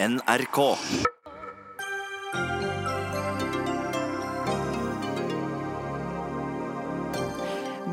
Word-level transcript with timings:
NRK. 0.00 0.76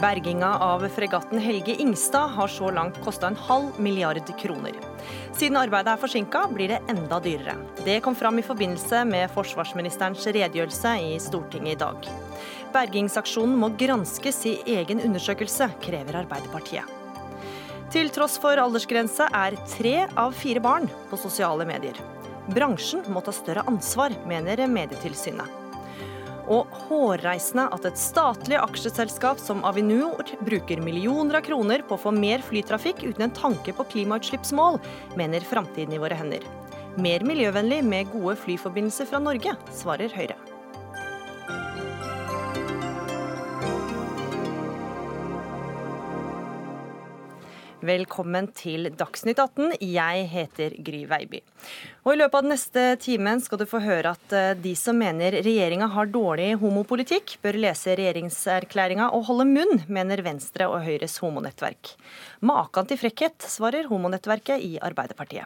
Berginga 0.02 0.58
av 0.58 0.88
fregatten 0.90 1.40
Helge 1.40 1.76
Ingstad 1.82 2.28
har 2.28 2.48
så 2.48 2.72
langt 2.72 3.02
kosta 3.04 3.28
en 3.28 3.36
halv 3.36 3.80
milliard 3.80 4.40
kroner. 4.40 4.78
Siden 5.34 5.58
arbeidet 5.58 5.96
er 5.96 6.02
forsinka, 6.04 6.44
blir 6.54 6.76
det 6.76 6.80
enda 6.94 7.18
dyrere. 7.20 7.56
Det 7.86 7.98
kom 8.06 8.16
fram 8.16 8.38
i 8.40 8.46
forbindelse 8.46 9.02
med 9.10 9.34
forsvarsministerens 9.34 10.28
redegjørelse 10.28 10.92
i 11.08 11.16
Stortinget 11.20 11.74
i 11.74 11.80
dag. 11.82 12.12
Bergingsaksjonen 12.76 13.58
må 13.58 13.72
granskes 13.82 14.44
i 14.46 14.60
egen 14.78 15.02
undersøkelse, 15.02 15.72
krever 15.82 16.22
Arbeiderpartiet. 16.22 17.05
Til 17.94 18.10
tross 18.14 18.40
for 18.42 18.58
aldersgrense 18.60 19.28
er 19.30 19.56
tre 19.70 19.98
av 20.18 20.34
fire 20.36 20.62
barn 20.64 20.88
på 21.12 21.20
sosiale 21.22 21.68
medier. 21.70 21.98
Bransjen 22.54 23.06
må 23.10 23.22
ta 23.26 23.34
større 23.34 23.66
ansvar, 23.70 24.14
mener 24.30 24.66
Medietilsynet. 24.70 25.62
Og 26.46 26.70
hårreisende 26.86 27.66
at 27.74 27.88
et 27.90 27.98
statlig 27.98 28.60
aksjeselskap 28.62 29.40
som 29.42 29.64
Avinor 29.66 30.30
bruker 30.46 30.82
millioner 30.86 31.40
av 31.40 31.46
kroner 31.48 31.82
på 31.88 31.98
å 31.98 32.04
få 32.04 32.14
mer 32.14 32.46
flytrafikk 32.46 33.02
uten 33.08 33.26
en 33.26 33.34
tanke 33.34 33.74
på 33.74 33.88
klimautslippsmål, 33.96 34.78
mener 35.18 35.48
Framtiden 35.50 35.98
i 35.98 36.02
våre 36.02 36.18
hender. 36.20 36.46
Mer 37.02 37.26
miljøvennlig 37.28 37.82
med 37.84 38.12
gode 38.14 38.38
flyforbindelser 38.46 39.10
fra 39.10 39.24
Norge, 39.24 39.58
svarer 39.74 40.14
Høyre. 40.14 40.55
Velkommen 47.86 48.48
til 48.56 48.88
Dagsnytt 48.98 49.38
18. 49.38 49.76
Jeg 49.84 50.22
heter 50.32 50.74
Gry 50.86 51.04
Veiby. 51.10 51.42
Og 52.06 52.16
I 52.16 52.18
løpet 52.18 52.38
av 52.40 52.46
den 52.46 52.54
neste 52.56 52.86
timen 53.04 53.42
skal 53.44 53.60
du 53.62 53.66
få 53.70 53.82
høre 53.84 54.16
at 54.16 54.34
eh, 54.34 54.54
de 54.58 54.72
som 54.80 54.98
mener 54.98 55.38
regjeringa 55.46 55.92
har 55.94 56.10
dårlig 56.10 56.56
homopolitikk, 56.64 57.36
bør 57.44 57.60
lese 57.68 57.94
regjeringserklæringa 58.00 59.12
og 59.14 59.28
holde 59.30 59.46
munn, 59.52 59.84
mener 59.86 60.24
Venstre 60.26 60.70
og 60.72 60.82
Høyres 60.88 61.20
homonettverk. 61.22 61.94
Makan 62.48 62.90
til 62.90 63.02
frekkhet, 63.04 63.46
svarer 63.46 63.92
homonettverket 63.92 64.66
i 64.66 64.76
Arbeiderpartiet. 64.82 65.46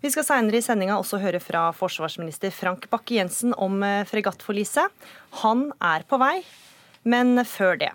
Vi 0.00 0.14
skal 0.14 0.24
seinere 0.24 0.62
i 0.62 0.64
sendinga 0.64 0.96
også 0.96 1.20
høre 1.20 1.42
fra 1.42 1.68
forsvarsminister 1.76 2.54
Frank 2.54 2.88
Bakke-Jensen 2.88 3.52
om 3.58 3.82
eh, 3.84 4.06
fregattforliset. 4.08 5.08
Han 5.44 5.68
er 5.84 6.08
på 6.08 6.22
vei, 6.22 6.38
men 7.04 7.42
før 7.44 7.82
det. 7.82 7.92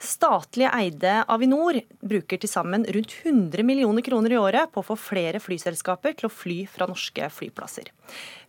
Statlig 0.00 0.64
eide 0.72 1.18
Avinor 1.28 1.76
bruker 2.00 2.40
til 2.40 2.48
sammen 2.48 2.86
rundt 2.88 3.12
100 3.20 3.60
millioner 3.68 4.00
kroner 4.00 4.32
i 4.32 4.38
året 4.40 4.70
på 4.72 4.80
å 4.80 4.86
få 4.86 4.96
flere 4.96 5.42
flyselskaper 5.44 6.14
til 6.16 6.30
å 6.30 6.32
fly 6.32 6.56
fra 6.72 6.88
norske 6.88 7.28
flyplasser. 7.36 7.90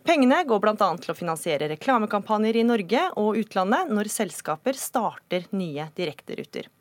Pengene 0.00 0.38
går 0.48 0.62
bl.a. 0.64 0.88
til 0.96 1.12
å 1.12 1.16
finansiere 1.18 1.68
reklamekampanjer 1.74 2.56
i 2.56 2.64
Norge 2.64 3.04
og 3.20 3.36
utlandet 3.42 3.92
når 3.92 4.08
selskaper 4.14 4.80
starter 4.80 5.44
nye 5.52 5.90
direkteruter. 5.98 6.72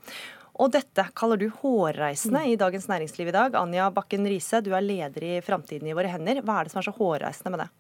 Og 0.64 0.72
dette 0.72 1.04
kaller 1.20 1.42
du 1.42 1.50
hårreisende 1.62 2.46
i 2.48 2.56
Dagens 2.60 2.88
Næringsliv 2.88 3.28
i 3.28 3.36
dag. 3.36 3.60
Anja 3.60 3.92
Bakken 3.92 4.24
Riise, 4.30 4.64
du 4.64 4.72
er 4.72 4.88
leder 4.88 5.28
i 5.34 5.38
Framtiden 5.44 5.92
i 5.92 5.96
våre 5.98 6.16
hender. 6.16 6.40
Hva 6.48 6.62
er 6.62 6.68
det 6.68 6.76
som 6.76 6.80
er 6.80 6.88
så 6.88 6.96
hårreisende 6.96 7.58
med 7.58 7.66
det? 7.66 7.72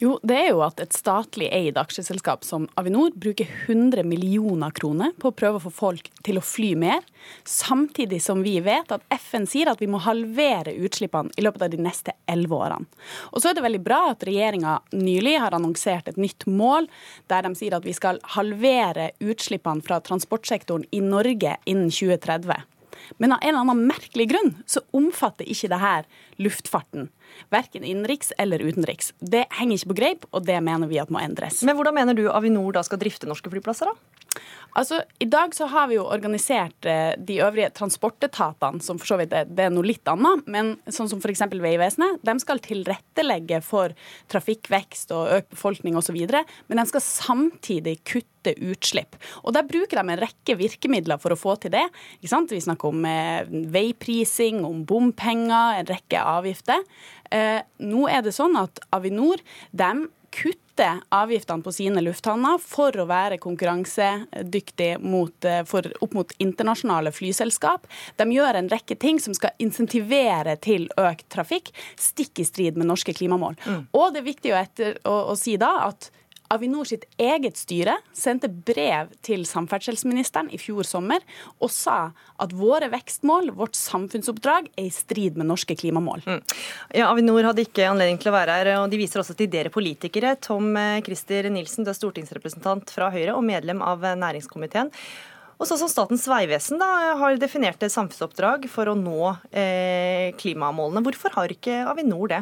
Jo, 0.00 0.16
det 0.22 0.36
er 0.38 0.48
jo 0.50 0.62
at 0.64 0.80
et 0.82 0.94
statlig 0.96 1.48
eid 1.52 1.78
aksjeselskap 1.80 2.46
som 2.46 2.64
Avinor 2.80 3.12
bruker 3.18 3.48
100 3.66 4.04
millioner 4.08 4.72
kroner 4.74 5.12
på 5.20 5.30
å 5.30 5.36
prøve 5.36 5.60
å 5.60 5.64
få 5.66 5.72
folk 5.74 6.10
til 6.24 6.38
å 6.40 6.44
fly 6.44 6.72
mer, 6.78 7.04
samtidig 7.48 8.22
som 8.24 8.42
vi 8.44 8.56
vet 8.64 8.92
at 8.94 9.04
FN 9.28 9.46
sier 9.50 9.70
at 9.70 9.82
vi 9.82 9.90
må 9.90 10.00
halvere 10.02 10.74
utslippene 10.74 11.34
i 11.36 11.44
løpet 11.44 11.66
av 11.66 11.72
de 11.74 11.82
neste 11.82 12.16
elleve 12.30 12.58
årene. 12.58 12.88
Og 13.30 13.42
så 13.42 13.50
er 13.50 13.58
det 13.58 13.66
veldig 13.66 13.82
bra 13.84 14.00
at 14.10 14.26
regjeringa 14.26 14.78
nylig 14.96 15.36
har 15.44 15.56
annonsert 15.56 16.10
et 16.10 16.20
nytt 16.20 16.48
mål 16.50 16.88
der 17.30 17.46
de 17.46 17.54
sier 17.58 17.76
at 17.76 17.86
vi 17.86 17.94
skal 17.96 18.20
halvere 18.36 19.12
utslippene 19.22 19.84
fra 19.84 20.00
transportsektoren 20.04 20.88
i 20.90 21.02
Norge 21.04 21.58
innen 21.64 21.90
2030. 21.92 22.68
Men 23.18 23.32
av 23.32 23.38
en 23.42 23.48
eller 23.48 23.64
annen 23.64 23.86
merkelig 23.88 24.28
grunn 24.30 24.54
så 24.66 24.82
omfatter 24.96 25.48
ikke 25.48 25.70
det 25.72 25.80
her 25.82 26.08
luftfarten. 26.42 27.08
Verken 27.52 27.84
innenriks 27.84 28.32
eller 28.38 28.62
utenriks. 28.62 29.12
Det 29.20 29.46
henger 29.58 29.78
ikke 29.78 29.92
på 29.92 29.98
greip, 30.00 30.26
og 30.32 30.46
det 30.48 30.58
mener 30.64 30.90
vi 30.90 31.00
at 31.02 31.12
må 31.12 31.22
endres. 31.22 31.62
Men 31.66 31.78
hvordan 31.78 31.96
mener 31.96 32.18
du 32.18 32.26
Avinor 32.32 32.72
da 32.76 32.84
skal 32.86 33.00
drifte 33.02 33.28
norske 33.30 33.52
flyplasser, 33.52 33.90
da? 33.90 34.12
Altså, 34.72 35.02
I 35.20 35.26
dag 35.28 35.52
så 35.52 35.66
har 35.68 35.90
vi 35.90 35.98
jo 35.98 36.06
organisert 36.08 36.86
eh, 36.88 37.12
de 37.20 37.36
øvrige 37.44 37.68
transportetatene, 37.76 38.80
som 38.80 38.96
for 39.00 39.10
så 39.10 39.18
vidt 39.20 39.34
er, 39.36 39.44
det 39.44 39.66
er 39.66 39.74
noe 39.74 39.84
litt 39.84 40.08
annet, 40.08 40.46
men 40.48 40.72
sånn 40.88 41.10
som 41.10 41.20
f.eks. 41.20 41.44
Vegvesenet, 41.52 42.22
de 42.24 42.34
skal 42.40 42.62
tilrettelegge 42.64 43.60
for 43.66 43.92
trafikkvekst 44.32 45.12
og 45.12 45.34
økt 45.36 45.52
befolkning 45.52 45.98
osv., 46.00 46.16
men 46.24 46.80
de 46.80 46.86
skal 46.88 47.04
samtidig 47.04 47.98
kutte 48.00 48.31
utslipp. 48.50 49.16
Og 49.44 49.54
Der 49.54 49.62
bruker 49.62 50.00
de 50.00 50.12
en 50.12 50.22
rekke 50.22 50.56
virkemidler 50.58 51.20
for 51.22 51.32
å 51.32 51.38
få 51.38 51.56
til 51.62 51.70
det. 51.70 51.84
Vi 52.20 52.28
snakker 52.28 52.88
om 52.88 53.04
eh, 53.04 53.44
veiprising, 53.46 54.64
om 54.64 54.84
bompenger, 54.84 55.78
en 55.78 55.86
rekke 55.86 56.18
avgifter. 56.18 56.82
Eh, 57.30 57.62
nå 57.78 58.08
er 58.08 58.22
det 58.22 58.34
sånn 58.34 58.58
at 58.60 58.82
Avinor 58.92 59.40
de 59.70 59.92
kutter 60.32 61.02
avgiftene 61.12 61.62
på 61.62 61.72
sine 61.74 62.00
lufthavner 62.00 62.60
for 62.62 62.96
å 62.96 63.04
være 63.08 63.36
konkurransedyktig 63.42 64.94
mot, 65.04 65.44
eh, 65.44 65.60
for, 65.68 65.84
opp 66.00 66.14
mot 66.16 66.32
internasjonale 66.40 67.12
flyselskap. 67.12 67.86
De 68.16 68.24
gjør 68.32 68.56
en 68.56 68.70
rekke 68.72 68.96
ting 68.96 69.20
som 69.20 69.36
skal 69.36 69.52
insentivere 69.58 70.56
til 70.56 70.88
økt 70.96 71.28
trafikk, 71.28 71.70
stikk 72.00 72.40
i 72.40 72.48
strid 72.48 72.80
med 72.80 72.88
norske 72.88 73.12
klimamål. 73.12 73.58
Mm. 73.66 73.86
Og 73.92 74.12
det 74.12 74.22
er 74.22 74.30
viktig 74.30 74.54
å, 74.54 74.60
etter, 74.62 74.98
å, 75.04 75.16
å 75.32 75.36
si 75.36 75.58
da 75.60 75.74
at 75.90 76.10
Avinor 76.52 76.88
sitt 76.88 77.06
eget 77.20 77.56
styre 77.60 77.96
sendte 78.16 78.50
brev 78.52 79.12
til 79.24 79.46
samferdselsministeren 79.48 80.50
i 80.52 80.60
fjor 80.60 80.86
sommer 80.86 81.24
og 81.58 81.72
sa 81.72 82.12
at 82.42 82.52
våre 82.56 82.90
vekstmål, 82.92 83.52
vårt 83.56 83.78
samfunnsoppdrag, 83.78 84.68
er 84.76 84.88
i 84.88 84.92
strid 84.92 85.38
med 85.40 85.48
norske 85.48 85.76
klimamål. 85.78 86.24
Mm. 86.26 86.40
Ja, 86.98 87.08
Avinor 87.08 87.48
hadde 87.48 87.64
ikke 87.64 87.88
anledning 87.88 88.20
til 88.22 88.32
å 88.32 88.36
være 88.36 88.58
her, 88.58 88.72
og 88.82 88.92
de 88.92 89.00
viser 89.00 89.22
også 89.22 89.36
til 89.38 89.50
dere 89.52 89.72
politikere. 89.72 90.34
Tom 90.42 90.74
eh, 90.76 91.00
Christer 91.06 91.48
Nilsen, 91.52 91.86
du 91.86 91.92
er 91.92 91.98
stortingsrepresentant 91.98 92.92
fra 92.92 93.10
Høyre 93.14 93.36
og 93.36 93.46
medlem 93.46 93.82
av 93.84 94.04
eh, 94.04 94.18
næringskomiteen. 94.18 94.92
Og 95.62 95.68
sånn 95.68 95.78
som 95.78 95.90
Statens 95.90 96.24
vegvesen 96.26 96.80
har 96.82 97.36
definert 97.38 97.84
et 97.86 97.92
samfunnsoppdrag 97.94 98.64
for 98.72 98.90
å 98.90 98.96
nå 98.98 99.28
eh, 99.54 100.32
klimamålene. 100.40 101.04
Hvorfor 101.06 101.36
har 101.36 101.54
ikke 101.54 101.84
Avinor 101.86 102.32
det? 102.32 102.40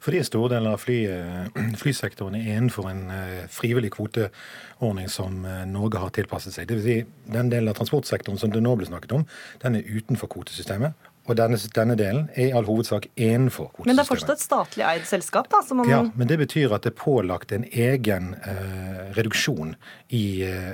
Fordi 0.00 0.22
store 0.24 0.54
deler 0.54 0.76
av 0.76 0.82
fly, 0.82 0.98
eh, 1.10 1.60
flysektoren 1.82 2.38
er 2.38 2.56
innenfor 2.56 2.90
en 2.90 3.04
eh, 3.14 3.44
frivillig 3.52 3.92
kvoteordning 3.96 5.10
som 5.12 5.44
eh, 5.44 5.62
Norge 5.68 6.02
har 6.02 6.14
tilpasset 6.16 6.56
seg. 6.56 6.68
Det 6.70 6.80
vil 6.80 6.86
si, 6.86 6.98
Den 7.30 7.52
delen 7.52 7.70
av 7.70 7.78
transportsektoren 7.78 8.40
som 8.40 8.52
det 8.52 8.62
nå 8.64 8.74
ble 8.78 8.88
snakket 8.88 9.16
om, 9.18 9.26
den 9.62 9.80
er 9.80 9.96
utenfor 9.98 10.30
kvotesystemet. 10.32 11.08
Og 11.28 11.36
denne, 11.36 11.58
denne, 11.76 11.94
delen 11.94 12.28
er 12.34 12.48
i 12.48 12.52
all 12.56 12.64
hovedsak 12.64 13.06
innenfor 13.14 13.68
kvotesystemet. 13.68 13.86
Men 13.86 13.98
det 13.98 14.02
er 14.02 14.08
fortsatt 14.08 14.32
et 14.32 14.42
statlig 14.42 14.84
eid 14.88 15.04
selskap? 15.06 15.50
da? 15.52 15.60
Man... 15.76 15.90
Ja, 15.90 16.00
men 16.16 16.28
det 16.28 16.38
betyr 16.40 16.72
at 16.74 16.86
det 16.86 16.94
er 16.94 16.96
pålagt 16.98 17.52
en 17.52 17.66
egen 17.70 18.32
eh, 18.40 19.12
reduksjon 19.18 19.76
i, 20.08 20.24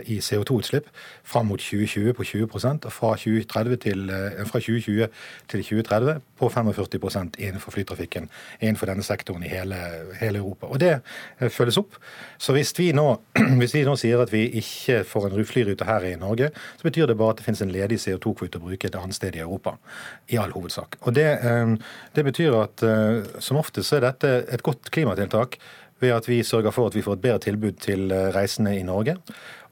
i 0.06 0.20
CO2-utslipp 0.22 0.88
fram 1.26 1.50
mot 1.50 1.60
2020 1.60 2.14
på 2.16 2.24
20 2.24 2.46
og 2.46 2.92
fra 2.94 3.12
2030 3.18 3.76
til, 3.84 4.08
eh, 4.08 4.46
fra 4.46 4.62
2020 4.62 5.10
til 5.52 5.66
2030 5.66 6.22
på 6.38 6.48
45% 6.48 7.36
innenfor 7.42 7.70
flytrafikken 7.70 8.30
innenfor 8.60 8.75
denne 8.84 9.04
sektoren 9.06 9.44
i 9.46 9.48
hele, 9.48 9.78
hele 10.20 10.42
Europa. 10.42 10.68
Og 10.68 10.80
det 10.82 10.92
eh, 10.98 11.48
følges 11.52 11.78
opp. 11.80 11.96
Så 12.38 12.52
hvis 12.52 12.74
vi, 12.76 12.90
nå, 12.96 13.06
hvis 13.60 13.74
vi 13.76 13.84
nå 13.86 13.96
sier 13.96 14.20
at 14.20 14.32
vi 14.34 14.44
ikke 14.60 15.00
får 15.08 15.30
en 15.30 15.48
flyrute 15.48 15.88
her 15.88 16.04
i 16.04 16.12
Norge, 16.20 16.50
så 16.76 16.88
betyr 16.88 17.08
det 17.08 17.16
bare 17.16 17.34
at 17.34 17.40
det 17.40 17.48
finnes 17.48 17.64
en 17.64 17.72
ledig 17.72 18.00
CO2-kvote 18.04 18.60
å 18.60 18.66
bruke 18.66 18.90
et 18.90 19.00
annet 19.00 19.16
sted 19.16 19.38
i 19.38 19.44
Europa. 19.46 19.78
I 20.28 20.40
all 20.42 20.52
hovedsak. 20.52 21.00
Og 21.06 21.16
det, 21.16 21.28
eh, 21.40 21.74
det 22.18 22.28
betyr 22.28 22.60
at 22.60 22.84
eh, 22.84 23.40
som 23.40 23.62
oftest 23.62 23.96
er 23.96 24.04
dette 24.04 24.36
et 24.52 24.66
godt 24.66 24.92
klimatiltak 24.92 25.56
ved 26.04 26.12
at 26.12 26.26
vi 26.28 26.42
sørger 26.44 26.74
for 26.76 26.90
at 26.90 26.96
vi 26.98 27.00
får 27.00 27.16
et 27.16 27.22
bedre 27.24 27.40
tilbud 27.46 27.78
til 27.80 28.10
reisende 28.34 28.74
i 28.76 28.84
Norge 28.84 29.14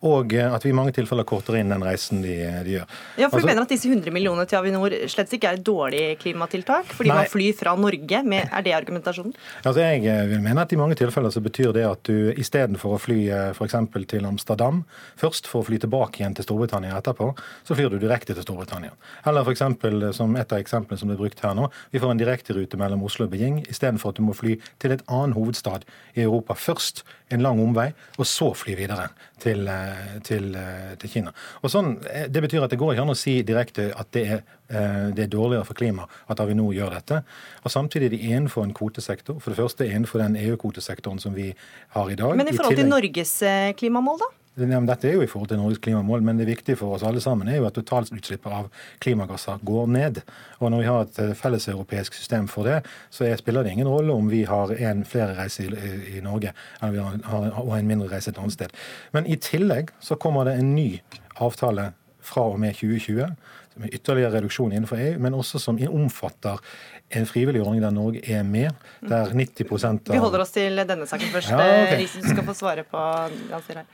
og 0.04 0.34
eh, 0.34 0.50
at 0.50 0.64
vi 0.64 0.72
i 0.72 0.76
mange 0.76 0.94
tilfeller 0.96 1.26
korter 1.28 1.58
inn 1.60 1.72
den 1.72 1.84
reisen 1.84 2.22
de, 2.24 2.34
de 2.66 2.76
gjør. 2.76 2.86
Ja, 3.18 3.28
for 3.28 3.38
altså, 3.38 3.44
Du 3.44 3.50
mener 3.50 3.66
at 3.66 3.74
disse 3.74 3.90
100 3.90 4.14
millionene 4.14 4.46
til 4.48 4.58
Avinor 4.58 4.96
slett 5.10 5.32
ikke 5.36 5.52
er 5.52 5.60
et 5.60 5.66
dårlig 5.66 6.02
klimatiltak? 6.20 6.92
Fordi 6.92 7.12
nei, 7.12 7.18
man 7.22 7.30
flyr 7.30 7.56
fra 7.58 7.74
Norge? 7.78 8.22
Med, 8.24 8.50
er 8.50 8.66
det 8.66 8.74
argumentasjonen? 8.76 9.34
Altså, 9.62 9.80
Jeg 9.80 10.04
eh, 10.10 10.24
vil 10.30 10.42
mene 10.44 10.64
at 10.64 10.74
i 10.74 10.80
mange 10.80 10.98
tilfeller 10.98 11.34
så 11.34 11.42
betyr 11.44 11.72
det 11.76 11.86
at 11.88 12.02
du 12.08 12.32
istedenfor 12.40 12.96
å 12.96 13.00
fly 13.00 13.18
eh, 13.28 13.50
f.eks. 13.54 13.78
til 14.10 14.28
Amsterdam 14.28 14.82
først 15.20 15.48
for 15.50 15.62
å 15.62 15.68
fly 15.68 15.80
tilbake 15.82 16.22
igjen 16.22 16.36
til 16.36 16.46
Storbritannia 16.46 16.96
etterpå, 16.98 17.30
så 17.64 17.76
flyr 17.76 17.94
du 17.94 17.98
direkte 18.02 18.36
til 18.36 18.44
Storbritannia. 18.44 18.94
Eller 19.28 19.46
f.eks. 19.46 19.64
som 20.16 20.36
et 20.36 20.52
av 20.52 20.60
eksemplene 20.60 21.00
som 21.00 21.10
ble 21.10 21.18
brukt 21.20 21.40
her 21.44 21.56
nå, 21.56 21.68
vi 21.92 22.02
får 22.02 22.14
en 22.14 22.20
direkterute 22.20 22.80
mellom 22.80 23.04
Oslo 23.06 23.28
og 23.28 23.34
Beijing 23.34 23.62
istedenfor 23.68 24.12
at 24.12 24.20
du 24.20 24.26
må 24.26 24.36
fly 24.36 24.56
til 24.82 24.94
et 24.94 25.04
annet 25.08 25.36
hovedstad 25.38 25.86
i 26.14 26.24
Europa 26.24 26.56
først, 26.58 27.04
en 27.32 27.42
lang 27.42 27.58
omvei, 27.62 27.88
og 28.18 28.28
så 28.28 28.50
fly 28.54 28.76
videre 28.78 29.08
til, 29.42 29.66
til, 30.26 30.56
til 31.00 31.10
Kina. 31.10 31.32
Og 31.62 31.72
sånn, 31.72 31.96
Det 32.28 32.42
betyr 32.44 32.64
at 32.64 32.74
det 32.74 32.78
går 32.80 32.94
ikke 32.94 33.06
an 33.06 33.14
å 33.14 33.18
si 33.18 33.38
direkte 33.46 33.90
at 33.96 34.12
det 34.16 34.24
er, 34.36 34.44
det 35.14 35.26
er 35.26 35.32
dårligere 35.32 35.66
for 35.68 35.78
klimaet 35.78 36.10
at 36.30 36.40
Avinor 36.40 36.72
gjør 36.74 36.96
dette. 36.98 37.22
Og 37.64 37.74
Samtidig 37.74 38.08
er 38.08 38.16
de 38.16 38.22
innenfor 38.30 38.64
en 38.64 38.74
kvotesektor. 38.76 39.40
For 39.40 39.52
det 39.52 39.60
første 39.60 39.88
innenfor 39.88 40.22
den 40.24 40.38
EU-kvotesektoren 40.40 41.20
som 41.22 41.36
vi 41.36 41.52
har 41.96 42.10
i 42.10 42.16
dag. 42.18 42.36
Men 42.36 42.48
i 42.48 42.56
forhold 42.56 42.80
til 42.80 42.90
Norges 42.90 43.36
klimamål, 43.78 44.22
da? 44.24 44.32
Dette 44.54 45.08
er 45.08 45.16
jo 45.16 45.24
i 45.24 45.26
forhold 45.26 45.48
til 45.50 45.58
Norges 45.58 45.80
klimamål, 45.82 46.22
men 46.22 46.38
det 46.38 46.46
viktige 46.46 46.78
for 46.78 46.94
oss 46.94 47.02
alle 47.02 47.22
sammen 47.22 47.48
er 47.50 47.58
jo 47.58 47.66
at 47.66 47.74
totalutslippet 47.74 48.52
av 48.54 48.68
klimagasser 49.02 49.58
går 49.66 49.88
ned. 49.90 50.20
Og 50.60 50.70
Når 50.70 50.82
vi 50.82 50.86
har 50.86 51.00
et 51.02 51.18
eh, 51.24 51.34
felleseuropeisk 51.34 52.14
system 52.14 52.46
for 52.48 52.68
det, 52.70 52.84
så 53.10 53.26
spiller 53.40 53.64
det 53.64 53.72
ingen 53.74 53.90
rolle 53.90 54.14
om 54.14 54.30
vi 54.30 54.44
har 54.46 54.70
en 54.70 55.02
flere 55.04 55.34
reiser 55.34 55.74
i, 55.74 56.20
Norge 56.22 56.54
vi 56.80 57.02
har, 57.02 57.50
og 57.58 57.74
en 57.78 57.90
mindre 57.90 58.12
reise 58.12 58.30
et 58.30 58.38
annet 58.38 58.54
sted. 58.54 58.78
Men 59.12 59.26
i 59.26 59.36
tillegg 59.36 59.90
så 60.00 60.14
kommer 60.14 60.46
det 60.46 60.54
en 60.60 60.74
ny 60.76 61.02
avtale 61.42 61.90
fra 62.24 62.46
og 62.54 62.60
med 62.62 62.78
2020 62.78 63.34
med 63.74 63.90
ytterligere 63.90 64.36
reduksjon 64.36 64.72
innenfor 64.72 65.00
EU, 65.02 65.18
men 65.18 65.34
også 65.34 65.58
som 65.58 65.78
omfatter 65.88 66.60
en 67.10 67.26
frivillig 67.26 67.62
ordning 67.62 67.82
der 67.82 67.90
Norge 67.94 68.22
er 68.22 68.42
med. 68.46 68.70
der 69.02 69.34
90 69.34 69.84
av... 69.84 69.98
Vi 70.12 70.22
holder 70.22 70.44
oss 70.46 70.54
til 70.54 70.78
denne 70.86 71.06
saken 71.10 71.32
først. 71.34 71.50
Ja, 71.50 71.58
okay. 71.58 71.98
Riesen, 72.04 72.22
du 72.22 72.30
skal 72.30 72.46
få 72.46 72.54
svare 72.54 72.86
på 72.86 73.02
det 73.34 73.50
han 73.50 73.66
sier 73.66 73.82
her. 73.82 73.88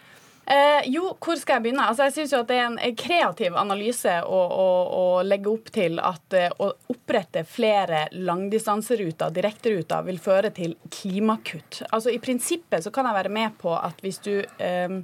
Eh, 0.51 0.89
jo, 0.91 1.13
hvor 1.23 1.39
skal 1.39 1.59
jeg 1.59 1.69
begynne? 1.69 1.85
Altså, 1.87 2.09
jeg 2.09 2.27
at 2.41 2.49
Det 2.49 2.57
er 2.59 2.65
en 2.67 2.97
kreativ 2.99 3.55
analyse 3.55 4.17
å, 4.27 4.41
å, 4.51 4.67
å 4.99 5.05
legge 5.23 5.53
opp 5.53 5.71
til 5.71 6.01
at 6.03 6.35
eh, 6.35 6.51
å 6.59 6.73
opprette 6.91 7.45
flere 7.47 8.09
langdistanseruter, 8.17 9.31
direkteruter, 9.37 10.03
vil 10.09 10.19
føre 10.19 10.51
til 10.57 10.75
klimakutt. 10.91 11.85
Altså 11.93 12.11
I 12.11 12.19
prinsippet 12.19 12.83
så 12.83 12.91
kan 12.91 13.07
jeg 13.07 13.19
være 13.21 13.35
med 13.37 13.55
på 13.63 13.77
at 13.79 14.03
hvis 14.03 14.19
du 14.27 14.33
eh, 14.43 14.99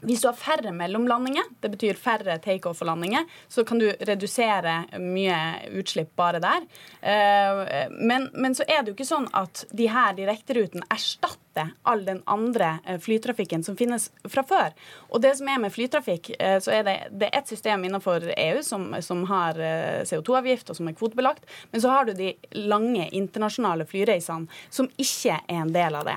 hvis 0.00 0.22
du 0.22 0.28
har 0.28 0.36
færre 0.38 0.70
mellomlandinger, 0.74 1.48
det 1.60 1.72
betyr 1.72 1.98
færre 1.98 2.36
takeoff 2.42 2.84
og 2.84 2.90
landinger, 2.92 3.24
så 3.50 3.64
kan 3.66 3.80
du 3.82 3.88
redusere 4.06 4.84
mye 5.02 5.38
utslipp 5.74 6.12
bare 6.18 6.38
der. 6.42 6.66
Eh, 7.02 7.88
men, 7.90 8.28
men, 8.34 8.54
så 8.54 8.66
er 8.68 8.82
det 8.82 8.92
jo 8.92 8.98
ikke 8.98 9.08
sånn 9.08 9.26
at 9.34 9.64
de 9.74 9.88
her 9.90 10.14
direkterutene 10.14 10.86
erstatter 10.94 11.72
all 11.82 12.04
den 12.06 12.20
andre 12.30 12.76
eh, 12.86 13.00
flytrafikken 13.02 13.64
som 13.66 13.74
finnes 13.78 14.06
fra 14.30 14.44
før. 14.46 14.76
Og 15.10 15.24
det 15.24 15.34
som 15.40 15.50
er 15.50 15.58
med 15.64 15.74
flytrafikk, 15.74 16.30
eh, 16.38 16.60
så 16.62 16.76
er 16.78 16.86
det, 16.86 16.96
det 17.18 17.32
er 17.32 17.40
et 17.40 17.50
system 17.50 17.88
innenfor 17.88 18.30
EU 18.36 18.62
som, 18.62 18.92
som 19.02 19.26
har 19.32 19.58
CO2-avgift 20.06 20.70
og 20.70 20.78
som 20.78 20.92
er 20.92 20.96
kvotebelagt, 20.98 21.42
men 21.72 21.82
så 21.82 21.90
har 21.96 22.06
du 22.06 22.14
de 22.14 22.30
lange 22.54 23.08
internasjonale 23.10 23.88
flyreisene 23.88 24.46
som 24.70 24.86
ikke 24.94 25.40
er 25.40 25.58
en 25.64 25.74
del 25.74 25.98
av 25.98 26.06
det. 26.06 26.16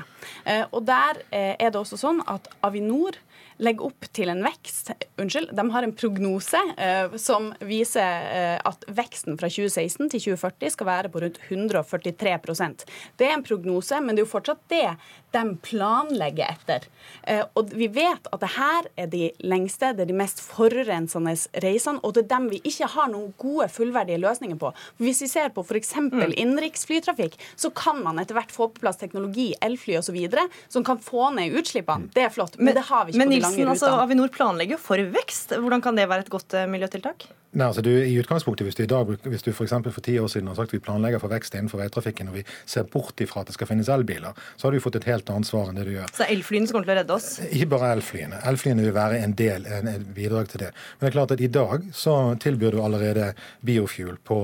Og 0.70 0.84
der 0.86 1.24
er 1.32 1.70
det 1.72 1.80
også 1.80 1.98
sånn 1.98 2.22
at 2.30 2.46
Avinor 2.66 3.18
legger 3.62 3.88
opp 3.92 4.08
til 4.16 4.32
en 4.34 4.44
vekst 4.46 4.92
Unnskyld, 5.22 5.52
de 5.56 5.66
har 5.74 5.86
en 5.86 5.94
prognose 5.96 6.60
eh, 6.78 7.16
som 7.22 7.52
viser 7.66 8.28
eh, 8.32 8.58
at 8.58 8.86
veksten 8.90 9.38
fra 9.40 9.50
2016 9.52 10.10
til 10.14 10.24
2040 10.32 10.74
skal 10.76 10.90
være 10.90 11.12
på 11.14 11.22
rundt 11.24 11.40
143% 11.48 12.86
Det 13.20 13.28
er 13.28 13.36
en 13.36 13.46
prognose, 13.46 14.02
men 14.02 14.16
det 14.16 14.24
er 14.24 14.28
jo 14.28 14.34
fortsatt 14.34 14.64
det 14.72 14.86
de 15.36 15.44
planlegger 15.64 16.52
etter. 16.52 16.88
Eh, 17.24 17.44
og 17.58 17.72
vi 17.78 17.88
vet 17.92 18.28
at 18.32 18.44
det 18.44 18.52
her 18.56 18.88
er 19.00 19.10
de 19.12 19.30
lengste, 19.46 19.94
det 19.96 20.06
er 20.06 20.12
de 20.12 20.18
mest 20.18 20.42
forurensende 20.44 21.34
reisene, 21.64 22.02
og 22.04 22.16
det 22.16 22.26
er 22.26 22.32
dem 22.34 22.50
vi 22.52 22.62
ikke 22.68 22.90
har 22.96 23.12
noen 23.12 23.34
gode, 23.42 23.70
fullverdige 23.72 24.22
løsninger 24.22 24.60
på. 24.62 24.74
Hvis 25.02 25.24
vi 25.26 25.32
ser 25.32 25.52
på 25.56 25.66
f.eks. 25.66 25.94
Mm. 26.02 26.34
innenriksflytrafikk, 26.36 27.38
så 27.56 27.72
kan 27.76 28.02
man 28.04 28.20
etter 28.22 28.38
hvert 28.38 28.54
få 28.54 28.70
på 28.72 28.84
plass 28.84 29.00
teknologi, 29.02 29.52
elfly 29.64 29.98
osv., 30.00 30.18
som 30.72 30.86
kan 30.88 31.02
få 31.02 31.30
ned 31.36 31.56
utslippene. 31.60 32.12
Det 32.16 32.26
er 32.28 32.34
flott, 32.34 32.58
men, 32.58 32.72
men 32.72 32.80
det 32.80 32.88
har 32.90 33.06
vi 33.06 33.16
ikke 33.16 33.26
på 33.26 33.36
de 33.36 33.44
lange 33.44 33.60
rutene. 33.60 33.76
Altså, 33.76 33.94
Avinor 34.02 34.34
planlegger 34.34 34.78
jo 34.78 34.82
for 34.82 35.12
vekst. 35.20 35.56
Hvordan 35.58 35.84
kan 35.84 36.00
det 36.00 36.10
være 36.12 36.28
et 36.28 36.34
godt 36.34 36.58
eh, 36.58 36.68
miljøtiltak? 36.70 37.30
Nei, 37.52 37.66
altså 37.68 37.82
du, 37.84 37.90
I 37.92 38.14
utgangspunktet, 38.22 38.64
Hvis 38.64 38.78
du 38.80 38.84
i 38.84 38.88
dag, 38.88 39.10
hvis 39.28 39.44
du 39.44 39.52
for, 39.52 39.68
for 39.68 40.02
ti 40.02 40.16
år 40.20 40.30
siden 40.32 40.48
har 40.48 40.56
sagt 40.56 40.72
vi 40.74 40.80
planlegger 40.80 41.20
for 41.20 41.28
vekst 41.28 41.56
innenfor 41.58 41.82
veitrafikken, 41.82 42.30
og 42.32 42.38
vi 42.40 42.44
ser 42.66 42.88
bort 42.88 43.20
ifra 43.20 43.42
at 43.42 43.52
det 43.52 43.58
skal 43.58 43.68
finnes 43.68 43.90
elbiler, 43.92 44.38
så 44.56 44.68
har 44.68 44.72
du 44.72 44.80
fått 44.80 44.96
et 45.02 45.08
helt 45.12 45.21
annet 45.30 45.48
svar 45.48 45.70
enn 45.70 45.78
det 45.78 45.86
du 45.88 45.94
gjør. 45.94 46.10
Så 46.16 46.26
elflyene 46.26 46.68
som 46.68 46.78
kommer 46.78 46.90
til 46.90 46.96
å 46.96 47.00
redde 47.02 47.16
oss? 47.16 47.30
Ikke 47.46 47.70
bare 47.76 47.92
elflyene. 47.96 48.42
Elflyene 48.50 48.86
vil 48.86 48.96
være 48.96 49.20
en 49.22 49.36
del, 49.38 49.68
en, 49.68 49.92
en 49.92 50.08
bidrag 50.16 50.50
til 50.50 50.64
det. 50.66 50.72
Men 50.98 51.06
det 51.06 51.12
er 51.12 51.18
klart 51.18 51.36
at 51.36 51.44
i 51.44 51.52
dag 51.52 51.88
så 51.94 52.16
tilbyr 52.42 52.78
du 52.78 52.82
allerede 52.82 53.32
biofuel 53.68 54.18
på, 54.28 54.40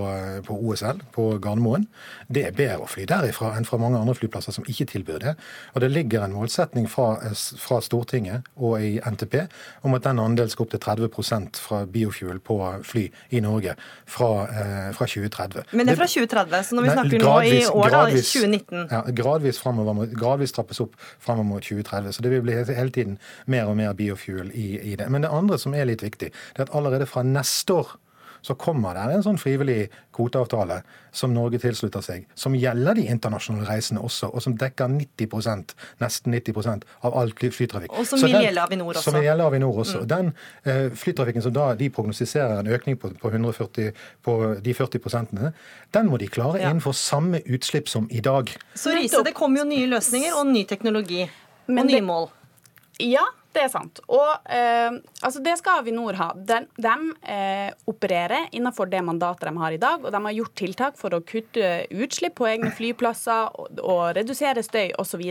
på 0.45 0.59
OSL, 0.69 1.01
på 1.15 1.29
Gardermoen. 1.43 1.87
Det 2.27 2.45
er 2.47 2.57
bedre 2.57 2.85
å 2.85 2.91
fly 2.91 3.07
derifra 3.09 3.53
enn 3.57 3.67
fra 3.67 3.79
mange 3.81 3.99
andre 3.99 4.15
flyplasser 4.17 4.55
som 4.55 4.67
ikke 4.67 4.89
tilbyr 4.93 5.23
det. 5.23 5.35
Og 5.73 5.83
det 5.83 5.91
ligger 5.93 6.25
en 6.25 6.35
målsetning 6.35 6.89
fra, 6.91 7.15
fra 7.61 7.81
Stortinget 7.83 8.47
og 8.55 8.81
i 8.83 8.97
NTP 9.01 9.39
om 9.87 9.95
at 9.97 10.05
den 10.05 10.21
andelen 10.21 10.51
skal 10.51 10.67
opp 10.67 10.75
til 10.75 10.83
30 10.83 11.59
fra 11.61 11.83
biofuel 11.89 12.39
på 12.43 12.57
fly 12.87 13.07
i 13.35 13.41
Norge 13.43 13.75
fra, 14.05 14.29
eh, 14.47 14.91
fra 14.93 15.07
2030. 15.07 15.63
Men 15.71 15.87
det 15.87 15.93
er 15.95 16.01
fra 16.01 16.07
2030, 16.07 16.63
så 16.63 16.75
når 16.75 16.87
vi 16.87 16.89
snakker 16.95 17.23
gradvis, 17.23 17.53
nå 17.53 17.73
i 17.73 17.81
år, 17.81 17.89
gradvis, 17.89 18.33
da, 18.33 18.41
2019? 18.41 18.87
Ja, 18.91 19.01
gradvis, 19.21 19.59
framover, 19.61 20.11
gradvis 20.13 20.53
trappes 20.67 20.79
opp 20.83 20.95
fremover 21.19 21.47
mot 21.47 21.63
2030. 21.63 22.13
Så 22.13 22.21
det 22.21 22.29
vil 22.29 22.41
bli 22.41 22.57
hele 22.57 22.91
tiden 22.91 23.17
mer 23.45 23.67
og 23.67 23.77
mer 23.77 23.93
biofuel 23.93 24.51
i, 24.53 24.79
i 24.79 24.95
det. 24.95 25.09
Men 25.09 25.23
det 25.23 25.31
andre 25.31 25.57
som 25.57 25.73
er 25.73 25.87
litt 25.87 26.03
viktig, 26.03 26.31
det 26.31 26.59
er 26.59 26.67
at 26.67 26.75
allerede 26.75 27.07
fra 27.07 27.23
neste 27.23 27.73
år 27.73 27.95
så 28.41 28.55
kommer 28.59 28.97
det 28.97 29.17
en 29.17 29.25
sånn 29.25 29.39
frivillig 29.41 29.87
kvoteavtale 30.15 30.81
som 31.15 31.33
Norge 31.33 31.59
tilslutter 31.61 32.03
seg, 32.05 32.27
som 32.37 32.55
gjelder 32.57 32.97
de 32.97 33.07
internasjonale 33.11 33.67
reisene 33.69 34.01
også, 34.03 34.29
og 34.31 34.43
som 34.43 34.55
dekker 34.57 34.91
90% 34.93 35.73
nesten 36.01 36.35
90% 36.35 36.85
av 37.07 37.17
all 37.17 37.33
flytrafikk. 37.33 37.93
Og 37.97 38.07
som 38.07 38.21
vil 38.21 38.37
gjelde 38.37 38.63
Avinor 38.63 38.93
også. 38.93 39.05
Som 39.07 39.17
vil 39.17 39.27
gjelde 39.29 39.47
Avinor 39.49 39.81
også. 39.83 40.03
Mm. 40.03 40.07
Den 40.13 40.31
uh, 40.67 40.97
flytrafikken 40.97 41.45
som 41.45 41.55
da 41.55 41.71
de 41.79 41.89
prognostiserer 41.93 42.61
en 42.61 42.71
økning 42.77 42.99
på, 43.01 43.11
på, 43.21 43.33
140, 43.33 43.91
på 44.25 44.37
de 44.63 44.77
40 44.77 45.03
prosentene, 45.03 45.53
den 45.95 46.11
må 46.11 46.21
de 46.21 46.29
klare 46.31 46.61
ja. 46.61 46.69
innenfor 46.69 46.95
samme 46.97 47.41
utslipp 47.45 47.89
som 47.91 48.09
i 48.11 48.23
dag. 48.23 48.53
Så 48.75 48.95
Riise, 48.95 49.23
det 49.25 49.35
kommer 49.37 49.63
jo 49.63 49.69
nye 49.69 49.89
løsninger 49.91 50.37
og 50.37 50.49
ny 50.51 50.65
teknologi. 50.69 51.25
Men 51.67 51.83
og 51.83 51.91
nye 51.91 52.05
mål. 52.05 52.29
Ja, 53.03 53.25
det 53.57 53.65
er 53.65 53.71
sant. 53.73 54.01
Og 54.13 54.51
eh, 54.53 54.97
altså 55.25 55.41
det 55.43 55.55
skal 55.59 55.81
Avinor 55.81 56.17
ha. 56.19 56.29
De, 56.37 56.59
de 56.77 56.95
eh, 57.33 57.69
opererer 57.89 58.49
innenfor 58.55 58.89
det 58.91 59.01
mandatet 59.05 59.47
de 59.49 59.61
har 59.61 59.73
i 59.73 59.81
dag, 59.81 60.03
og 60.03 60.13
de 60.13 60.21
har 60.27 60.35
gjort 60.37 60.55
tiltak 60.59 60.99
for 60.99 61.15
å 61.15 61.21
kutte 61.25 61.71
utslipp 61.89 62.37
på 62.37 62.49
egne 62.49 62.71
flyplasser 62.77 63.57
og, 63.57 63.81
og 63.81 64.03
redusere 64.17 64.63
støy 64.65 64.93
osv. 65.01 65.23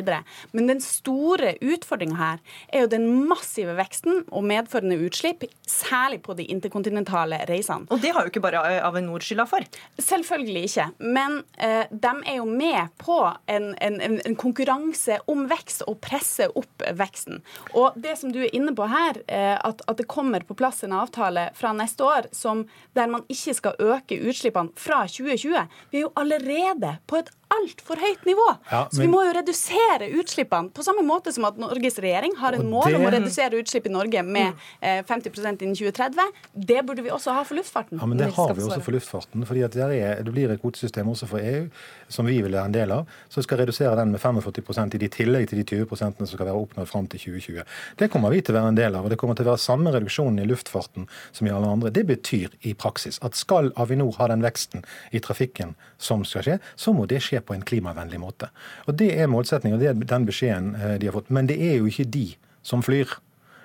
Men 0.56 0.70
den 0.70 0.82
store 0.84 1.54
utfordringa 1.62 2.18
her 2.18 2.42
er 2.72 2.84
jo 2.84 2.92
den 2.96 3.06
massive 3.30 3.76
veksten 3.78 4.24
og 4.26 4.46
medførende 4.48 4.98
utslipp, 5.06 5.46
særlig 5.70 6.22
på 6.26 6.36
de 6.38 6.48
interkontinentale 6.52 7.42
reisene. 7.50 7.86
Og 7.94 8.02
det 8.02 8.12
har 8.14 8.26
jo 8.26 8.32
ikke 8.32 8.44
bare 8.44 8.64
Avinor 8.86 9.22
skylda 9.24 9.46
for? 9.48 9.64
Selvfølgelig 10.02 10.64
ikke. 10.70 10.88
Men 11.04 11.40
eh, 11.62 11.84
de 11.90 12.14
er 12.26 12.40
jo 12.40 12.48
med 12.50 12.92
på 13.02 13.20
en, 13.52 13.70
en, 13.82 14.00
en 14.02 14.38
konkurranse 14.38 15.20
om 15.30 15.46
vekst 15.50 15.86
og 15.86 16.00
presser 16.02 16.52
opp 16.58 16.84
veksten. 16.96 17.42
Og 17.76 17.96
det 18.02 18.15
som 18.18 18.32
du 18.34 18.40
er 18.44 18.52
inne 18.56 18.74
på 18.76 18.88
her, 18.90 19.20
eh, 19.28 19.54
at, 19.56 19.82
at, 19.86 19.96
det 19.96 20.08
kommer 20.10 20.44
på 20.46 20.56
plass 20.58 20.82
en 20.86 20.94
avtale 20.96 21.48
fra 21.56 21.72
neste 21.76 22.04
år 22.04 22.30
som, 22.36 22.64
der 22.96 23.10
man 23.12 23.24
ikke 23.32 23.56
skal 23.56 23.80
øke 23.80 24.18
utslippene 24.18 24.74
fra 24.76 25.04
2020 25.10 25.66
Vi 25.92 26.00
er 26.00 26.06
jo 26.06 26.12
allerede 26.16 26.96
på 27.06 27.20
et 27.20 27.32
altfor 27.52 28.00
høyt 28.00 28.24
nivå. 28.26 28.46
Ja, 28.70 28.80
men... 28.82 28.94
Så 28.96 29.02
vi 29.02 29.08
må 29.10 29.22
jo 29.22 29.32
redusere 29.36 30.08
utslippene. 30.18 30.72
På 30.74 30.82
samme 30.86 31.04
måte 31.06 31.32
som 31.34 31.46
at 31.46 31.58
Norges 31.60 31.98
regjering 32.02 32.34
har 32.40 32.56
en 32.56 32.66
mål 32.70 32.88
det... 32.90 32.98
om 32.98 33.06
å 33.06 33.12
redusere 33.14 33.60
utslipp 33.60 33.86
i 33.86 33.92
Norge 33.94 34.22
med 34.26 34.56
eh, 34.80 35.02
50% 35.06 35.62
innen 35.62 35.76
2030. 35.78 36.34
Det 36.72 36.80
burde 36.86 37.04
vi 37.06 37.12
også 37.14 37.36
ha 37.36 37.44
for 37.46 37.58
luftfarten. 37.58 38.00
Ja, 38.02 38.08
men 38.10 38.18
Det 38.18 38.32
har 38.34 38.54
vi 38.56 38.66
også 38.66 38.80
for 38.82 38.96
luftfarten. 38.96 39.46
fordi 39.46 39.62
at 39.66 39.78
er, 39.78 40.22
Det 40.26 40.34
blir 40.34 40.50
et 40.50 40.62
kvotesystem 40.62 41.08
også 41.08 41.30
for 41.30 41.42
EU, 41.42 41.68
som 42.08 42.26
vi 42.26 42.40
vil 42.42 42.52
være 42.52 42.66
en 42.66 42.74
del 42.74 42.94
av, 42.98 43.06
som 43.30 43.46
skal 43.46 43.62
redusere 43.62 43.94
den 44.00 44.16
med 44.16 44.20
45% 44.20 44.98
i 44.98 45.12
tillegg 45.12 45.48
til 45.50 45.62
de 45.62 45.66
20 45.86 45.96
som 45.96 46.26
skal 46.26 46.46
være 46.48 46.58
oppnådd 46.66 46.90
fram 46.90 47.06
til 47.06 47.20
2020. 47.20 47.62
Det 47.96 48.10
kommer 48.12 48.32
vi 48.34 48.42
til 48.44 48.52
å 48.52 48.58
være 48.58 48.72
en 48.74 48.78
del 48.78 48.96
av. 48.98 49.06
og 49.06 49.12
Det 49.12 49.16
kommer 49.20 49.36
til 49.38 49.46
å 49.46 49.52
være 49.54 49.62
samme 49.62 49.92
reduksjonen 49.94 50.42
i 50.42 50.48
luftfarten 50.48 51.06
som 51.32 51.48
i 51.48 51.52
alle 51.52 51.70
andre. 51.72 51.92
Det 51.94 52.04
betyr 52.08 52.52
i 52.68 52.74
praksis 52.76 53.18
at 53.24 53.38
skal 53.38 53.72
Avinor 53.80 54.18
ha 54.18 54.28
den 54.28 54.44
veksten 54.44 54.84
i 55.16 55.22
trafikken 55.24 55.74
som 55.96 56.24
skal 56.28 56.44
skje, 56.44 56.58
så 56.76 56.92
må 56.92 57.06
det 57.08 57.22
skje 57.24 57.40
på 57.40 57.56
en 57.56 57.64
klimavennlig 57.64 58.20
måte. 58.20 58.50
Og 58.86 58.98
Det 59.00 59.12
er 59.16 59.30
målsettingen, 59.32 59.78
og 59.78 59.84
det 59.84 59.92
er 59.92 60.10
den 60.12 60.26
beskjeden 60.28 60.74
eh, 60.76 60.98
de 61.00 61.08
har 61.08 61.16
fått. 61.16 61.32
Men 61.32 61.48
det 61.48 61.56
er 61.56 61.78
jo 61.78 61.88
ikke 61.88 62.10
de 62.12 62.26
som 62.66 62.84
flyr. 62.84 63.16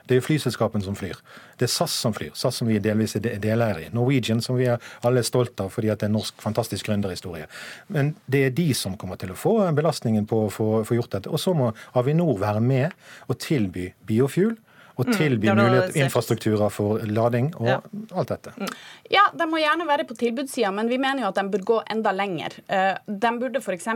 Det 0.08 0.16
er 0.16 0.22
jo 0.22 0.26
flyselskapene 0.26 0.86
som 0.86 0.98
flyr. 0.98 1.20
Det 1.60 1.68
er 1.68 1.74
SAS 1.74 1.96
som 2.04 2.16
flyr. 2.16 2.32
SAS 2.38 2.62
som 2.62 2.70
vi 2.70 2.80
delvis 2.84 3.16
er 3.20 3.26
deleiere 3.26 3.86
i. 3.86 3.92
Norwegian 3.96 4.42
som 4.44 4.58
vi 4.60 4.68
er 4.72 4.82
alle 5.08 5.24
stolte 5.28 5.68
av 5.68 5.74
fordi 5.76 5.92
det 5.92 6.08
er 6.08 6.12
en 6.12 6.18
norsk 6.20 6.42
fantastisk 6.42 6.90
gründerhistorie. 6.90 7.48
Men 7.92 8.16
det 8.32 8.46
er 8.48 8.58
de 8.58 8.72
som 8.78 8.98
kommer 8.98 9.20
til 9.22 9.34
å 9.34 9.40
få 9.40 9.56
belastningen 9.78 10.28
på 10.30 10.46
å 10.48 10.52
få 10.86 10.98
gjort 10.98 11.18
dette. 11.18 11.32
Og 11.32 11.42
så 11.42 11.54
må 11.58 11.72
Avinor 11.98 12.40
være 12.42 12.64
med 12.64 12.98
og 13.28 13.40
tilby 13.42 13.92
biofuel 14.08 14.58
og 15.02 15.10
mm. 15.10 15.18
tilby 15.18 15.50
mm, 15.50 15.60
mulighet 15.60 15.96
infrastrukturer 16.04 16.70
for 16.74 17.02
lading 17.10 17.52
og 17.58 17.70
ja. 17.70 17.78
alt 18.14 18.34
dette. 18.34 18.54
Mm. 18.58 18.74
Ja, 19.12 19.24
de 19.36 19.48
må 19.50 19.60
gjerne 19.62 19.88
være 19.90 20.06
på 20.08 20.16
tilbudssida, 20.20 20.72
men 20.76 20.90
vi 20.92 21.00
mener 21.02 21.26
jo 21.26 21.32
at 21.32 21.40
de 21.40 21.46
burde 21.52 21.68
gå 21.68 21.80
enda 21.92 22.14
lenger. 22.16 22.56
Eh, 22.72 22.94
de 23.06 23.32
burde 23.42 23.62
f.eks. 23.62 23.88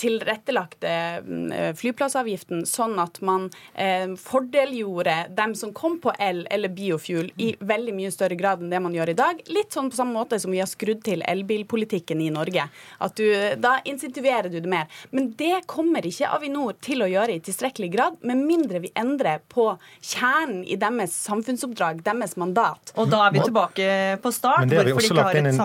tilrettelagt 0.00 0.84
mm, 0.84 1.76
flyplassavgiften 1.78 2.66
sånn 2.68 2.98
at 3.02 3.20
man 3.24 3.48
eh, 3.74 4.10
fordelgjorde 4.18 5.16
dem 5.36 5.54
som 5.58 5.72
kom 5.76 5.98
på 6.02 6.14
el 6.22 6.44
eller 6.52 6.72
biofuel 6.74 7.30
i 7.40 7.52
veldig 7.60 7.94
mye 7.96 8.12
større 8.14 8.38
grad 8.38 8.62
enn 8.62 8.72
det 8.72 8.82
man 8.82 8.96
gjør 8.96 9.14
i 9.14 9.18
dag. 9.22 9.42
Litt 9.52 9.76
sånn 9.76 9.92
på 9.92 10.00
samme 10.00 10.16
måte 10.16 10.40
som 10.42 10.52
vi 10.52 10.60
har 10.62 10.70
skrudd 10.70 11.04
til 11.06 11.24
elbilpolitikken 11.28 12.20
i 12.24 12.30
Norge. 12.34 12.66
At 13.02 13.16
du, 13.20 13.26
da 13.62 13.78
insentiverer 13.88 14.50
du 14.52 14.58
det 14.60 14.70
mer. 14.70 14.90
Men 15.14 15.32
det 15.38 15.64
kommer 15.70 16.04
ikke 16.06 16.30
Avinor 16.32 16.76
til 16.82 17.04
å 17.04 17.10
gjøre 17.10 17.36
i 17.36 17.42
tilstrekkelig 17.44 17.92
grad, 17.92 18.20
med 18.26 18.40
mindre 18.42 18.82
vi 18.82 18.92
endrer 18.98 19.42
på 19.52 19.70
kjernen 20.00 20.31
i 20.64 20.76
deres 20.80 21.14
samfunnsoppdrag, 21.26 22.02
deres 22.06 22.36
mandat. 22.40 22.92
Og 22.96 23.10
da 23.12 23.24
er 23.26 23.36
vi 23.36 23.44
tilbake 23.44 23.86
på 24.22 24.32
start. 24.34 24.64
Men 24.64 24.72
det 24.72 24.80
har 24.80 24.90
vi 24.90 24.96
også, 24.96 25.16
lagt 25.18 25.38
inn, 25.38 25.48
en, 25.52 25.62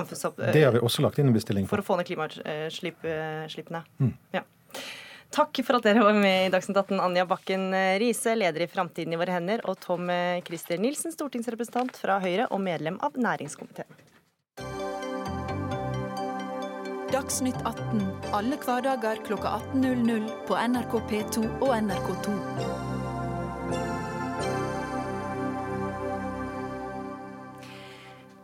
det 0.54 0.64
har 0.64 0.76
vi 0.76 0.82
også 0.90 1.06
lagt 1.06 1.20
inn 1.22 1.32
en 1.32 1.36
bestilling 1.36 1.68
for. 1.68 1.78
For 1.78 1.86
å 1.86 1.90
få 1.92 2.00
ned 2.00 2.10
klimautslippene. 2.10 3.84
Mm. 4.02 4.16
Ja. 4.36 4.44
Takk 5.38 5.60
for 5.68 5.78
at 5.78 5.88
dere 5.88 6.06
var 6.06 6.16
med 6.16 6.48
i 6.48 6.52
Dagsnytt 6.54 6.78
18, 6.80 7.02
Anja 7.04 7.26
Bakken 7.28 7.70
Riise, 8.00 8.36
leder 8.40 8.64
i 8.64 8.70
Framtiden 8.72 9.14
i 9.14 9.20
våre 9.20 9.36
hender, 9.36 9.64
og 9.68 9.76
Tom 9.84 10.08
Christer 10.48 10.80
Nilsen, 10.80 11.12
stortingsrepresentant 11.16 12.00
fra 12.00 12.22
Høyre 12.24 12.48
og 12.48 12.64
medlem 12.64 13.00
av 13.04 13.20
næringskomiteen. 13.20 14.06
Dagsnytt 17.12 17.60
18 17.64 18.02
alle 18.36 18.58
hverdager 18.60 19.22
kl 19.28 19.38
18.00 19.40 20.28
på 20.50 20.60
NRK 20.60 21.00
P2 21.12 21.46
og 21.62 21.72
NRK2. 21.80 22.87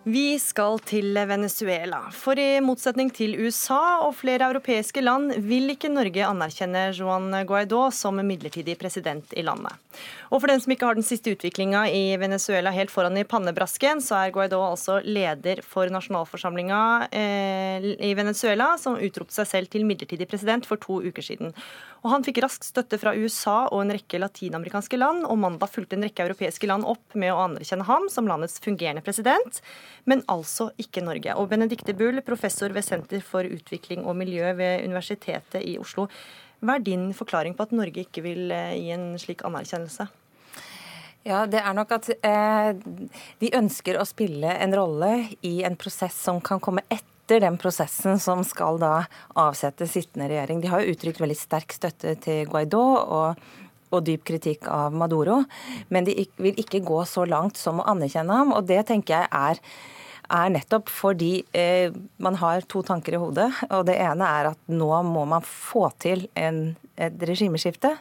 Vi 0.04 0.36
skal 0.36 0.82
til 0.84 1.16
Venezuela. 1.16 2.02
For 2.12 2.36
i 2.36 2.60
motsetning 2.60 3.08
til 3.16 3.38
USA 3.40 4.02
og 4.04 4.18
flere 4.20 4.50
europeiske 4.52 5.00
land 5.00 5.32
vil 5.48 5.72
ikke 5.72 5.88
Norge 5.88 6.26
anerkjenne 6.28 6.90
Juan 6.92 7.30
Guaidó 7.48 7.86
som 7.96 8.20
midlertidig 8.20 8.76
president 8.82 9.32
i 9.32 9.46
landet. 9.48 9.80
Og 10.28 10.42
for 10.42 10.52
den 10.52 10.60
som 10.60 10.74
ikke 10.74 10.90
har 10.90 10.98
den 10.98 11.08
siste 11.08 11.32
utviklinga 11.32 11.86
i 11.94 12.18
Venezuela 12.20 12.74
helt 12.76 12.92
foran 12.92 13.16
i 13.16 13.24
pannebrasken, 13.24 14.02
så 14.04 14.18
er 14.20 14.34
Guaidó 14.36 14.60
altså 14.66 15.00
leder 15.06 15.62
for 15.64 15.88
nasjonalforsamlinga 15.94 16.82
eh, 17.08 17.88
i 18.04 18.12
Venezuela, 18.18 18.74
som 18.82 19.00
utropte 19.00 19.38
seg 19.38 19.48
selv 19.54 19.72
til 19.72 19.88
midlertidig 19.88 20.28
president 20.28 20.68
for 20.68 20.84
to 20.84 21.00
uker 21.06 21.24
siden. 21.24 21.56
Og 22.04 22.12
han 22.12 22.26
fikk 22.28 22.42
rask 22.44 22.66
støtte 22.68 23.00
fra 23.00 23.14
USA 23.16 23.70
og 23.70 23.86
en 23.86 23.96
rekke 23.96 24.20
latinamerikanske 24.20 25.00
land, 25.00 25.24
og 25.30 25.40
mandag 25.40 25.72
fulgte 25.72 25.96
en 25.96 26.04
rekke 26.04 26.26
europeiske 26.28 26.68
land 26.68 26.84
opp 26.90 27.16
med 27.16 27.32
å 27.32 27.44
anerkjenne 27.46 27.88
ham 27.88 28.10
som 28.12 28.28
landets 28.28 28.60
fungerende 28.64 29.06
president 29.06 29.62
men 30.10 30.24
altså 30.32 30.70
ikke 30.82 31.04
Norge. 31.06 31.36
Og 31.40 31.50
Benedicte 31.52 31.96
Bull, 31.98 32.22
professor 32.26 32.74
ved 32.74 32.86
Senter 32.86 33.24
for 33.26 33.48
utvikling 33.48 34.06
og 34.06 34.18
miljø 34.20 34.54
ved 34.58 34.88
Universitetet 34.88 35.62
i 35.64 35.78
Oslo. 35.82 36.08
Hva 36.64 36.78
er 36.78 36.86
din 36.86 37.10
forklaring 37.16 37.58
på 37.58 37.66
at 37.68 37.74
Norge 37.76 38.06
ikke 38.06 38.24
vil 38.24 38.52
eh, 38.56 38.76
gi 38.80 38.92
en 38.96 39.14
slik 39.20 39.44
anerkjennelse? 39.48 40.08
Ja, 41.24 41.46
det 41.48 41.62
er 41.64 41.76
nok 41.76 41.92
at 41.96 42.10
eh, 42.16 42.70
de 43.40 43.52
ønsker 43.56 44.00
å 44.00 44.08
spille 44.08 44.58
en 44.60 44.76
rolle 44.76 45.12
i 45.44 45.62
en 45.64 45.78
prosess 45.80 46.18
som 46.26 46.42
kan 46.44 46.60
komme 46.64 46.84
etter 46.92 47.40
den 47.40 47.56
prosessen 47.60 48.20
som 48.20 48.44
skal 48.48 48.80
da 48.82 49.06
avsette 49.40 49.88
sittende 49.88 50.28
regjering. 50.32 50.60
De 50.60 50.72
har 50.72 50.84
jo 50.84 50.92
uttrykt 50.92 51.22
veldig 51.24 51.40
sterk 51.40 51.76
støtte 51.76 52.18
til 52.24 52.44
Guaidó 52.52 52.84
og 53.00 53.46
og 53.94 54.06
dyp 54.08 54.26
kritikk 54.28 54.68
av 54.72 54.96
Maduro. 54.96 55.44
Men 55.94 56.08
de 56.08 56.18
vil 56.42 56.60
ikke 56.60 56.84
gå 56.86 57.04
så 57.10 57.28
langt 57.30 57.60
som 57.62 57.82
å 57.82 57.88
anerkjenne 57.94 58.40
ham. 58.42 58.56
Og 58.58 58.66
det 58.70 58.84
tenker 58.90 59.22
jeg 59.22 59.30
er 59.32 59.62
er 60.34 60.52
nettopp 60.54 60.88
fordi 60.90 61.44
eh, 61.54 61.94
man 62.24 62.38
har 62.40 62.64
to 62.72 62.82
tanker 62.86 63.14
i 63.14 63.22
hodet. 63.22 63.50
og 63.70 63.86
Det 63.90 63.98
ene 64.02 64.30
er 64.40 64.52
at 64.54 64.72
nå 64.72 64.90
må 65.06 65.26
man 65.30 65.44
få 65.46 65.90
til 66.02 66.28
en, 66.40 66.78
et 66.98 67.26
regimeskifte. 67.28 67.92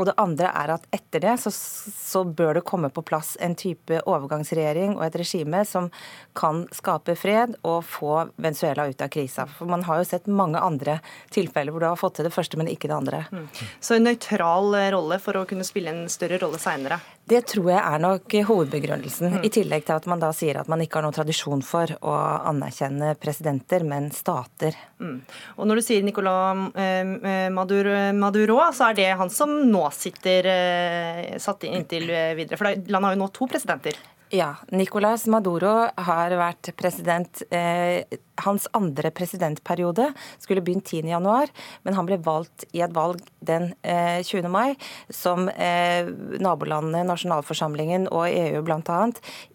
Og 0.00 0.08
det 0.08 0.14
andre 0.20 0.48
er 0.56 0.72
at 0.74 0.86
etter 0.94 1.22
det 1.22 1.34
så, 1.42 1.50
så, 1.52 2.22
bør 2.24 2.56
det 2.56 2.64
komme 2.68 2.88
på 2.92 3.04
plass 3.04 3.34
en 3.44 3.54
type 3.58 4.00
overgangsregjering 4.08 4.96
og 4.96 5.04
et 5.06 5.18
regime 5.20 5.62
som 5.68 5.90
kan 6.38 6.64
skape 6.72 7.14
fred 7.18 7.58
og 7.68 7.82
få 7.84 8.14
Venezuela 8.36 8.86
ut 8.88 9.04
av 9.04 9.12
krisa. 9.12 9.46
For 9.58 9.68
man 9.68 9.84
har 9.88 10.00
jo 10.00 10.08
sett 10.08 10.30
mange 10.30 10.60
andre 10.60 10.98
tilfeller 11.34 11.74
hvor 11.74 11.84
du 11.84 11.88
har 11.90 12.00
fått 12.00 12.18
til 12.20 12.28
det 12.28 12.34
første, 12.34 12.58
men 12.60 12.70
ikke 12.72 12.88
det 12.88 12.96
andre. 12.96 13.24
Mm. 13.32 13.48
Så 13.80 13.98
en 13.98 14.08
nøytral 14.08 14.78
rolle 14.96 15.20
for 15.22 15.38
å 15.38 15.46
kunne 15.48 15.66
spille 15.66 15.92
en 15.92 16.06
større 16.12 16.40
rolle 16.42 16.60
seinere? 16.62 17.02
Det 17.28 17.38
tror 17.46 17.68
jeg 17.70 17.78
er 17.78 18.00
nok 18.02 18.34
hovedbegrunnelsen. 18.48 19.36
Mm. 19.36 19.44
I 19.46 19.50
tillegg 19.54 19.84
til 19.86 19.94
at 19.94 20.06
man 20.10 20.22
da 20.22 20.32
sier 20.34 20.58
at 20.60 20.70
man 20.70 20.82
ikke 20.82 20.98
har 20.98 21.06
noen 21.06 21.14
tradisjon 21.14 21.62
for 21.64 21.94
å 22.02 22.14
anerkjenne 22.50 23.12
presidenter, 23.22 23.86
men 23.86 24.10
stater. 24.14 24.76
Mm. 24.98 25.20
Og 25.56 25.68
når 25.70 25.78
du 25.78 25.84
sier 25.86 26.06
Nicolás 26.06 26.74
eh, 26.74 27.48
Maduro, 27.54 27.94
Maduro, 28.18 28.58
så 28.74 28.90
er 28.90 28.98
det 28.98 29.10
han 29.20 29.30
som 29.32 29.54
nå 29.70 29.84
sitter 29.94 30.50
eh, 30.50 31.22
satt 31.42 31.68
inntil 31.70 32.10
videre? 32.38 32.58
For 32.58 32.68
landet 32.74 33.08
har 33.12 33.16
jo 33.16 33.22
nå 33.22 33.30
to 33.38 33.48
presidenter. 33.54 34.02
Ja. 34.32 34.54
Nicolás 34.72 35.26
Maduro 35.28 35.74
har 35.92 36.32
vært 36.40 36.70
president 36.80 37.42
eh, 37.52 38.00
Hans 38.40 38.64
andre 38.72 39.10
presidentperiode 39.12 40.06
skulle 40.40 40.62
begynt 40.64 40.88
10.1, 40.88 41.50
men 41.84 41.98
han 41.98 42.08
ble 42.08 42.16
valgt 42.24 42.64
i 42.72 42.80
et 42.80 42.94
valg 42.96 43.20
den 43.44 43.68
eh, 43.84 44.24
20. 44.24 44.48
mai, 44.48 44.72
som 45.12 45.50
eh, 45.52 46.08
nabolandene, 46.40 47.04
nasjonalforsamlingen 47.10 48.08
og 48.08 48.24
EU 48.30 48.64
bl.a. 48.64 48.98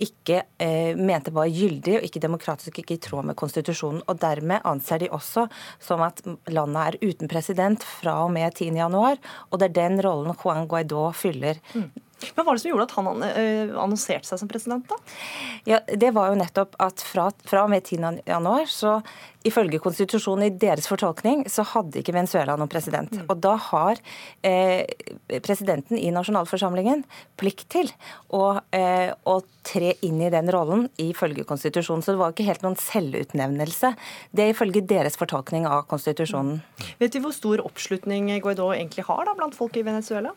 ikke 0.06 0.44
eh, 0.62 0.94
mente 0.94 1.34
var 1.34 1.50
gyldig 1.50 1.98
og 1.98 2.06
ikke 2.06 2.22
demokratisk, 2.28 2.78
ikke 2.78 3.00
i 3.00 3.02
tråd 3.02 3.32
med 3.32 3.40
konstitusjonen. 3.40 4.06
Og 4.06 4.22
dermed 4.22 4.62
anser 4.62 5.02
de 5.02 5.10
også 5.10 5.48
som 5.82 6.06
at 6.06 6.22
landet 6.54 6.84
er 6.86 7.02
uten 7.02 7.34
president 7.34 7.82
fra 7.98 8.20
og 8.28 8.36
med 8.38 8.54
10.1, 8.54 9.26
og 9.50 9.58
det 9.58 9.72
er 9.72 9.80
den 9.82 10.04
rollen 10.06 10.38
Juan 10.38 10.70
Guaidó 10.70 11.10
fyller. 11.18 11.58
Mm. 11.74 11.90
Men 12.22 12.34
Hva 12.34 12.46
var 12.48 12.58
det 12.58 12.64
som 12.64 12.72
gjorde 12.72 12.88
at 12.88 12.96
han 12.98 13.24
eh, 13.28 13.74
annonserte 13.78 14.30
seg 14.30 14.42
som 14.42 14.50
president, 14.50 14.88
da? 14.90 14.98
Ja, 15.70 15.82
Det 15.88 16.12
var 16.16 16.32
jo 16.32 16.40
nettopp 16.40 16.78
at 16.82 17.04
fra, 17.06 17.30
fra 17.46 17.66
og 17.68 17.74
med 17.74 17.86
10. 17.86 18.24
januar 18.26 18.66
så 18.72 18.98
ifølge 19.48 19.82
konstitusjonen 19.84 20.48
i 20.48 20.54
deres 20.62 20.88
fortolkning 20.90 21.46
så 21.52 21.66
hadde 21.74 22.02
ikke 22.02 22.16
Venezuela 22.16 22.58
noen 22.60 22.72
president. 22.72 23.14
Mm. 23.14 23.26
Og 23.32 23.42
da 23.44 23.56
har 23.70 24.02
eh, 24.46 24.84
presidenten 25.44 26.00
i 26.00 26.12
nasjonalforsamlingen 26.16 27.04
plikt 27.40 27.68
til 27.74 27.92
å, 28.34 28.60
eh, 28.76 29.14
å, 29.28 29.40
tre 29.68 29.92
inn 30.08 30.22
i 30.24 30.30
den 30.32 30.48
rollen 30.54 30.86
ifølge 31.02 31.44
konstitusjonen. 31.48 32.04
Så 32.04 32.14
det 32.14 32.22
var 32.22 32.32
ikke 32.32 32.46
helt 32.48 32.64
noen 32.64 32.78
selvutnevnelse. 32.80 33.90
Det 34.32 34.46
er 34.46 34.54
ifølge 34.54 34.86
deres 34.88 35.20
fortolkning 35.20 35.68
av 35.68 35.84
konstitusjonen. 35.92 36.62
Mm. 36.62 36.86
Vet 37.02 37.18
vi 37.18 37.24
hvor 37.26 37.36
stor 37.36 37.64
oppslutning 37.66 38.30
Guaidó 38.44 38.70
egentlig 38.72 39.04
har 39.10 39.26
da, 39.28 39.36
blant 39.36 39.58
folk 39.58 39.76
i 39.76 39.84
Venezuela? 39.84 40.32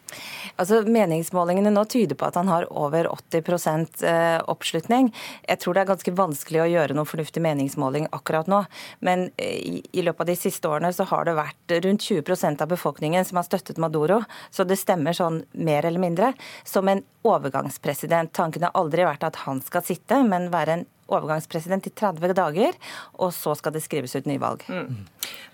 Altså, 0.56 0.80
Meningsmålingene 0.82 1.70
nå 1.70 1.84
tyder 1.90 2.18
på 2.18 2.26
at 2.26 2.40
han 2.40 2.50
har 2.50 2.66
over 2.74 3.06
80 3.12 4.02
eh, 4.02 4.40
oppslutning. 4.50 5.12
Jeg 5.46 5.62
tror 5.62 5.76
det 5.76 5.84
er 5.84 5.92
ganske 5.92 6.16
vanskelig 6.18 6.64
å 6.64 6.68
gjøre 6.70 6.96
noen 6.98 7.08
fornuftig 7.08 7.42
meningsmåling 7.44 8.08
akkurat 8.16 8.50
nå. 8.50 8.64
Men 9.06 9.28
i, 9.40 9.80
i 9.92 10.04
løpet 10.04 10.24
av 10.24 10.30
de 10.30 10.36
siste 10.38 10.68
årene 10.68 10.92
så 10.92 11.06
har 11.10 11.26
det 11.26 11.36
vært 11.38 11.76
rundt 11.86 12.04
20% 12.04 12.64
av 12.64 12.70
befolkningen 12.72 13.24
som 13.24 13.40
har 13.40 13.48
støttet 13.48 13.80
Maduro. 13.80 14.20
Så 14.52 14.66
det 14.68 14.78
stemmer 14.80 15.16
sånn 15.16 15.42
mer 15.52 15.88
eller 15.88 16.02
mindre 16.02 16.32
som 16.68 16.88
en 16.90 17.02
overgangspresident. 17.26 18.34
Tanken 18.36 18.68
har 18.68 18.76
aldri 18.78 19.06
vært 19.08 19.26
at 19.26 19.42
han 19.46 19.62
skal 19.64 19.84
sitte, 19.86 20.22
men 20.26 20.50
være 20.52 20.78
en 20.78 20.88
overgangspresident 21.10 21.88
i 21.90 21.92
30 21.94 22.34
dager, 22.38 22.76
og 23.18 23.32
så 23.34 23.54
skal 23.58 23.74
det 23.74 23.82
skrives 23.84 24.14
ut 24.16 24.28
nyvalg. 24.30 24.64
Mm. 24.68 25.04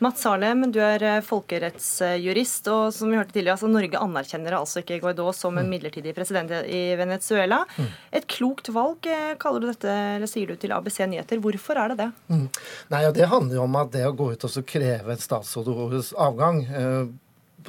Mats 0.05 0.23
Salem, 0.27 0.67
du 0.73 0.81
er 0.85 1.03
eh, 1.07 1.23
folkerettsjurist, 1.25 2.71
og 2.73 2.95
som 2.95 3.11
vi 3.11 3.19
hørte 3.19 3.35
tidligere, 3.35 3.57
altså 3.57 3.71
Norge 3.73 4.01
anerkjenner 4.01 4.59
altså 4.59 4.83
ikke 4.83 5.01
Guaidó 5.03 5.31
som 5.37 5.57
en 5.57 5.67
mm. 5.67 5.73
midlertidig 5.75 6.15
president 6.17 6.53
i 6.53 6.83
Venezuela. 6.99 7.63
Mm. 7.77 7.91
Et 8.21 8.29
klokt 8.37 8.71
valg, 8.75 9.09
eh, 9.11 9.35
kaller 9.41 9.65
du 9.65 9.71
dette, 9.73 9.99
eller 10.17 10.31
sier 10.31 10.53
du 10.53 10.61
til 10.61 10.75
ABC 10.77 11.03
Nyheter. 11.07 11.41
Hvorfor 11.43 11.81
er 11.81 11.95
det 11.95 12.01
det? 12.05 12.11
Mm. 12.29 12.47
Nei, 12.93 13.03
ja, 13.07 13.15
Det 13.17 13.31
handler 13.33 13.61
jo 13.61 13.67
om 13.67 13.81
at 13.81 13.93
det 13.95 14.07
å 14.07 14.15
gå 14.17 14.33
ut 14.35 14.49
og 14.49 14.59
kreve 14.69 15.15
et 15.15 15.25
statsråds 15.25 16.13
avgang 16.21 16.63
eh, 16.67 17.07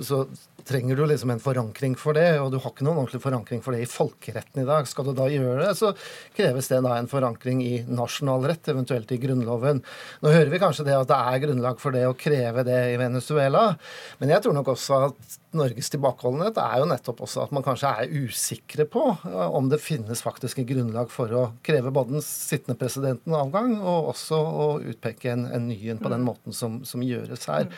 så 0.04 0.26
trenger 0.68 1.00
du 1.00 1.06
liksom 1.08 1.32
en 1.34 1.42
forankring 1.42 1.96
for 2.00 2.18
det, 2.18 2.28
og 2.42 2.52
du 2.52 2.60
har 2.60 2.74
ikke 2.74 2.86
noen 2.86 3.02
ordentlig 3.04 3.22
forankring 3.24 3.64
for 3.64 3.76
det 3.76 3.86
i 3.86 3.90
folkeretten 3.90 4.64
i 4.64 4.68
dag. 4.68 4.88
Skal 4.90 5.08
du 5.08 5.14
da 5.18 5.30
gjøre 5.32 5.64
det, 5.64 5.74
så 5.80 5.94
kreves 6.38 6.70
det 6.72 6.82
da 6.86 6.98
en 6.98 7.10
forankring 7.12 7.64
i 7.66 7.74
nasjonal 7.88 8.46
rett, 8.52 8.68
eventuelt 8.74 9.12
i 9.16 9.20
Grunnloven. 9.24 9.82
Nå 10.24 10.34
hører 10.34 10.52
vi 10.54 10.62
kanskje 10.62 10.88
det 10.90 10.98
at 10.98 11.10
det 11.10 11.20
er 11.32 11.44
grunnlag 11.48 11.82
for 11.82 11.96
det 11.96 12.06
å 12.10 12.16
kreve 12.18 12.66
det 12.68 12.82
i 12.94 13.00
Venezuela, 13.00 13.70
men 14.20 14.36
jeg 14.36 14.44
tror 14.44 14.58
nok 14.58 14.74
også 14.76 15.04
at 15.10 15.38
Norges 15.56 15.88
tilbakeholdenhet 15.94 16.58
er 16.60 16.82
jo 16.82 16.88
nettopp 16.90 17.22
også 17.24 17.46
at 17.46 17.54
man 17.56 17.64
kanskje 17.64 17.88
er 17.88 18.12
usikre 18.26 18.84
på 18.92 19.04
eh, 19.16 19.56
om 19.56 19.70
det 19.72 19.80
finnes 19.80 20.20
faktisk 20.24 20.60
en 20.60 20.68
grunnlag 20.68 21.12
for 21.14 21.32
å 21.32 21.44
kreve 21.64 21.92
både 21.96 22.18
den 22.18 22.26
sittende 22.26 22.76
presidenten 22.80 23.36
avgang, 23.38 23.78
og 23.80 24.12
også 24.12 24.38
å 24.38 24.68
utpeke 24.92 25.32
en, 25.32 25.46
en 25.48 25.70
ny 25.70 25.78
en 25.94 26.02
på 26.02 26.12
den 26.12 26.26
måten 26.28 26.56
som, 26.56 26.82
som 26.88 27.04
gjøres 27.06 27.48
her. 27.48 27.70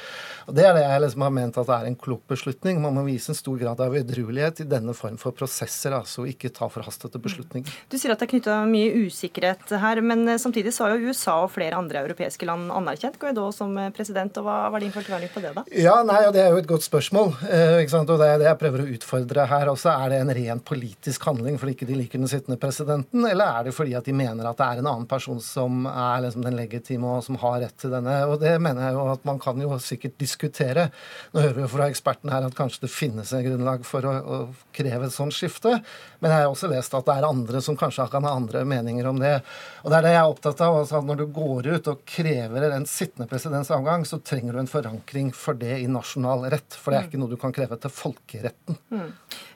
Og 0.48 0.58
Det 0.58 0.66
er 0.66 0.74
det 0.80 0.86
jeg 0.88 1.04
liksom 1.06 1.26
har 1.28 1.36
ment 1.38 1.60
at 1.62 1.70
det 1.70 1.78
er 1.78 1.92
en 1.92 2.00
klok 2.08 2.24
beslutning. 2.32 2.82
Man 2.82 2.98
må 2.98 3.06
vise 3.06 3.30
en 3.34 3.38
stor 3.38 3.62
grad 3.62 3.86
av 3.86 3.98
edruelighet 4.02 4.64
i 4.64 4.68
denne 4.70 4.96
form 4.98 5.20
for 5.22 5.38
prosesser, 5.38 5.94
altså 5.94 6.26
ikke 6.30 6.50
ta 6.56 6.72
forhastede 6.74 7.22
beslutninger. 7.22 7.78
Du 7.94 8.00
sier 8.00 8.16
at 8.16 8.24
det 8.24 8.32
er 8.32 8.34
knytta 8.34 8.58
mye 8.70 9.06
usikkerhet 9.06 9.78
her, 9.86 10.02
men 10.02 10.26
eh, 10.26 10.42
samtidig 10.42 10.74
så 10.74 10.88
har 10.88 10.98
jo 10.98 11.14
USA 11.14 11.38
og 11.46 11.54
flere 11.54 11.78
andre 11.78 12.02
europeiske 12.02 12.50
land 12.50 12.74
anerkjent 12.74 13.22
Guaidó 13.22 13.52
som 13.54 13.78
eh, 13.78 13.94
president. 13.94 14.42
og 14.42 14.50
Hva 14.50 14.58
var 14.74 14.82
din 14.82 14.96
forklaring 14.96 15.30
på 15.30 15.46
det, 15.46 15.54
da? 15.54 15.68
Ja, 15.70 16.00
nei, 16.02 16.24
og 16.26 16.34
Det 16.34 16.42
er 16.48 16.54
jo 16.56 16.64
et 16.64 16.70
godt 16.74 16.88
spørsmål. 16.88 17.36
Eh? 17.46 17.69
Og 17.70 18.20
Det 18.20 18.28
er 18.28 18.40
det 18.42 18.48
jeg 18.48 18.60
prøver 18.60 18.84
å 18.84 18.88
utfordre 18.96 19.46
her 19.50 19.70
også. 19.72 19.92
Er 19.92 20.12
det 20.14 20.20
en 20.24 20.34
ren 20.38 20.62
politisk 20.66 21.26
handling 21.30 21.60
fordi 21.60 21.76
ikke 21.76 21.88
de 21.90 21.98
liker 22.00 22.22
den 22.22 22.32
sittende 22.32 22.60
presidenten, 22.62 23.26
eller 23.26 23.60
er 23.60 23.68
det 23.68 23.74
fordi 23.76 23.96
at 23.98 24.08
de 24.08 24.16
mener 24.16 24.48
at 24.48 24.58
det 24.60 24.68
er 24.68 24.82
en 24.82 24.90
annen 24.92 25.08
person 25.10 25.40
som 25.44 25.86
er 25.90 26.24
liksom 26.26 26.46
den 26.46 26.58
legitime 26.58 27.10
og 27.18 27.24
som 27.26 27.40
har 27.42 27.60
rett 27.64 27.78
til 27.80 27.94
denne? 27.94 28.16
Og 28.30 28.40
Det 28.42 28.56
mener 28.62 28.88
jeg 28.88 28.98
jo 28.98 29.06
at 29.14 29.26
man 29.28 29.42
kan 29.42 29.62
jo 29.62 29.78
sikkert 29.84 30.18
diskutere. 30.22 30.90
Nå 31.34 31.44
hører 31.44 31.60
vi 31.62 31.70
fra 31.72 31.90
eksperten 31.92 32.32
her 32.34 32.48
at 32.48 32.58
kanskje 32.58 32.86
det 32.88 32.94
finnes 32.94 33.34
en 33.34 33.46
grunnlag 33.46 33.86
for 33.88 34.08
å, 34.08 34.16
å 34.20 34.40
kreve 34.76 35.10
et 35.10 35.16
sånt 35.16 35.36
skifte, 35.36 35.80
men 36.20 36.34
jeg 36.34 36.44
har 36.44 36.52
også 36.52 36.72
lest 36.72 36.96
at 36.98 37.08
det 37.08 37.18
er 37.18 37.28
andre 37.30 37.62
som 37.64 37.78
kanskje 37.80 38.08
kan 38.12 38.26
ha 38.28 38.36
andre 38.36 38.66
meninger 38.68 39.08
om 39.10 39.20
det. 39.22 39.38
Og 39.84 39.92
det 39.92 40.00
er 40.00 40.08
det 40.08 40.14
jeg 40.16 40.22
er 40.22 40.34
opptatt 40.34 40.64
av. 40.66 40.80
altså 40.82 41.00
at 41.00 41.08
Når 41.08 41.22
du 41.22 41.26
går 41.36 41.70
ut 41.76 41.92
og 41.92 42.04
krever 42.08 42.70
en 42.70 42.88
sittende 42.90 43.28
presidents 43.30 43.72
avgang, 43.76 44.06
så 44.08 44.20
trenger 44.20 44.56
du 44.56 44.64
en 44.64 44.72
forankring 44.72 45.32
for 45.36 45.58
det 45.60 45.80
i 45.80 45.88
nasjonal 45.92 46.48
rett. 46.52 46.76
For 46.76 46.92
det 46.92 47.00
er 47.00 47.10
ikke 47.10 47.22
noe 47.22 47.32
du 47.32 47.40
kan 47.40 47.49
kreve 47.56 47.78
til 47.82 47.94
folkeretten. 47.94 48.78
Mm. 48.94 49.10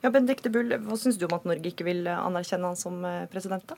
Ja, 0.03 0.11
Benedicte 0.11 0.51
Bull, 0.53 0.73
hva 0.85 0.97
syns 0.99 1.19
du 1.19 1.27
om 1.27 1.37
at 1.37 1.47
Norge 1.47 1.71
ikke 1.71 1.87
vil 1.87 2.07
anerkjenne 2.11 2.71
han 2.71 2.79
som 2.79 3.03
eh, 3.07 3.23
president? 3.31 3.65
da? 3.69 3.77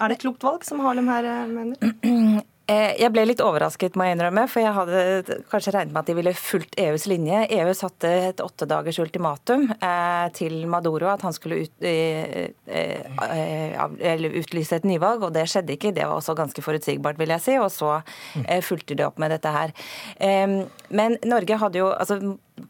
Er 0.00 0.08
det 0.08 0.18
et 0.18 0.24
klokt 0.24 0.46
valg, 0.46 0.64
som 0.66 0.82
Harlem 0.84 1.10
her 1.12 1.28
eh, 1.28 1.52
mener? 1.52 2.40
Eh, 2.70 2.92
jeg 3.00 3.10
ble 3.10 3.24
litt 3.26 3.40
overrasket, 3.42 3.96
må 3.98 4.06
jeg 4.06 4.14
innrømme, 4.14 4.44
for 4.50 4.62
jeg 4.62 4.74
hadde 4.76 5.36
kanskje 5.50 5.72
regnet 5.74 5.94
med 5.94 6.02
at 6.04 6.10
de 6.10 6.14
ville 6.18 6.34
fulgt 6.38 6.76
EUs 6.78 7.06
linje. 7.10 7.40
EU 7.56 7.70
satte 7.74 8.10
et 8.28 8.42
åttedagers 8.44 9.00
ultimatum 9.02 9.64
eh, 9.72 10.26
til 10.36 10.54
Maduro 10.70 11.08
at 11.10 11.24
han 11.26 11.34
skulle 11.34 11.64
ut, 11.64 11.72
eh, 11.82 12.52
eh, 12.70 14.26
utlyse 14.42 14.78
et 14.78 14.86
nyvalg, 14.86 15.24
og 15.26 15.34
det 15.34 15.48
skjedde 15.50 15.74
ikke. 15.74 15.94
Det 15.96 16.06
var 16.06 16.20
også 16.20 16.36
ganske 16.38 16.62
forutsigbart, 16.62 17.18
vil 17.18 17.34
jeg 17.34 17.46
si, 17.46 17.56
og 17.58 17.72
så 17.74 17.96
eh, 18.44 18.62
fulgte 18.62 18.94
de 18.94 19.08
opp 19.08 19.18
med 19.18 19.34
dette 19.34 19.50
her. 19.50 19.74
men 20.90 21.16
Norge 21.26 21.56
hadde 21.58 21.78
jo 21.78 21.90
altså 21.90 22.20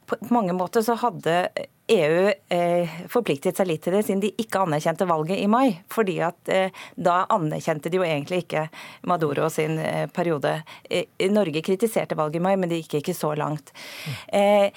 på 0.07 0.17
mange 0.35 0.55
måter 0.57 0.85
så 0.85 0.97
hadde 1.01 1.49
EU 1.91 2.33
eh, 2.49 2.91
forpliktet 3.11 3.59
seg 3.59 3.67
litt 3.67 3.83
til 3.83 3.97
det, 3.97 4.05
siden 4.07 4.23
de 4.23 4.31
ikke 4.39 4.63
anerkjente 4.63 5.07
valget 5.11 5.41
i 5.43 5.49
mai. 5.51 5.81
fordi 5.91 6.19
at 6.23 6.51
eh, 6.53 6.77
da 6.95 7.25
anerkjente 7.35 7.91
de 7.91 7.99
jo 7.99 8.07
egentlig 8.07 8.45
ikke 8.45 8.67
Maduro 9.11 9.49
sin 9.51 9.79
eh, 9.83 10.07
periode. 10.07 10.61
Eh, 10.85 11.09
Norge 11.33 11.63
kritiserte 11.67 12.19
valget 12.19 12.39
i 12.39 12.45
mai, 12.45 12.55
men 12.57 12.71
det 12.71 12.83
gikk 12.83 13.01
ikke 13.01 13.17
så 13.17 13.33
langt. 13.39 13.73
Eh, 14.33 14.71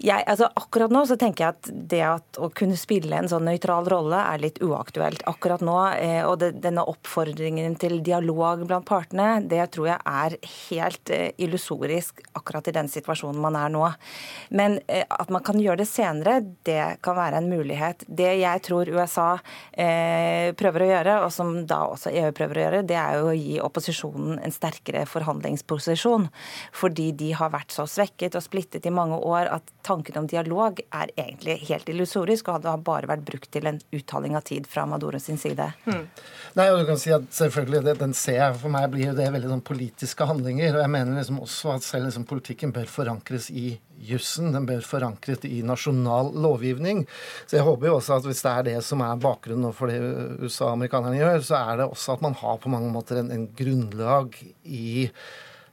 jeg, 0.00 0.24
altså 0.24 0.48
akkurat 0.56 0.92
nå 0.92 1.04
så 1.08 1.16
tenker 1.20 1.44
jeg 1.44 1.56
at 1.56 1.70
det 1.92 2.02
at 2.04 2.40
å 2.40 2.48
kunne 2.56 2.76
spille 2.80 3.16
en 3.16 3.28
sånn 3.28 3.46
nøytral 3.48 3.88
rolle 3.92 4.20
er 4.22 4.40
litt 4.40 4.60
uaktuelt. 4.64 5.26
Akkurat 5.28 5.64
nå, 5.64 5.76
eh, 6.00 6.22
og 6.24 6.38
det, 6.40 6.54
denne 6.64 6.86
oppfordringen 6.88 7.76
til 7.80 7.98
dialog 8.04 8.64
blant 8.64 8.88
partene, 8.88 9.42
det 9.44 9.60
tror 9.76 9.92
jeg 9.92 10.00
er 10.24 10.38
helt 10.70 11.14
illusorisk 11.36 12.24
akkurat 12.36 12.68
i 12.68 12.76
den 12.76 12.88
situasjonen 12.92 13.40
man 13.44 13.60
er 13.60 13.72
nå. 13.72 13.84
Men 14.48 14.78
at 14.86 15.30
man 15.32 15.44
kan 15.46 15.58
gjøre 15.60 15.80
det 15.82 15.88
senere, 15.90 16.38
det 16.66 16.98
kan 17.04 17.16
være 17.18 17.40
en 17.40 17.50
mulighet. 17.50 18.04
Det 18.06 18.28
jeg 18.40 18.62
tror 18.66 18.90
USA 18.92 19.28
eh, 19.72 20.52
prøver 20.58 20.84
å 20.84 20.90
gjøre, 20.90 21.16
og 21.24 21.32
som 21.34 21.52
da 21.68 21.82
også 21.90 22.12
EU 22.14 22.32
prøver 22.36 22.60
å 22.60 22.64
gjøre, 22.66 22.82
det 22.86 22.98
er 23.00 23.18
jo 23.18 23.30
å 23.30 23.36
gi 23.36 23.58
opposisjonen 23.62 24.40
en 24.42 24.54
sterkere 24.54 25.06
forhandlingsposisjon. 25.10 26.28
Fordi 26.76 27.10
de 27.18 27.32
har 27.38 27.52
vært 27.54 27.74
så 27.74 27.86
svekket 27.90 28.38
og 28.38 28.44
splittet 28.44 28.86
i 28.86 28.94
mange 28.94 29.18
år 29.18 29.50
at 29.58 29.74
tanken 29.86 30.20
om 30.22 30.28
dialog 30.30 30.80
er 30.84 31.12
egentlig 31.16 31.58
helt 31.68 31.88
illusorisk, 31.92 32.48
og 32.48 32.60
hadde 32.60 32.76
bare 32.86 33.10
vært 33.10 33.26
brukt 33.26 33.50
til 33.54 33.68
en 33.70 33.80
uttaling 33.94 34.36
av 34.38 34.46
tid 34.46 34.66
fra 34.70 34.86
Maduro 34.88 35.20
sin 35.22 35.40
side. 35.40 35.68
Mm. 35.86 36.04
Nei, 36.58 36.68
og 36.72 36.80
du 36.80 36.86
kan 36.88 37.00
si 37.00 37.12
at 37.14 37.26
selvfølgelig, 37.34 37.82
det, 37.86 37.98
Den 38.00 38.14
ser 38.16 38.40
jeg. 38.40 38.58
For 38.60 38.72
meg 38.72 38.90
blir 38.92 39.10
jo 39.10 39.16
det 39.16 39.28
veldig 39.32 39.50
sånn 39.50 39.64
politiske 39.66 40.26
handlinger. 40.28 40.76
og 40.76 40.82
jeg 40.84 40.92
mener 40.92 41.18
liksom 41.18 41.40
også 41.42 41.74
at 41.76 41.86
selv 41.86 42.08
liksom 42.08 42.26
politikken 42.28 42.72
bør 42.74 42.88
forankres 42.90 43.50
i 43.50 43.68
jussen. 44.02 44.52
Den 44.54 44.68
bør 44.68 44.84
forankret 44.84 45.46
i 45.48 45.62
nasjonal 45.66 46.32
lovgivning. 46.34 47.04
Så 47.46 47.58
jeg 47.58 47.66
håper 47.66 47.90
jo 47.90 47.96
også 47.98 48.18
at 48.18 48.28
hvis 48.28 48.44
det 48.44 48.52
er 48.52 48.68
det 48.70 48.76
som 48.86 49.04
er 49.04 49.22
bakgrunnen 49.22 49.74
for 49.76 49.92
det 49.92 50.00
USA 50.42 50.70
og 50.70 50.76
amerikanerne 50.76 51.20
gjør, 51.20 51.42
så 51.48 51.60
er 51.62 51.82
det 51.82 51.90
også 51.90 52.16
at 52.16 52.24
man 52.26 52.38
har 52.38 52.60
på 52.62 52.72
mange 52.72 52.92
måter 52.92 53.22
en, 53.22 53.32
en 53.34 53.48
grunnlag 53.56 54.36
i 54.64 55.08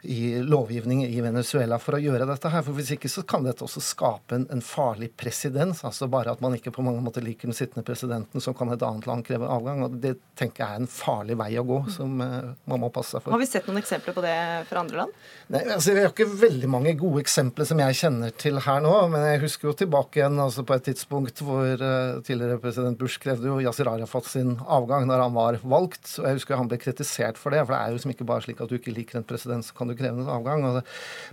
i 0.04 0.42
lovgivning 0.44 1.06
i 1.06 1.22
Venezuela 1.22 1.78
for 1.80 1.96
å 1.96 2.02
gjøre 2.02 2.28
dette 2.28 2.50
her. 2.52 2.64
For 2.66 2.76
Hvis 2.76 2.92
ikke 2.96 3.12
så 3.12 3.24
kan 3.28 3.46
dette 3.46 3.64
også 3.64 3.82
skape 3.84 4.36
en, 4.36 4.46
en, 4.52 4.64
farlig 4.64 5.14
presedens. 5.20 5.84
Altså 5.88 6.10
bare 6.12 6.34
at 6.34 6.42
man 6.44 6.56
ikke 6.58 6.74
på 6.76 6.84
mange 6.84 7.02
måter 7.04 7.24
liker 7.24 7.48
den 7.48 7.56
sittende 7.56 7.86
presidenten, 7.88 8.44
så 8.44 8.54
kan 8.58 8.72
et 8.74 8.84
annet 8.84 9.08
land 9.08 9.24
kreve 9.28 9.48
avgang. 9.48 9.84
og 9.86 9.96
Det 10.04 10.16
tenker 10.40 10.64
jeg 10.64 10.76
er 10.76 10.82
en 10.84 10.92
farlig 10.92 11.38
vei 11.40 11.52
å 11.60 11.66
gå, 11.68 11.80
som 11.94 12.20
uh, 12.20 12.52
man 12.70 12.84
må 12.84 12.90
passe 12.94 13.16
seg 13.16 13.24
for. 13.24 13.36
Har 13.36 13.44
vi 13.44 13.48
sett 13.50 13.70
noen 13.70 13.80
eksempler 13.80 14.18
på 14.18 14.26
det 14.26 14.36
fra 14.70 14.84
andre 14.84 15.04
land? 15.04 15.16
Nei, 15.54 15.64
altså 15.78 15.96
Vi 15.96 16.04
har 16.04 16.12
ikke 16.12 16.28
veldig 16.44 16.72
mange 16.72 16.96
gode 17.00 17.24
eksempler 17.24 17.68
som 17.70 17.80
jeg 17.84 18.00
kjenner 18.02 18.36
til 18.44 18.60
her 18.66 18.84
nå. 18.84 18.94
Men 19.14 19.28
jeg 19.30 19.44
husker 19.46 19.72
jo 19.72 19.76
tilbake 19.84 20.20
igjen 20.20 20.40
altså 20.44 20.66
på 20.68 20.76
et 20.76 20.88
tidspunkt 20.90 21.44
hvor 21.46 21.80
uh, 21.80 22.20
tidligere 22.26 22.60
president 22.64 23.00
Bush 23.00 23.22
krevde 23.24 23.48
jo 23.52 23.62
Yasir 23.64 23.92
Arafat 23.92 24.28
sin 24.34 24.58
avgang 24.68 25.08
når 25.08 25.28
han 25.28 25.38
var 25.38 25.62
valgt. 25.64 26.18
og 26.20 26.28
Jeg 26.28 26.42
husker 26.42 26.60
han 26.60 26.72
ble 26.72 26.82
kritisert 26.82 27.40
for 27.40 27.56
det. 27.56 27.64
For 27.64 27.76
det 27.76 27.80
er 27.80 27.92
jo 27.94 28.00
liksom 28.02 28.16
ikke 28.18 28.30
bare 28.34 28.48
slik 28.48 28.64
at 28.64 28.72
du 28.72 28.78
ikke 28.80 28.96
liker 28.96 29.22
en 29.22 29.28
president, 29.28 29.64
så 29.64 29.76
kan 29.78 29.90
du 29.90 29.93
du 29.94 30.00
kreve 30.00 30.24
en 30.24 30.32
avgang. 30.34 30.66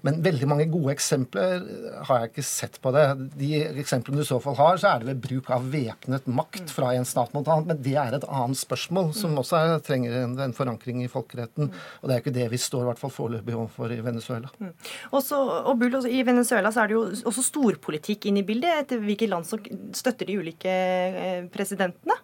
Men 0.06 0.20
veldig 0.24 0.48
mange 0.50 0.68
gode 0.70 0.94
eksempler 0.94 1.64
har 2.08 2.22
jeg 2.22 2.32
ikke 2.32 2.46
sett 2.46 2.78
på 2.82 2.92
det. 2.94 3.04
De 3.40 3.50
eksemplene 3.82 4.20
du 4.20 4.24
i 4.24 4.30
så 4.30 4.40
fall 4.42 4.58
har, 4.60 4.80
så 4.80 4.92
er 4.92 5.02
det 5.02 5.10
ved 5.10 5.22
bruk 5.24 5.50
av 5.54 5.66
væpnet 5.72 6.28
makt 6.30 6.72
fra 6.72 6.92
en 6.96 7.08
stat 7.08 7.34
mot 7.36 7.46
annen. 7.46 7.68
Men 7.70 7.82
det 7.84 7.96
er 8.00 8.16
et 8.16 8.26
annet 8.28 8.60
spørsmål, 8.60 9.12
som 9.16 9.36
også 9.40 9.58
er, 9.58 9.74
trenger 9.86 10.16
en, 10.22 10.38
en, 10.46 10.56
forankring 10.56 11.02
i 11.04 11.10
folkeretten. 11.10 11.70
Og 12.00 12.08
det 12.08 12.16
er 12.16 12.24
ikke 12.24 12.36
det 12.36 12.48
vi 12.52 12.60
står 12.60 12.84
i 12.84 12.90
hvert 12.90 13.02
fall 13.02 13.14
foreløpig 13.14 13.56
overfor 13.56 13.94
i 13.94 14.00
Venezuela. 14.04 14.50
Mm. 14.60 14.72
Også, 15.16 15.38
og 15.40 15.74
Bull, 15.80 15.94
også, 15.98 16.10
I 16.10 16.24
Venezuela 16.26 16.72
så 16.74 16.84
er 16.84 16.90
det 16.90 16.98
jo 16.98 17.04
også 17.30 17.46
storpolitikk 17.46 18.30
inn 18.30 18.40
i 18.40 18.46
bildet. 18.46 18.84
Etter 18.84 19.02
hvilke 19.02 19.28
land 19.30 19.48
som 19.48 19.62
støtter 19.96 20.28
de 20.28 20.40
ulike 20.40 20.70
eh, 20.70 21.46
presidentene? 21.52 22.18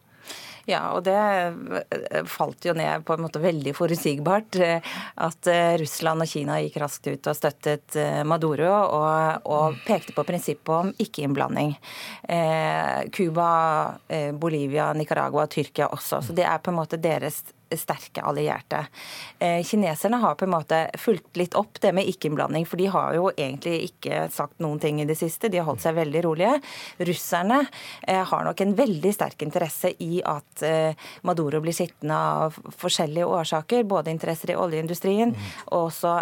Ja, 0.66 0.80
og 0.96 1.04
det 1.06 1.14
eh, 1.14 2.24
falt 2.26 2.66
jo 2.66 2.74
ned 2.74 3.04
på 3.06 3.14
en 3.14 3.22
måte 3.22 3.38
veldig 3.42 3.70
forutsigbart. 3.76 4.58
Eh, 4.58 4.94
at 5.22 5.50
eh, 5.50 5.76
Russland 5.78 6.24
og 6.24 6.30
Kina 6.30 6.58
gikk 6.64 6.80
raskt 6.82 7.06
ut 7.06 7.30
og 7.30 7.38
støttet 7.38 7.98
Maduro 8.26 8.72
og, 8.98 9.46
og 9.46 9.78
pekte 9.86 10.14
på 10.16 10.26
prinsippet 10.26 10.72
om 10.74 10.90
ikke-innblanding. 11.02 11.76
Cuba, 13.14 13.48
Bolivia, 14.40 14.88
Nicaragua, 14.96 15.46
Tyrkia 15.50 15.88
også. 15.94 16.20
Så 16.26 16.34
det 16.36 16.46
er 16.48 16.58
på 16.62 16.72
en 16.72 16.78
måte 16.80 16.98
deres 17.00 17.42
sterke 17.74 18.22
allierte. 18.22 18.86
Eh, 19.38 19.64
kineserne 19.64 20.16
har 20.16 20.34
på 20.34 20.44
en 20.44 20.52
måte 20.52 20.78
fulgt 20.98 21.36
litt 21.36 21.56
opp 21.58 21.80
det 21.80 21.92
med 21.96 22.06
ikke-innblanding, 22.06 22.66
for 22.66 22.78
de 22.80 22.86
har 22.92 23.16
jo 23.16 23.30
egentlig 23.32 23.90
ikke 23.90 24.26
sagt 24.32 24.60
noen 24.62 24.78
ting 24.82 25.00
i 25.02 25.08
det 25.08 25.18
siste. 25.18 25.50
De 25.50 25.58
har 25.58 25.66
holdt 25.66 25.82
seg 25.82 25.96
veldig 25.98 26.22
rolige. 26.26 26.60
Russerne 27.08 27.62
eh, 28.06 28.22
har 28.22 28.46
nok 28.46 28.62
en 28.62 28.76
veldig 28.78 29.12
sterk 29.14 29.42
interesse 29.46 29.92
i 30.04 30.20
at 30.26 30.62
eh, 30.66 31.08
Maduro 31.26 31.60
blir 31.64 31.74
sittende 31.76 32.16
av 32.16 32.60
forskjellige 32.78 33.26
årsaker. 33.26 33.86
Både 33.88 34.14
interesser 34.14 34.54
i 34.54 34.58
oljeindustrien 34.58 35.34
og 35.66 35.88
også 35.88 36.12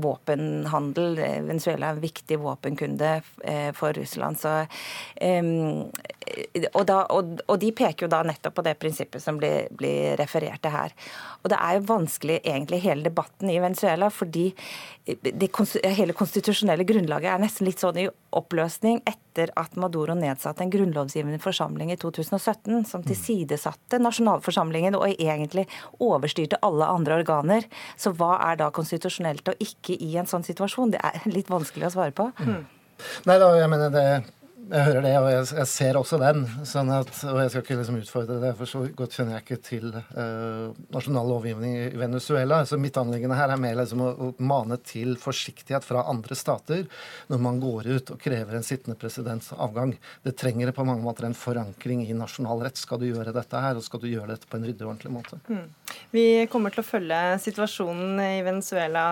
våpenhandel. 0.00 1.18
Venezuela 1.46 1.90
er 1.90 1.96
en 1.96 2.02
viktig 2.02 2.38
våpenkunde 2.40 3.12
for 3.76 3.94
Russland. 3.96 4.38
Så, 4.40 4.52
og, 6.72 6.84
da, 6.88 7.00
og, 7.12 7.40
og, 7.46 7.56
de 7.60 7.70
peker 7.76 8.06
jo 8.06 8.10
da 8.12 8.22
nettopp 8.26 8.56
på 8.58 8.64
det 8.66 8.76
prinsippet 8.80 9.22
som 9.22 9.38
blir, 9.40 9.68
blir 9.76 10.16
referert 10.20 10.62
til 10.64 10.74
her. 10.74 10.94
Og 11.42 11.52
det 11.52 11.58
er 11.58 11.76
jo 11.76 11.86
vanskelig 11.90 12.40
egentlig 12.40 12.82
hele 12.84 13.06
debatten 13.06 13.50
i 13.50 13.58
Venezuela, 13.62 14.10
fordi 14.14 14.50
det, 15.06 15.48
hele 15.96 16.14
konstitusjonelle 16.16 16.84
grunnlaget 16.86 17.32
er 17.32 17.42
nesten 17.42 17.66
litt 17.66 17.82
sånn 17.82 17.98
i 17.98 18.08
oppløsning 18.36 19.00
etter 19.08 19.50
at 19.58 19.76
Maduro 19.80 20.14
nedsatte 20.18 20.62
en 20.64 20.72
grunnlovsgivende 20.72 21.40
forsamling 21.42 21.92
i 21.94 21.98
2017 22.00 22.84
som 22.90 23.04
tilsidesatte 23.06 24.00
nasjonalforsamlingen 24.02 24.98
og 24.98 25.08
egentlig 25.12 25.66
overstyrte 26.02 26.60
alle 26.66 26.88
andre 26.90 27.20
organer. 27.22 27.66
Så 27.96 28.14
hva 28.16 28.36
er 28.50 28.60
da 28.60 28.70
konstitusjonelt 28.74 29.48
og 29.50 29.64
ikke 29.64 29.96
i 29.98 30.12
en 30.20 30.30
sånn 30.30 30.46
situasjon? 30.46 30.94
Det 30.94 31.02
er 31.02 31.24
litt 31.30 31.50
vanskelig 31.50 31.90
å 31.90 31.94
svare 31.96 32.14
på. 32.14 32.30
Mm. 32.44 32.60
Nei 33.26 33.40
da, 33.40 33.54
jeg 33.56 33.72
mener 33.72 33.94
det 33.94 34.06
jeg 34.70 34.84
hører 34.86 35.04
det, 35.04 35.12
og 35.18 35.28
jeg, 35.32 35.44
jeg 35.58 35.68
ser 35.70 35.96
også 35.98 36.18
den. 36.20 36.42
Sånn 36.68 36.90
at, 36.94 37.10
og 37.26 37.38
jeg 37.40 37.52
skal 37.52 37.64
ikke 37.64 37.78
liksom 37.80 37.98
utfordre 38.00 38.36
det, 38.42 38.50
for 38.58 38.70
så 38.70 38.82
godt 38.96 39.16
kjenner 39.16 39.36
jeg 39.36 39.44
ikke 39.44 39.58
til 39.66 39.86
uh, 39.94 40.76
nasjonal 40.94 41.30
lovgivning 41.32 41.76
i 41.78 41.98
Venezuela. 41.98 42.60
Så 42.68 42.78
mitt 42.80 42.98
anliggende 43.00 43.38
her 43.38 43.50
er 43.50 43.62
mer 43.62 43.78
liksom 43.80 44.04
å, 44.04 44.10
å, 44.12 44.28
mane 44.38 44.78
til 44.86 45.16
forsiktighet 45.20 45.86
fra 45.86 46.04
andre 46.10 46.38
stater 46.38 46.84
når 47.30 47.42
man 47.42 47.58
går 47.62 47.88
ut 47.90 48.12
og 48.14 48.20
krever 48.22 48.58
en 48.58 48.66
sittende 48.66 48.98
presidents 49.00 49.50
avgang. 49.56 49.96
Det 50.26 50.36
trenger 50.38 50.74
på 50.76 50.86
mange 50.86 51.02
måter 51.04 51.26
en 51.26 51.36
forankring 51.36 52.04
i 52.06 52.16
nasjonal 52.16 52.62
rett. 52.66 52.78
Skal 52.80 53.02
du 53.02 53.08
gjøre 53.10 53.34
dette 53.36 53.64
her, 53.64 53.78
og 53.78 53.86
skal 53.86 54.04
du 54.04 54.10
gjøre 54.10 54.34
dette 54.34 54.50
på 54.50 54.60
en 54.60 54.68
ryddig 54.68 54.86
og 54.86 54.92
ordentlig 54.92 55.14
måte. 55.14 55.40
Mm. 55.50 55.66
Vi 56.14 56.24
kommer 56.52 56.74
til 56.74 56.84
å 56.84 56.86
følge 56.86 57.20
situasjonen 57.42 58.22
i 58.22 58.42
Venezuela 58.46 59.04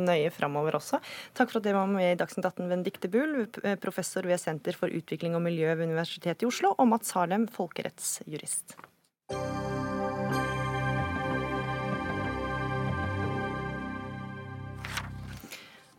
nøye 0.00 0.32
framover 0.34 0.78
også. 0.80 1.00
Takk 1.36 1.52
for 1.52 1.60
at 1.60 1.68
dere 1.68 1.82
var 1.82 1.92
med 1.92 2.14
i 2.14 2.18
Dagsnytt 2.20 2.48
18, 2.48 2.72
Benedicte 2.72 3.12
Bull, 3.12 3.44
professor 3.82 4.24
ved 4.28 4.40
Senter 4.40 4.76
for 4.76 4.83
utvikling 4.92 5.36
og 5.38 5.44
miljø 5.46 5.74
ved 5.74 5.88
Universitetet 5.90 6.44
i 6.44 6.50
Oslo, 6.50 6.74
og 6.78 6.90
Mats 6.90 7.14
Harlem, 7.16 7.48
folkerettsjurist. 7.48 8.76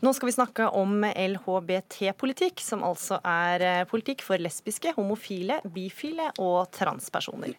Nå 0.06 0.12
skal 0.14 0.28
vi 0.28 0.34
snakke 0.36 0.66
om 0.78 1.00
LHBT-politikk, 1.02 2.60
som 2.62 2.84
altså 2.86 3.18
er 3.26 3.64
eh, 3.66 3.86
politikk 3.90 4.22
for 4.22 4.38
lesbiske, 4.38 4.92
homofile, 4.94 5.58
bifile 5.74 6.28
og 6.44 6.68
transpersoner. 6.76 7.56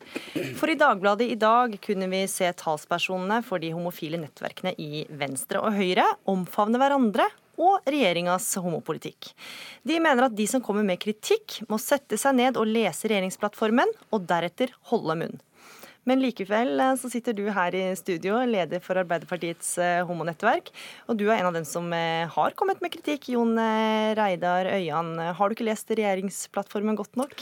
For 0.54 0.70
i 0.70 0.76
Dagbladet 0.78 1.26
i 1.32 1.38
dag 1.40 1.74
kunne 1.82 2.06
vi 2.12 2.20
se 2.30 2.52
talspersonene 2.60 3.40
for 3.46 3.62
de 3.62 3.72
homofile 3.74 4.20
nettverkene 4.22 4.76
i 4.78 5.02
Venstre 5.10 5.64
og 5.64 5.74
Høyre 5.74 6.06
omfavne 6.30 6.78
hverandre 6.78 7.26
og 7.56 7.84
regjeringas 7.88 8.48
homopolitikk. 8.62 9.32
De 9.86 9.98
mener 10.02 10.28
at 10.28 10.36
de 10.36 10.46
som 10.50 10.62
kommer 10.64 10.86
med 10.86 11.00
kritikk, 11.02 11.60
må 11.70 11.80
sette 11.82 12.18
seg 12.20 12.38
ned 12.38 12.60
og 12.60 12.68
lese 12.68 13.08
regjeringsplattformen, 13.10 13.92
og 14.12 14.28
deretter 14.28 14.72
holde 14.92 15.18
munn. 15.24 15.38
Men 16.06 16.22
likevel 16.22 16.78
eh, 16.78 16.94
så 17.00 17.10
sitter 17.10 17.34
du 17.34 17.48
her 17.50 17.74
i 17.74 17.86
studio, 17.98 18.38
leder 18.46 18.82
for 18.82 18.98
Arbeiderpartiets 19.00 19.72
eh, 19.82 20.02
homonettverk. 20.06 20.70
Og 21.10 21.18
du 21.18 21.26
er 21.26 21.40
en 21.40 21.50
av 21.50 21.56
dem 21.56 21.66
som 21.66 21.90
eh, 21.94 22.28
har 22.30 22.54
kommet 22.58 22.82
med 22.84 22.94
kritikk. 22.94 23.32
Jon 23.34 23.58
Reidar 23.58 24.70
Øyan, 24.70 25.16
har 25.18 25.48
du 25.48 25.56
ikke 25.56 25.66
lest 25.66 25.90
regjeringsplattformen 25.90 26.98
godt 26.98 27.18
nok? 27.18 27.34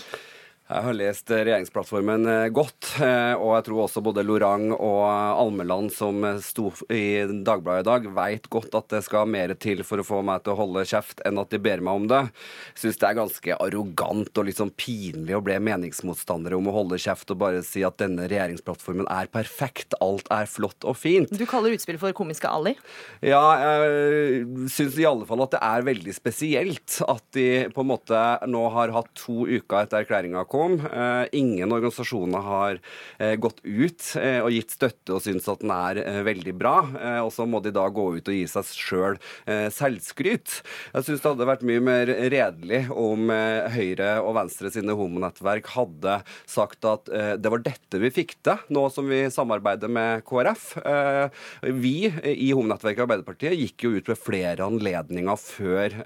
Jeg 0.64 0.80
har 0.80 0.94
lest 0.96 1.28
regjeringsplattformen 1.28 2.22
eh, 2.24 2.46
godt, 2.56 2.94
eh, 3.04 3.34
og 3.36 3.50
jeg 3.52 3.64
tror 3.66 3.80
også 3.82 4.00
både 4.00 4.22
Lorang 4.24 4.70
og 4.72 5.02
Almeland, 5.04 5.90
som 5.92 6.22
sto 6.40 6.70
i 6.88 7.20
Dagbladet 7.44 7.82
i 7.82 7.88
dag, 7.90 8.06
veit 8.16 8.48
godt 8.48 8.72
at 8.78 8.86
det 8.94 9.02
skal 9.04 9.28
mer 9.28 9.52
til 9.60 9.82
for 9.84 10.00
å 10.00 10.06
få 10.08 10.22
meg 10.24 10.40
til 10.40 10.54
å 10.54 10.60
holde 10.62 10.86
kjeft 10.88 11.20
enn 11.28 11.36
at 11.42 11.52
de 11.52 11.60
ber 11.60 11.84
meg 11.84 12.00
om 12.00 12.06
det. 12.08 12.20
Jeg 12.72 12.80
syns 12.80 13.00
det 13.02 13.08
er 13.10 13.18
ganske 13.18 13.58
arrogant 13.66 14.40
og 14.40 14.48
litt 14.48 14.62
sånn 14.62 14.72
pinlig 14.72 15.36
å 15.36 15.42
bli 15.44 15.58
meningsmotstandere 15.68 16.56
om 16.56 16.72
å 16.72 16.74
holde 16.78 17.00
kjeft 17.04 17.36
og 17.36 17.42
bare 17.44 17.60
si 17.68 17.84
at 17.84 18.00
denne 18.00 18.24
regjeringsplattformen 18.32 19.12
er 19.12 19.28
perfekt, 19.36 19.98
alt 20.00 20.32
er 20.32 20.48
flott 20.48 20.88
og 20.88 20.96
fint. 20.96 21.28
Du 21.28 21.44
kaller 21.50 21.76
utspillet 21.76 22.00
for 22.00 22.16
komiske 22.16 22.48
Ali? 22.48 22.72
Ja, 23.20 23.44
jeg 23.60 24.48
syns 24.72 24.96
i 24.96 25.04
alle 25.12 25.28
fall 25.28 25.44
at 25.44 25.58
det 25.58 25.62
er 25.68 25.86
veldig 25.92 26.16
spesielt 26.16 27.02
at 27.04 27.28
de 27.36 27.46
på 27.68 27.84
en 27.84 27.92
måte 27.92 28.24
nå 28.48 28.64
har 28.80 28.96
hatt 28.96 29.12
to 29.26 29.44
uker 29.44 29.84
etter 29.84 30.00
erklæringa 30.00 30.48
kom. 30.54 30.78
Eh, 30.86 31.26
ingen 31.32 31.72
organisasjoner 31.72 32.44
har 32.46 32.80
eh, 33.18 33.34
gått 33.40 33.60
ut 33.64 34.06
eh, 34.20 34.40
og 34.44 34.52
gitt 34.54 34.74
støtte 34.74 35.16
og 35.16 35.22
syns 35.24 35.48
at 35.50 35.62
den 35.64 35.72
er 35.74 36.00
veldig 36.26 36.54
bra. 36.58 36.76
Og 37.24 37.30
så 37.34 37.46
må 37.48 37.60
de 37.64 37.72
da 37.74 37.86
gå 37.92 38.06
ut 38.16 38.28
og 38.30 38.36
gi 38.36 38.44
seg 38.50 38.70
sjøl 38.74 39.16
selvskryt. 39.44 40.52
Jeg 40.94 41.06
syns 41.06 41.22
det 41.22 41.30
hadde 41.30 41.48
vært 41.48 41.64
mye 41.66 41.82
mer 41.84 42.10
redelig 42.32 42.82
om 42.90 43.30
Høyre 43.74 44.10
og 44.22 44.34
Venstre 44.38 44.70
sine 44.72 44.94
homonettverk 44.96 45.68
hadde 45.74 46.16
sagt 46.50 46.86
at 46.88 47.08
det 47.40 47.52
var 47.52 47.62
dette 47.64 48.00
vi 48.00 48.10
fikk 48.14 48.36
til, 48.44 48.60
nå 48.74 48.86
som 48.92 49.08
vi 49.08 49.22
samarbeider 49.32 49.90
med 49.92 50.24
KrF. 50.28 50.66
Vi 51.80 51.94
i 52.34 52.50
homonettverket 52.52 53.06
Arbeiderpartiet 53.06 53.56
gikk 53.58 53.86
jo 53.86 53.94
ut 53.98 54.10
ved 54.12 54.20
flere 54.20 54.66
anledninger 54.66 55.40
før 55.40 55.98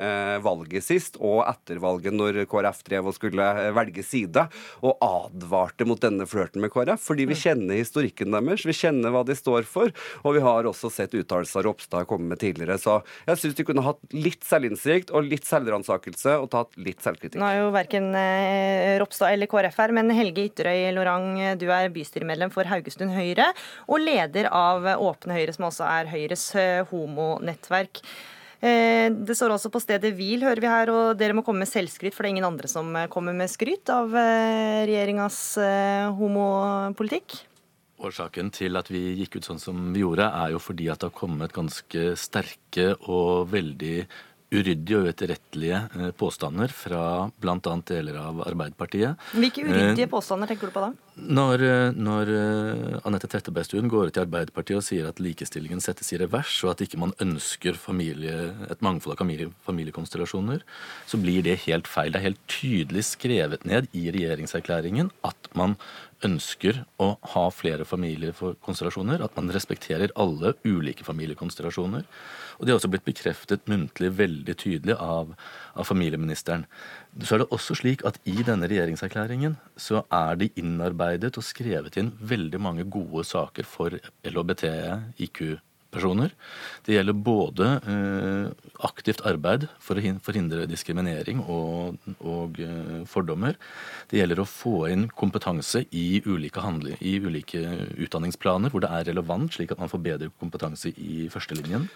valget 0.44 0.86
sist 0.86 1.18
og 1.18 1.42
etter 1.46 1.82
valget, 1.82 2.16
når 2.16 2.44
KrF 2.50 2.84
drev 2.86 3.10
og 3.10 3.18
skulle 3.18 3.48
velge 3.76 4.06
side 4.06 4.37
side 4.38 4.86
og 4.86 4.98
advarte 5.04 5.86
mot 5.88 6.00
denne 6.00 6.26
flørten 6.28 6.62
med 6.62 6.72
KrF, 6.72 7.02
fordi 7.10 7.26
vi 7.28 7.36
kjenner 7.38 7.78
historikken 7.78 8.34
deres, 8.34 8.64
vi 8.66 8.76
kjenner 8.76 9.12
hva 9.14 9.24
de 9.26 9.36
står 9.36 9.66
for, 9.68 9.92
og 10.22 10.36
vi 10.36 10.42
har 10.44 10.68
også 10.68 10.90
sett 10.92 11.16
uttalelser 11.18 11.66
Ropstad 11.66 12.06
komme 12.08 12.30
med 12.30 12.40
tidligere. 12.42 12.78
Så 12.80 13.00
jeg 13.26 13.40
syns 13.42 13.58
de 13.58 13.66
kunne 13.66 13.84
hatt 13.86 14.00
litt 14.14 14.46
selvinnsikt 14.46 15.12
og 15.12 15.26
litt 15.28 15.46
selvransakelse 15.48 16.38
og 16.38 16.50
tatt 16.54 16.78
litt 16.80 17.02
selvkritikk. 17.04 17.40
Nå 17.40 17.48
er 17.48 17.60
jo 17.62 17.74
verken 17.74 18.10
eh, 18.18 18.96
Ropstad 19.02 19.34
eller 19.34 19.50
KrF 19.50 19.78
her, 19.82 19.94
men 19.96 20.14
Helge 20.14 20.48
Ytterøy 20.48 20.88
Lorang, 20.96 21.30
du 21.60 21.68
er 21.72 21.92
bystyremedlem 21.94 22.52
for 22.54 22.68
Haugesund 22.70 23.14
Høyre 23.14 23.50
og 23.88 24.02
leder 24.02 24.50
av 24.54 24.86
Åpne 24.98 25.38
Høyre, 25.38 25.54
som 25.56 25.68
også 25.70 25.86
er 25.88 26.12
Høyres 26.12 26.50
eh, 26.58 26.82
homonettverk. 26.92 28.02
Eh, 28.58 29.06
det 29.14 29.36
står 29.38 29.54
også 29.54 29.70
på 29.70 29.80
stedet 29.82 30.10
hvil, 30.18 30.42
hører 30.42 30.62
vi 30.62 30.70
her, 30.70 30.90
og 30.90 31.18
dere 31.18 31.36
må 31.36 31.44
komme 31.46 31.62
med 31.62 31.70
selvskryt, 31.70 32.14
for 32.14 32.24
det 32.24 32.30
er 32.30 32.36
ingen 32.36 32.48
andre 32.48 32.70
som 32.70 32.90
eh, 32.98 33.10
kommer 33.12 33.36
med 33.36 33.50
skryt 33.52 33.90
av 33.94 34.14
eh, 34.18 34.82
regjeringas 34.88 35.38
homopolitikk. 36.18 37.38
Årsaken 37.98 38.50
til 38.54 38.78
at 38.78 38.90
vi 38.90 39.02
gikk 39.20 39.38
ut 39.38 39.46
sånn 39.46 39.62
som 39.62 39.78
vi 39.94 40.02
gjorde, 40.02 40.26
er 40.26 40.54
jo 40.54 40.62
fordi 40.62 40.88
at 40.90 41.02
det 41.02 41.10
har 41.10 41.18
kommet 41.18 41.54
ganske 41.54 42.12
sterke 42.18 42.92
og 43.10 43.50
veldig 43.54 43.96
uryddige 44.48 44.96
og 44.96 45.08
uetterrettelige 45.10 46.12
påstander 46.18 46.72
fra 46.72 47.02
bl.a. 47.42 47.58
deler 47.90 48.16
av 48.22 48.46
Arbeiderpartiet. 48.46 49.18
Hvilke 49.34 49.66
uryddige 49.66 50.08
påstander 50.10 50.50
tenker 50.50 50.70
du 50.70 50.74
på 50.78 50.86
da? 50.86 50.94
Når, 51.18 51.62
eh, 51.66 51.96
når 51.98 52.30
Anette 53.08 53.26
Trettebergstuen 53.26 53.88
går 53.90 54.08
ut 54.10 54.18
i 54.18 54.22
Arbeiderpartiet 54.22 54.78
og 54.78 54.84
sier 54.86 55.08
at 55.08 55.18
likestillingen 55.18 55.82
settes 55.82 56.12
i 56.14 56.18
revers, 56.20 56.52
og 56.62 56.76
at 56.76 56.84
ikke 56.86 57.00
man 57.02 57.14
ønsker 57.18 57.74
familie, 57.74 58.54
et 58.70 58.84
mangfold 58.84 59.16
av 59.16 59.22
familie, 59.24 59.50
familiekonstellasjoner, 59.66 60.62
så 61.10 61.20
blir 61.20 61.42
det 61.42 61.64
helt 61.66 61.90
feil. 61.90 62.12
Det 62.12 62.20
er 62.20 62.28
helt 62.30 62.44
tydelig 62.46 63.04
skrevet 63.10 63.66
ned 63.66 63.90
i 63.98 64.08
regjeringserklæringen 64.14 65.10
at 65.26 65.50
man 65.58 65.74
ønsker 66.26 66.82
å 66.98 67.12
ha 67.34 67.44
flere 67.54 67.86
familiekonstellasjoner, 67.86 69.22
at 69.22 69.36
man 69.38 69.52
respekterer 69.54 70.14
alle 70.18 70.54
ulike 70.66 71.06
familiekonstellasjoner. 71.06 72.06
Og 72.58 72.66
det 72.66 72.72
har 72.72 72.80
også 72.80 72.90
blitt 72.90 73.06
bekreftet 73.06 73.68
muntlig 73.70 74.10
veldig 74.18 74.56
tydelig 74.58 74.96
av, 74.98 75.30
av, 75.74 75.86
familieministeren. 75.86 76.66
Så 77.18 77.34
er 77.34 77.42
det 77.42 77.50
også 77.50 77.74
slik 77.74 78.04
at 78.06 78.20
i 78.30 78.44
denne 78.46 78.68
regjeringserklæringen 78.70 79.56
så 79.80 80.04
er 80.14 80.36
det 80.38 80.52
innarbeidet 80.60 81.34
og 81.40 81.46
skrevet 81.46 81.98
inn 81.98 82.12
veldig 82.20 82.60
mange 82.62 82.84
gode 82.86 83.24
saker 83.26 83.66
for 83.66 83.96
LHBT-IQ 84.22 85.58
personer. 85.90 86.32
Det 86.84 86.94
gjelder 86.94 87.16
både 87.16 87.68
eh, 87.88 88.70
aktivt 88.86 89.22
arbeid 89.28 89.66
for 89.82 89.98
å 89.98 90.14
forhindre 90.24 90.66
diskriminering 90.68 91.40
og, 91.42 91.96
og 92.20 92.60
eh, 92.62 93.00
fordommer. 93.08 93.56
Det 94.10 94.20
gjelder 94.20 94.42
å 94.42 94.48
få 94.48 94.76
inn 94.92 95.08
kompetanse 95.08 95.86
i 95.88 96.20
ulike, 96.26 96.62
handling, 96.64 97.00
i 97.00 97.16
ulike 97.24 97.62
utdanningsplaner 97.96 98.72
hvor 98.72 98.84
det 98.84 98.92
er 98.92 99.08
relevant, 99.10 99.54
slik 99.56 99.72
at 99.72 99.80
man 99.80 99.90
får 99.92 100.04
bedre 100.04 100.30
kompetanse 100.40 100.92
i 100.92 101.26
førstelinjen. 101.32 101.88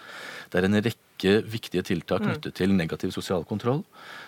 Det 0.53 0.61
er 0.61 0.69
en 0.69 0.77
rekke 0.85 1.31
viktige 1.49 1.81
tiltak 1.87 2.21
mm. 2.21 2.27
knyttet 2.27 2.55
til 2.59 2.73
negativ 2.75 3.13
sosial 3.15 3.45
kontroll. 3.47 3.81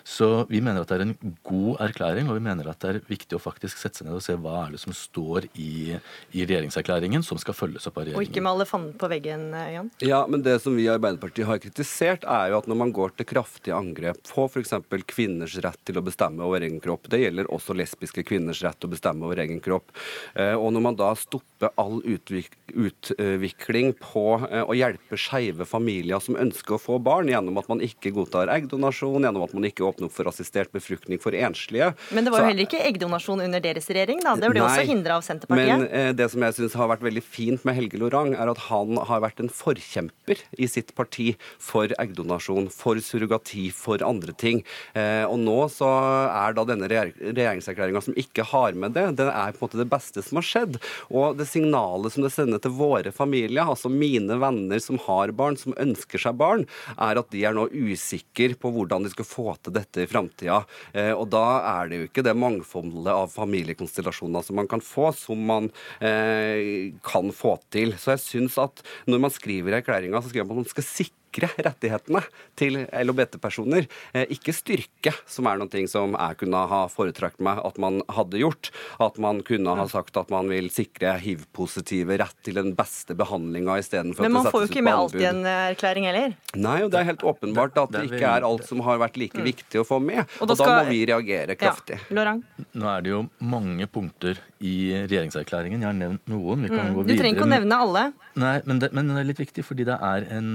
Så 0.07 0.45
vi 0.49 0.61
mener 0.63 0.81
at 0.81 0.89
det 0.89 0.97
er 0.97 1.03
en 1.05 1.35
god 1.45 1.81
erklæring, 1.85 2.29
og 2.29 2.37
vi 2.39 2.43
mener 2.45 2.69
at 2.71 2.81
det 2.81 2.89
er 2.91 2.99
viktig 3.09 3.37
å 3.37 3.41
faktisk 3.41 3.77
sette 3.77 3.99
seg 3.99 4.07
ned 4.07 4.17
og 4.17 4.23
se 4.25 4.37
hva 4.41 4.63
er 4.63 4.75
det 4.75 4.81
som 4.81 4.95
står 4.95 5.47
i, 5.53 5.97
i 6.33 6.45
regjeringserklæringen 6.45 7.25
som 7.25 7.37
skal 7.41 7.57
følges 7.57 7.85
opp 7.89 7.99
av 7.99 8.07
regjeringen. 8.07 8.21
Og 8.21 8.29
ikke 8.31 8.45
male 8.45 8.67
fanden 8.69 8.95
på 9.01 9.09
veggen, 9.11 9.47
Jan? 9.53 9.91
Ja, 10.05 10.23
men 10.29 10.45
det 10.45 10.57
som 10.63 10.77
vi 10.77 10.87
i 10.87 10.91
Arbeiderpartiet 10.93 11.49
har 11.49 11.61
kritisert, 11.61 12.25
er 12.25 12.53
jo 12.53 12.59
at 12.61 12.69
når 12.71 12.81
man 12.81 12.95
går 12.95 13.13
til 13.19 13.29
kraftige 13.29 13.77
angrep 13.77 14.21
på 14.31 14.47
f.eks. 14.49 14.73
kvinners 15.11 15.57
rett 15.65 15.81
til 15.85 16.01
å 16.01 16.05
bestemme 16.05 16.45
over 16.47 16.65
egen 16.65 16.81
kropp, 16.81 17.09
det 17.13 17.21
gjelder 17.21 17.51
også 17.53 17.77
lesbiske 17.77 18.25
kvinners 18.25 18.63
rett 18.65 18.79
til 18.81 18.89
å 18.89 18.95
bestemme 18.95 19.27
over 19.27 19.43
egen 19.45 19.61
kropp, 19.63 19.93
eh, 20.33 20.55
og 20.57 20.71
når 20.73 20.87
man 20.89 20.99
da 20.99 21.11
stopper 21.19 21.73
all 21.81 22.01
utvikling 22.05 23.93
på 24.01 24.25
eh, 24.49 24.63
å 24.63 24.73
hjelpe 24.77 25.19
skeive 25.19 25.67
familier 25.69 26.14
som 26.23 26.37
ønsker 26.39 26.77
å 26.77 26.81
få 26.81 26.99
barn, 27.03 27.29
gjennom 27.31 27.57
at 27.61 27.69
man 27.71 27.81
ikke 27.83 28.13
godtar 28.15 28.51
eggdonasjon, 28.53 29.25
gjennom 29.25 29.45
at 29.45 29.55
man 29.57 29.67
ikke 29.67 29.85
åpner 29.87 30.09
opp 30.09 30.15
for 30.15 30.29
assistert 30.31 30.71
befruktning 30.75 31.21
for 31.21 31.35
enslige. 31.35 31.91
Men 32.15 32.27
det 32.27 32.33
var 32.33 32.43
jo 32.43 32.51
heller 32.51 32.67
ikke 32.67 32.81
eggdonasjon 32.87 33.43
under 33.45 33.63
deres 33.63 33.89
regjering, 33.89 34.21
da. 34.25 34.35
Det 34.39 34.51
ble 34.51 34.61
Nei, 34.61 34.67
også 34.69 34.87
hindra 34.89 35.19
av 35.19 35.25
Senterpartiet. 35.25 35.83
Men 35.83 35.87
eh, 35.89 36.11
det 36.17 36.29
som 36.33 36.45
jeg 36.45 36.57
syns 36.59 36.77
har 36.79 36.91
vært 36.91 37.05
veldig 37.05 37.23
fint 37.25 37.65
med 37.67 37.77
Helge 37.77 38.01
Lorang, 38.01 38.33
er 38.35 38.51
at 38.51 38.63
han 38.67 38.99
har 39.09 39.23
vært 39.25 39.41
en 39.43 39.51
forkjemper 39.51 40.43
i 40.57 40.69
sitt 40.71 40.93
parti 40.97 41.31
for 41.61 41.91
eggdonasjon, 42.01 42.69
for 42.73 42.99
surrogati, 43.03 43.67
for 43.75 44.03
andre 44.05 44.35
ting. 44.37 44.63
Eh, 44.97 45.23
og 45.27 45.39
nå 45.41 45.57
så 45.73 45.89
er 46.29 46.55
da 46.57 46.65
denne 46.67 46.89
regjeringserklæringa 46.91 48.03
som 48.05 48.17
ikke 48.19 48.47
har 48.51 48.77
med 48.77 48.95
det, 48.95 49.07
den 49.19 49.31
er 49.31 49.55
på 49.55 49.63
en 49.63 49.67
måte 49.67 49.81
det 49.81 49.89
beste 49.91 50.23
som 50.25 50.39
har 50.39 50.47
skjedd. 50.47 50.79
Og 51.09 51.37
det 51.39 51.47
signalet 51.49 52.13
som 52.13 52.25
det 52.25 52.33
sender 52.35 52.61
til 52.61 52.75
våre 52.77 53.13
familier, 53.15 53.65
altså 53.65 53.91
mine 53.91 54.37
venner 54.41 54.81
som 54.83 54.99
har 55.07 55.33
barn, 55.35 55.57
som 55.59 55.75
ønsker 55.81 56.04
seg 56.13 56.37
barn, 56.39 56.65
er 56.95 57.19
at 57.19 57.31
de 57.33 57.43
er 57.45 57.55
nå 57.55 57.67
usikre 57.73 58.55
på 58.59 58.71
hvordan 58.75 59.05
de 59.05 59.11
skal 59.13 59.27
få 59.27 59.47
til 59.59 59.75
dette 59.75 60.05
i 60.05 60.09
framtida. 60.09 60.61
Eh, 60.93 61.11
og 61.13 61.29
da 61.33 61.45
er 61.75 61.89
det 61.91 61.99
jo 61.99 62.07
ikke 62.09 62.25
det 62.25 62.35
mangfoldet 62.37 63.11
av 63.13 63.33
familiekonstellasjoner 63.33 64.45
som 64.45 64.59
man 64.61 64.69
kan 64.71 64.83
få, 64.83 65.11
som 65.17 65.41
man 65.49 65.71
eh, 65.99 66.93
kan 67.05 67.33
få 67.35 67.57
til. 67.73 67.95
Så 67.99 68.15
jeg 68.15 68.25
syns 68.25 68.59
at 68.61 68.85
når 69.09 69.27
man 69.27 69.33
skriver 69.33 69.73
i 69.73 69.79
erklæringa, 69.81 70.21
så 70.21 70.31
skriver 70.31 70.49
man 70.49 70.59
at 70.59 70.65
man 70.65 70.73
skal 70.75 70.89
sikre 70.89 71.24
sikre 71.35 71.49
rettighetene 71.65 72.21
til 72.55 72.85
LHBT-personer, 72.87 73.87
eh, 74.13 74.25
ikke 74.31 74.53
styrke, 74.55 75.13
som 75.27 75.47
er 75.47 75.59
noe 75.59 75.87
som 75.87 76.15
jeg 76.15 76.37
kunne 76.39 76.61
ha 76.69 76.85
foretrakt 76.87 77.41
meg 77.43 77.59
at 77.63 77.77
man 77.77 78.01
hadde 78.09 78.39
gjort. 78.39 78.71
At 78.99 79.17
man 79.17 79.41
kunne 79.43 79.75
ha 79.75 79.87
sagt 79.87 80.17
at 80.17 80.29
man 80.29 80.47
vil 80.49 80.69
sikre 80.69 81.17
hiv-positive 81.19 82.17
rett 82.17 82.37
til 82.43 82.55
den 82.55 82.73
beste 82.75 83.15
behandlinga 83.15 83.77
istedenfor 83.79 84.23
Men 84.23 84.37
man 84.37 84.49
får 84.49 84.65
jo 84.65 84.69
ikke 84.71 84.85
med 84.85 84.95
alt 84.95 85.15
i 85.19 85.27
en 85.27 85.43
erklæring 85.45 86.07
heller? 86.07 86.35
Nei, 86.55 86.77
og 86.83 86.91
det 86.91 87.01
er 87.01 87.09
helt 87.11 87.25
åpenbart 87.25 87.77
at 87.81 87.93
det 87.95 88.05
ikke 88.09 88.23
er 88.29 88.47
alt 88.47 88.65
som 88.67 88.83
har 88.85 89.01
vært 89.01 89.19
like 89.19 89.39
mm. 89.39 89.45
viktig 89.45 89.81
å 89.81 89.85
få 89.87 89.99
med. 89.99 90.23
Og 90.39 90.51
da, 90.51 90.57
må 90.63 90.89
vi 90.89 91.03
reagere 91.09 91.57
kraftig. 91.59 91.99
Ja. 92.09 92.35
Nå 92.75 92.89
er 92.89 93.03
det 93.03 93.11
jo 93.11 93.25
mange 93.43 93.87
punkter 93.91 94.39
i 94.63 94.75
regjeringserklæringen. 95.05 95.83
Jeg 95.83 95.89
har 95.89 95.97
nevnt 95.97 96.31
noen. 96.31 96.63
Vi 96.65 96.71
kan 96.71 96.87
mm. 96.87 96.93
gå 96.95 97.03
videre. 97.03 97.17
Du 97.17 97.21
trenger 97.21 97.37
ikke 97.37 97.47
å 97.47 97.51
nevne 97.51 97.81
alle. 97.85 98.05
Nei, 98.39 98.55
men 98.67 98.79
det, 98.81 98.91
men 98.95 99.11
det 99.11 99.19
er 99.21 99.27
litt 99.29 99.41
viktig, 99.41 99.63
fordi 99.67 99.85
det 99.87 99.95
er 99.95 100.25
en 100.35 100.49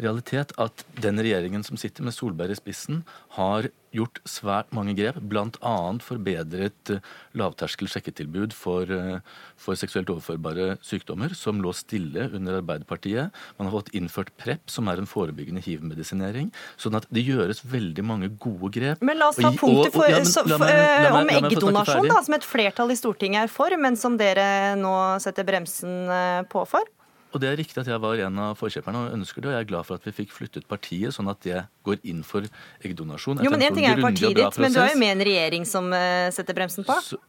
realitet 0.00 0.19
realitet 0.20 0.52
at 0.58 0.84
den 1.00 1.18
regjeringen 1.18 1.64
som 1.64 1.76
sitter 1.76 2.04
med 2.04 2.14
Solberg 2.14 2.52
i 2.52 2.58
spissen, 2.58 3.04
har 3.36 3.70
gjort 3.90 4.20
svært 4.24 4.70
mange 4.70 4.94
grep, 4.94 5.16
bl.a. 5.18 5.76
forbedret 6.04 6.92
eh, 6.94 7.00
lavterskel 7.34 7.88
sjekketilbud 7.90 8.52
for, 8.54 8.86
eh, 8.86 9.18
for, 9.58 9.74
seksuelt 9.74 10.10
overførbare 10.12 10.76
sykdommer, 10.84 11.34
som 11.34 11.58
lå 11.58 11.72
stille 11.74 12.28
under 12.30 12.60
Arbeiderpartiet. 12.60 13.34
Man 13.58 13.66
har 13.66 13.80
fått 13.80 13.90
innført 13.98 14.30
PREP, 14.38 14.70
som 14.70 14.86
er 14.88 15.00
en 15.00 15.10
forebyggende 15.10 15.62
hivmedisinering. 15.64 16.52
Sånn 16.78 17.00
at 17.00 17.08
det 17.10 17.24
gjøres 17.26 17.64
veldig 17.66 18.06
mange 18.06 18.30
gode 18.38 18.70
grep. 18.76 19.02
Men 19.02 19.18
la 19.18 19.32
oss 19.32 19.40
ta 19.40 19.50
punktet 19.50 19.96
for, 19.96 20.06
ja, 20.06 20.22
så, 20.22 20.46
for, 20.46 20.70
eh, 20.70 21.10
om 21.10 21.34
eggdonasjon, 21.34 22.06
da, 22.12 22.22
som 22.22 22.38
et 22.38 22.46
flertall 22.46 22.94
i 22.94 23.00
Stortinget 23.00 23.48
er 23.48 23.52
for, 23.52 23.74
men 23.80 23.98
som 23.98 24.20
dere 24.20 24.76
nå 24.78 24.94
setter 25.24 25.48
bremsen 25.48 26.46
på 26.50 26.62
for? 26.70 26.86
Og 27.30 27.42
det 27.42 27.50
er 27.50 27.58
riktig 27.60 27.78
at 27.82 27.90
jeg 27.90 28.02
var 28.02 28.20
en 28.26 28.42
av 28.42 28.58
forkjøperne 28.58 29.04
og 29.04 29.14
ønsker 29.18 29.44
det. 29.44 29.50
Og 29.50 29.54
jeg 29.54 29.66
er 29.66 29.70
glad 29.70 29.86
for 29.86 30.00
at 30.00 30.08
vi 30.08 30.14
fikk 30.16 30.34
flyttet 30.34 30.66
partiet, 30.70 31.14
sånn 31.14 31.30
at 31.30 31.40
det 31.46 31.62
går 31.86 32.02
inn 32.10 32.24
for 32.26 32.46
eggdonasjon. 32.82 33.44
Jo, 33.46 33.54
men 33.54 33.68
En 33.68 33.78
ting 33.78 33.86
er 33.86 34.02
partiet 34.02 34.36
ditt, 34.38 34.60
men 34.60 34.74
du 34.74 34.82
er 34.82 34.92
jo 34.94 35.00
med 35.00 35.14
en 35.14 35.24
regjering 35.30 35.68
som 35.68 35.88
uh, 35.94 36.26
setter 36.34 36.58
bremsen 36.58 36.86
på? 36.86 36.98
Så, 37.06 37.20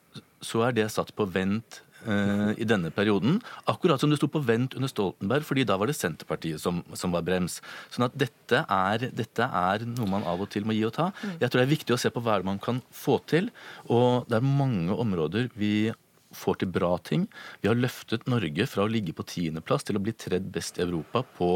så, 0.41 0.65
er 0.65 0.75
det 0.79 0.89
satt 0.93 1.13
på 1.13 1.27
vent 1.29 1.81
uh, 2.07 2.49
i 2.57 2.65
denne 2.65 2.89
perioden. 2.95 3.37
Akkurat 3.69 4.01
som 4.01 4.09
det 4.09 4.17
sto 4.17 4.29
på 4.31 4.41
vent 4.45 4.73
under 4.79 4.89
Stoltenberg, 4.89 5.45
fordi 5.45 5.67
da 5.69 5.77
var 5.77 5.91
det 5.91 5.97
Senterpartiet 5.99 6.63
som, 6.63 6.81
som 6.97 7.13
var 7.13 7.25
brems. 7.27 7.59
Sånn 7.93 8.09
at 8.09 8.17
dette 8.17 8.65
er, 8.65 9.09
dette 9.13 9.45
er, 9.45 9.85
noe 9.85 10.09
man 10.09 10.25
av 10.25 10.41
og 10.41 10.49
til 10.49 10.65
må 10.65 10.73
gi 10.77 10.85
og 10.89 10.95
ta. 10.97 11.11
Mm. 11.21 11.37
Jeg 11.43 11.47
tror 11.47 11.61
det 11.61 11.67
er 11.67 11.75
viktig 11.77 11.97
å 11.97 12.01
se 12.01 12.13
på 12.13 12.25
hva 12.25 12.41
man 12.47 12.61
kan 12.63 12.81
få 12.89 13.21
til. 13.29 13.53
Og 13.85 14.25
det 14.31 14.41
er 14.41 14.53
mange 14.65 14.97
områder 14.97 15.53
vi 15.53 15.91
får 16.35 16.61
til 16.61 16.71
bra 16.73 16.91
ting. 17.03 17.27
Vi 17.61 17.69
har 17.69 17.79
løftet 17.79 18.27
Norge 18.31 18.67
fra 18.69 18.85
å 18.85 18.91
ligge 18.91 19.15
på 19.17 19.25
tiendeplass 19.27 19.85
til 19.87 19.99
å 19.99 20.03
bli 20.03 20.13
tredd 20.15 20.49
best 20.53 20.79
i 20.79 20.85
Europa 20.85 21.23
på 21.37 21.51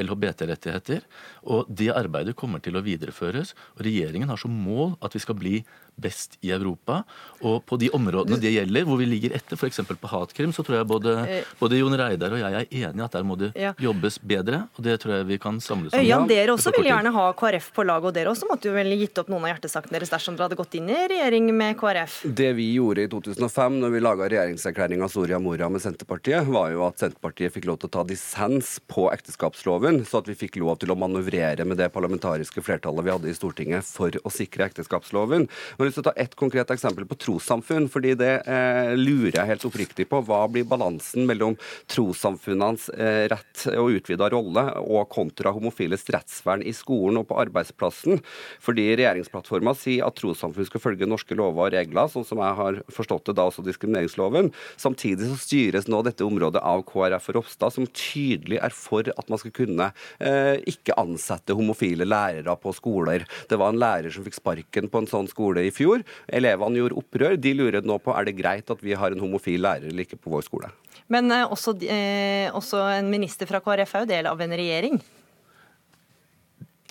LHBT-rettigheter. 0.00 1.04
Og 1.52 1.68
det 1.68 1.90
arbeidet 1.94 2.36
kommer 2.40 2.62
til 2.64 2.78
å 2.78 2.84
videreføres. 2.84 3.54
og 3.76 3.84
Regjeringen 3.86 4.32
har 4.32 4.40
som 4.40 4.54
mål 4.54 4.96
at 5.04 5.16
vi 5.16 5.22
skal 5.22 5.38
bli 5.38 5.56
best 5.96 6.38
i 6.44 6.50
Europa. 6.54 7.02
Og 7.44 7.62
på 7.66 7.78
de 7.80 7.90
områdene 7.94 8.38
det 8.40 8.54
gjelder, 8.54 8.86
hvor 8.88 8.98
vi 9.00 9.08
ligger 9.08 9.34
etter, 9.36 9.58
f.eks. 9.58 9.80
på 9.88 10.10
hatkrim, 10.10 10.52
så 10.54 10.64
tror 10.66 10.80
jeg 10.80 10.88
både, 10.90 11.14
eh. 11.28 11.52
både 11.60 11.80
Jon 11.80 11.96
Reidar 11.98 12.34
og 12.34 12.40
jeg 12.42 12.60
er 12.60 12.68
enige 12.70 13.04
at 13.04 13.16
der 13.16 13.26
må 13.26 13.36
det 13.40 13.50
ja. 13.58 13.74
jobbes 13.80 14.18
bedre. 14.22 14.64
Og 14.78 14.86
det 14.86 14.98
tror 15.02 15.18
jeg 15.18 15.28
vi 15.28 15.38
kan 15.42 15.60
samles 15.62 15.94
om. 15.94 16.00
Øyan, 16.00 16.28
dere 16.30 16.54
også 16.54 16.72
vil 16.76 16.88
gjerne 16.90 17.12
ha 17.14 17.26
KrF 17.38 17.70
på 17.76 17.86
lag, 17.86 18.04
og 18.04 18.14
dere 18.16 18.32
også 18.32 18.48
måtte 18.50 18.70
jo 18.70 18.76
vel 18.76 18.94
gitt 18.98 19.18
opp 19.20 19.30
noen 19.32 19.46
av 19.46 19.54
hjertesakene 19.54 19.98
deres 19.98 20.12
dersom 20.12 20.38
dere 20.38 20.48
hadde 20.48 20.58
gått 20.60 20.76
inn 20.78 20.90
i 20.90 21.00
regjering 21.14 21.50
med 21.56 21.78
KrF? 21.80 22.20
Det 22.40 22.50
vi 22.58 22.70
gjorde 22.74 23.06
i 23.06 23.10
2005, 23.12 23.78
når 23.84 23.94
vi 23.94 24.02
laga 24.04 24.30
regjeringserklæringa 24.32 25.08
Soria 25.12 25.40
Moria 25.42 25.70
med 25.72 25.84
Senterpartiet, 25.84 26.48
var 26.48 26.72
jo 26.74 26.84
at 26.88 27.02
Senterpartiet 27.02 27.54
fikk 27.54 27.68
lov 27.70 27.80
til 27.82 27.90
å 27.90 27.94
ta 27.98 28.06
dissens 28.08 28.76
på 28.90 29.06
ekteskapsloven, 29.12 30.02
så 30.08 30.22
at 30.22 30.30
vi 30.30 30.38
fikk 30.38 30.58
lov 30.62 30.78
til 30.82 30.94
å 30.94 30.98
manøvrere 30.98 31.66
med 31.68 31.80
det 31.80 31.90
parlamentariske 31.94 32.64
flertallet 32.64 33.06
vi 33.06 33.14
hadde 33.14 33.30
i 33.30 33.36
Stortinget 33.36 33.86
for 33.86 34.14
å 34.24 34.32
sikre 34.32 34.68
ekteskapsloven. 34.70 35.48
Men 35.78 35.83
har 35.84 35.90
lyst 35.90 36.00
til 36.00 36.04
å 36.04 36.08
ta 36.10 36.14
ett 36.20 36.34
konkret 36.38 36.70
eksempel 36.72 37.06
på 37.08 37.18
trossamfunn. 37.20 37.88
fordi 37.92 38.14
Det 38.18 38.32
eh, 38.48 38.94
lurer 38.96 39.36
jeg 39.36 39.50
helt 39.50 39.66
oppriktig 39.68 40.08
på. 40.08 40.22
Hva 40.24 40.44
blir 40.48 40.66
balansen 40.68 41.26
mellom 41.28 41.56
trossamfunnenes 41.90 42.88
eh, 42.96 43.24
rett 43.32 43.66
og 43.74 43.98
utvida 43.98 44.30
rolle 44.32 44.64
og 44.80 45.08
kontra 45.12 45.52
homofiles 45.54 46.06
rettsvern 46.14 46.64
i 46.64 46.72
skolen 46.76 47.20
og 47.20 47.28
på 47.28 47.38
arbeidsplassen? 47.42 48.22
Fordi 48.64 48.86
regjeringsplattforma 48.94 49.74
sier 49.78 50.06
at 50.08 50.16
trossamfunn 50.20 50.68
skal 50.68 50.82
følge 50.82 51.08
norske 51.10 51.36
lover 51.36 51.68
og 51.68 51.74
regler, 51.76 52.10
sånn 52.10 52.26
som 52.26 52.40
jeg 52.42 52.58
har 52.60 52.80
forstått 52.92 53.28
det, 53.28 53.36
da 53.38 53.48
også 53.50 53.64
diskrimineringsloven. 53.66 54.52
Samtidig 54.80 55.28
så 55.30 55.38
styres 55.40 55.88
nå 55.90 56.00
dette 56.06 56.24
området 56.26 56.62
av 56.64 56.84
KrF 56.88 57.30
og 57.32 57.38
Ropstad, 57.40 57.76
som 57.76 57.88
tydelig 57.90 58.60
er 58.62 58.74
for 58.74 59.08
at 59.12 59.30
man 59.32 59.40
skal 59.40 59.54
kunne 59.54 59.90
eh, 60.18 60.56
ikke 60.70 60.96
ansette 61.00 61.56
homofile 61.56 62.08
lærere 62.08 62.56
på 62.60 62.72
skoler. 62.76 63.26
Det 63.50 63.58
var 63.60 63.72
en 63.72 63.80
lærer 63.82 64.14
som 64.14 64.24
fikk 64.26 64.38
sparken 64.38 64.90
på 64.90 65.02
en 65.02 65.10
sånn 65.10 65.28
skole 65.30 65.66
i 65.66 65.73
fjor. 65.74 66.04
Elevene 66.28 66.80
gjorde 66.80 67.00
opprør. 67.00 67.36
De 67.40 67.54
lurer 67.56 67.84
nå 67.86 67.98
på 68.02 68.14
er 68.14 68.28
det 68.28 68.36
greit 68.38 68.70
at 68.70 68.84
vi 68.84 68.96
har 68.98 69.14
en 69.14 69.24
homofil 69.24 69.62
lærer 69.64 69.90
eller 69.90 70.06
ikke 70.06 70.20
på 70.20 70.32
vår 70.34 70.46
skole. 70.46 70.70
Men 71.12 71.28
eh, 71.34 71.44
også, 71.44 71.76
eh, 71.82 72.48
også, 72.54 72.80
en 73.00 73.10
minister 73.12 73.50
fra 73.50 73.60
KrF 73.64 73.98
er 73.98 74.06
jo 74.06 74.12
del 74.14 74.30
av 74.30 74.40
en 74.40 74.56
regjering? 74.60 75.02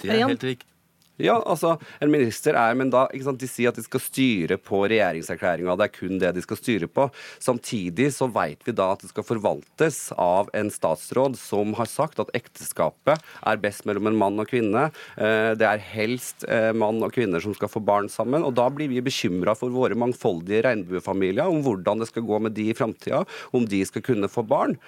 Det 0.03 0.11
er 0.11 0.27
helt 0.27 0.45
riktig. 0.51 0.72
Ja, 1.21 1.35
altså, 1.45 1.75
en 2.01 2.09
minister 2.09 2.55
er, 2.57 2.73
men 2.73 2.89
da 2.89 3.03
ikke 3.13 3.27
sant, 3.27 3.41
De 3.43 3.49
sier 3.49 3.69
at 3.69 3.77
de 3.77 3.83
skal 3.85 4.01
styre 4.01 4.57
på 4.57 4.79
regjeringserklæringa. 4.89 5.75
Det 5.77 5.85
er 5.85 5.93
kun 5.93 6.17
det 6.21 6.31
de 6.33 6.41
skal 6.41 6.57
styre 6.57 6.89
på. 6.89 7.05
Samtidig 7.43 8.07
så 8.15 8.25
vet 8.33 8.65
vi 8.65 8.73
da 8.73 8.89
at 8.95 9.03
det 9.03 9.11
skal 9.11 9.27
forvaltes 9.27 9.99
av 10.17 10.49
en 10.57 10.71
statsråd 10.73 11.37
som 11.37 11.75
har 11.77 11.89
sagt 11.91 12.21
at 12.23 12.33
ekteskapet 12.37 13.21
er 13.21 13.61
best 13.61 13.85
mellom 13.85 14.09
en 14.09 14.17
mann 14.17 14.41
og 14.41 14.49
kvinne. 14.49 14.87
Eh, 15.13 15.53
det 15.59 15.69
er 15.69 15.85
helst 15.93 16.47
eh, 16.49 16.71
mann 16.73 17.03
og 17.05 17.13
kvinner 17.13 17.43
som 17.43 17.53
skal 17.53 17.69
få 17.69 17.83
barn 17.85 18.09
sammen. 18.09 18.41
Og 18.41 18.57
da 18.57 18.65
blir 18.73 18.89
vi 18.89 19.05
bekymra 19.05 19.53
for 19.59 19.73
våre 19.73 19.97
mangfoldige 19.99 20.65
regnbuefamilier, 20.65 21.45
om 21.45 21.61
hvordan 21.61 22.01
det 22.01 22.09
skal 22.09 22.25
gå 22.25 22.41
med 22.41 22.57
de 22.57 22.71
i 22.71 22.77
framtida, 22.77 23.21
om 23.53 23.69
de 23.69 23.85
skal 23.85 24.05
kunne 24.05 24.31
få 24.31 24.47
barn. 24.49 24.79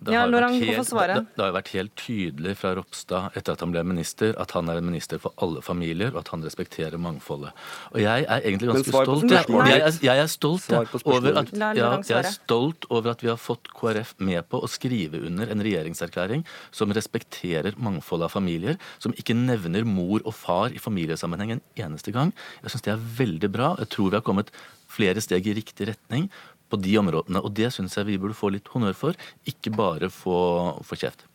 Det 0.00 0.14
har, 0.16 0.30
ja, 0.32 0.48
helt, 0.48 0.88
det, 0.88 1.24
det 1.36 1.42
har 1.44 1.50
vært 1.52 1.70
helt 1.74 1.90
tydelig 2.00 2.54
fra 2.56 2.70
Ropstad 2.78 3.34
etter 3.36 3.52
at 3.52 3.60
han 3.60 3.72
ble 3.74 3.82
minister, 3.84 4.30
at 4.40 4.54
han 4.56 4.70
er 4.72 4.78
en 4.80 4.86
minister 4.86 5.20
for 5.20 5.36
alle 5.44 5.60
familier, 5.60 6.08
og 6.14 6.22
at 6.22 6.30
han 6.32 6.44
respekterer 6.46 6.96
mangfoldet. 6.96 7.50
Og 7.92 8.00
jeg 8.00 8.24
er 8.24 8.46
egentlig 8.48 8.70
ganske 8.70 8.94
stolt. 8.94 9.26
Jeg, 9.28 9.44
jeg, 9.50 9.98
jeg, 10.06 10.22
er 10.22 10.30
stolt 10.32 10.70
over 11.04 11.42
at, 11.42 11.52
ja, 11.76 11.90
jeg 12.00 12.16
er 12.16 12.30
stolt 12.32 12.86
over 12.88 13.12
at 13.12 13.24
vi 13.26 13.28
har 13.28 13.36
fått 13.36 13.68
KrF 13.76 14.14
med 14.24 14.48
på 14.48 14.62
å 14.64 14.70
skrive 14.72 15.20
under 15.28 15.52
en 15.52 15.64
regjeringserklæring 15.68 16.46
som 16.72 16.96
respekterer 16.96 17.76
mangfoldet 17.76 18.30
av 18.30 18.32
familier, 18.38 18.80
som 19.04 19.12
ikke 19.20 19.36
nevner 19.36 19.84
mor 19.84 20.24
og 20.24 20.32
far 20.32 20.72
i 20.72 20.80
familiesammenheng 20.80 21.58
en 21.58 21.64
eneste 21.76 22.16
gang. 22.16 22.32
Jeg 22.64 22.72
syns 22.72 22.88
det 22.88 22.96
er 22.96 23.04
veldig 23.20 23.52
bra. 23.52 23.74
Jeg 23.84 23.92
tror 23.92 24.14
vi 24.14 24.20
har 24.22 24.24
kommet 24.24 24.54
flere 24.90 25.20
steg 25.20 25.44
i 25.46 25.58
riktig 25.60 25.92
retning 25.92 26.30
på 26.70 26.78
de 26.80 26.96
områdene. 27.00 27.42
Og 27.42 27.52
det 27.56 27.72
syns 27.74 27.98
jeg 27.98 28.08
vi 28.08 28.20
burde 28.20 28.38
få 28.38 28.52
litt 28.54 28.70
honnør 28.72 28.96
for, 28.96 29.28
ikke 29.48 29.74
bare 29.74 30.12
få, 30.14 30.38
få 30.86 31.02
kjeft. 31.02 31.26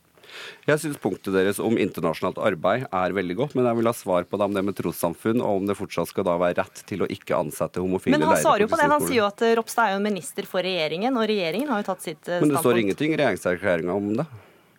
Jeg 0.66 0.82
syns 0.82 0.98
punktet 1.02 1.36
deres 1.36 1.60
om 1.64 1.78
internasjonalt 1.80 2.40
arbeid 2.44 2.88
er 2.90 3.14
veldig 3.16 3.38
godt, 3.40 3.54
men 3.58 3.68
jeg 3.70 3.80
vil 3.80 3.90
ha 3.90 3.94
svar 3.96 4.26
på 4.28 4.40
det 4.40 4.48
om 4.50 4.58
det 4.58 4.64
med 4.68 4.78
trossamfunn, 4.78 5.44
og 5.44 5.62
om 5.62 5.70
det 5.70 5.78
fortsatt 5.78 6.12
skal 6.12 6.28
da 6.28 6.36
være 6.42 6.58
rett 6.64 6.82
til 6.90 7.06
å 7.06 7.10
ikke 7.12 7.38
ansette 7.38 7.84
homofile 7.84 8.18
lærere. 8.18 8.26
Men 8.26 8.34
han 8.34 8.44
svarer 8.44 8.66
jo 8.66 8.72
på 8.74 8.82
det. 8.82 8.90
Han 8.92 9.06
sier 9.06 9.20
jo 9.22 9.30
at 9.30 9.46
Ropstad 9.62 9.88
er 9.88 9.96
jo 9.96 10.02
en 10.02 10.10
minister 10.10 10.50
for 10.50 10.66
regjeringen, 10.66 11.22
og 11.22 11.30
regjeringen 11.32 11.72
har 11.72 11.84
jo 11.84 11.90
tatt 11.92 12.06
sitt 12.06 12.22
standpunkt. 12.22 12.50
Men 12.50 12.56
det 12.58 12.66
står 12.66 12.84
ingenting 12.84 13.16
i 13.16 13.22
regjeringserklæringa 13.22 13.96
om 13.96 14.12
det. 14.22 14.28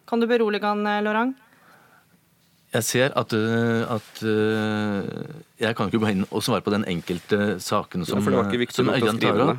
Kan 0.07 0.23
du 0.23 0.29
berolige 0.31 0.69
han, 0.69 0.87
eh, 0.87 1.03
Lorang? 1.07 1.35
Jeg 2.75 2.85
ser 2.85 3.13
at, 3.17 3.33
eh, 3.33 3.95
at, 3.95 4.23
Jeg 5.57 5.77
kan 5.77 5.89
ikke 5.89 6.03
gå 6.03 6.11
inn 6.13 6.27
og 6.29 6.43
svare 6.45 6.61
på 6.61 6.75
den 6.75 6.85
enkelte 6.85 7.57
saken 7.63 8.05
som, 8.05 8.19
ja, 8.21 8.43
som 8.75 8.91
Øyvind 8.91 9.21
tar 9.23 9.41
opp. 9.41 9.59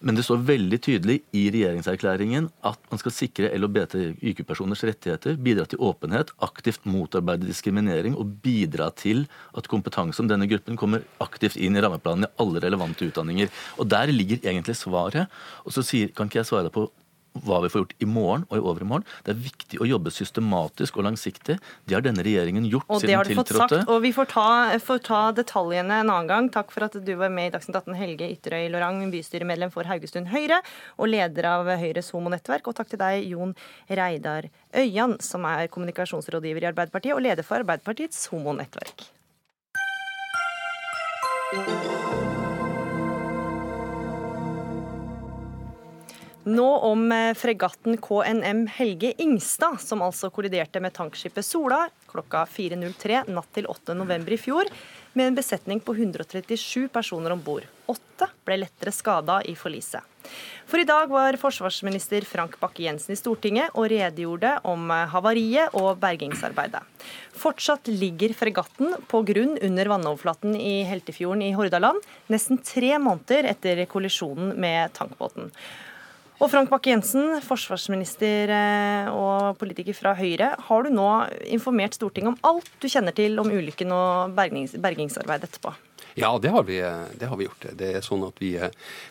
Men 0.00 0.14
det 0.14 0.24
står 0.26 0.44
veldig 0.46 0.78
tydelig 0.84 1.16
i 1.34 1.48
regjeringserklæringen 1.50 2.46
at 2.68 2.78
man 2.90 3.00
skal 3.02 3.14
sikre 3.14 3.50
LHBTIQ-personers 3.56 4.84
rettigheter, 4.86 5.38
bidra 5.42 5.66
til 5.66 5.82
åpenhet, 5.82 6.30
aktivt 6.44 6.86
motarbeide 6.86 7.48
diskriminering 7.48 8.14
og 8.18 8.36
bidra 8.44 8.90
til 8.94 9.26
at 9.58 9.70
kompetanse 9.70 10.22
om 10.22 10.30
denne 10.30 10.46
gruppen 10.50 10.78
kommer 10.78 11.02
aktivt 11.24 11.58
inn 11.58 11.76
i 11.76 11.82
rammeplanen 11.82 12.28
i 12.28 12.32
alle 12.44 12.62
relevante 12.62 13.10
utdanninger. 13.10 13.50
Og 13.78 13.90
Der 13.90 14.12
ligger 14.14 14.38
egentlig 14.44 14.76
svaret. 14.76 15.26
Og 15.64 15.74
så 15.74 15.82
sier, 15.82 16.14
kan 16.14 16.30
ikke 16.30 16.42
jeg 16.42 16.50
svare 16.52 16.70
på 16.70 16.86
hva 17.46 17.60
vi 17.64 17.70
får 17.72 17.84
gjort 17.84 17.94
i 18.02 18.08
morgen 18.08 18.44
og 18.48 18.58
i 18.58 18.62
overmorgen. 18.62 19.06
Det 19.26 19.34
er 19.34 19.40
viktig 19.42 19.80
å 19.82 19.88
jobbe 19.88 20.12
systematisk 20.14 20.98
og 20.98 21.06
langsiktig. 21.08 21.58
Det 21.88 21.96
har 21.96 22.04
denne 22.04 22.24
regjeringen 22.26 22.66
gjort 22.68 22.88
og 22.88 23.02
siden 23.02 23.10
tiltrådte. 23.10 23.10
Og 23.10 23.10
det 23.10 23.18
har 23.18 23.30
du 23.30 23.40
fått 23.40 23.72
sagt, 23.74 23.92
og 23.94 24.02
vi 24.04 24.12
får 24.16 24.30
ta, 24.32 24.46
får 24.84 25.02
ta, 25.08 25.22
detaljene 25.38 26.00
en 26.02 26.12
annen 26.14 26.30
gang. 26.30 26.50
Takk 26.54 26.72
for 26.74 26.88
at 26.88 26.96
du 27.04 27.12
var 27.20 27.32
med 27.34 27.50
i 27.50 27.54
Dagsnytt 27.56 27.80
18, 27.80 27.98
Helge 27.98 28.30
Ytterøy 28.36 28.70
Lorang, 28.72 29.02
bystyremedlem 29.12 29.74
for 29.74 29.88
Haugesund 29.88 30.32
Høyre 30.32 30.60
og 30.96 31.12
leder 31.12 31.50
av 31.52 31.70
Høyres 31.80 32.12
homonettverk. 32.14 32.70
Og 32.70 32.78
takk 32.78 32.92
til 32.92 33.02
deg, 33.02 33.28
Jon 33.32 33.54
Reidar 33.88 34.50
Øyan, 34.76 35.18
som 35.24 35.46
er 35.48 35.70
kommunikasjonsrådgiver 35.72 36.66
i 36.66 36.70
Arbeiderpartiet 36.72 37.16
og 37.16 37.24
leder 37.24 37.46
for 37.46 37.62
Arbeiderpartiets 37.62 38.26
homonettverk. 38.32 39.08
Nå 46.48 46.66
om 46.88 47.12
eh, 47.12 47.34
fregatten 47.36 47.98
KNM 48.00 48.66
Helge 48.72 49.12
Ingstad, 49.20 49.80
som 49.84 50.00
altså 50.00 50.30
kolliderte 50.32 50.80
med 50.80 50.94
tankskipet 50.96 51.44
Sola 51.44 51.82
klokka 52.08 52.46
4.03 52.48 53.26
natt 53.28 53.50
til 53.52 53.66
8. 53.68 53.92
november 53.98 54.32
i 54.32 54.38
fjor, 54.40 54.70
med 55.12 55.28
en 55.28 55.36
besetning 55.36 55.82
på 55.84 55.92
137 55.92 56.86
personer 56.94 57.34
om 57.34 57.42
bord. 57.44 57.66
Åtte 57.92 58.30
ble 58.48 58.62
lettere 58.62 58.94
skada 58.96 59.42
i 59.44 59.52
forliset. 59.60 60.00
For 60.68 60.80
i 60.80 60.86
dag 60.88 61.12
var 61.12 61.36
forsvarsminister 61.40 62.24
Frank 62.28 62.56
Bakke-Jensen 62.60 63.12
i 63.12 63.18
Stortinget 63.20 63.76
og 63.76 63.90
redegjorde 63.92 64.54
om 64.68 64.88
eh, 64.94 65.04
havariet 65.12 65.76
og 65.76 66.00
bergingsarbeidet. 66.00 66.80
Fortsatt 67.36 67.90
ligger 67.92 68.32
fregatten 68.36 68.96
på 69.10 69.20
grunn 69.28 69.58
under 69.68 69.92
vannoverflaten 69.92 70.56
i 70.56 70.80
Heltefjorden 70.88 71.44
i 71.44 71.52
Hordaland, 71.58 72.00
nesten 72.32 72.62
tre 72.64 72.94
måneder 72.96 73.50
etter 73.52 73.84
kollisjonen 73.92 74.56
med 74.56 74.96
tankbåten. 74.96 75.52
Og 76.38 76.46
Frank 76.52 76.70
Bakke-Jensen, 76.70 77.40
forsvarsminister 77.42 78.50
eh, 78.54 79.08
og 79.10 79.56
politiker 79.58 79.96
fra 79.96 80.12
Høyre. 80.14 80.52
Har 80.68 80.86
du 80.86 80.92
nå 80.94 81.08
informert 81.50 81.98
Stortinget 81.98 82.36
om 82.36 82.38
alt 82.46 82.70
du 82.78 82.86
kjenner 82.86 83.14
til 83.16 83.40
om 83.42 83.50
ulykken 83.50 83.90
og 83.94 84.36
bergings, 84.38 84.76
bergingsarbeidet 84.78 85.48
etterpå? 85.50 85.74
Ja, 86.18 86.30
det 86.38 86.52
har, 86.54 86.62
vi, 86.66 86.78
det 87.18 87.26
har, 87.26 87.38
vi, 87.38 87.48
gjort. 87.48 87.66
Det 87.78 87.90
er 87.90 88.06
sånn 88.06 88.22
at 88.26 88.38
vi, 88.42 88.52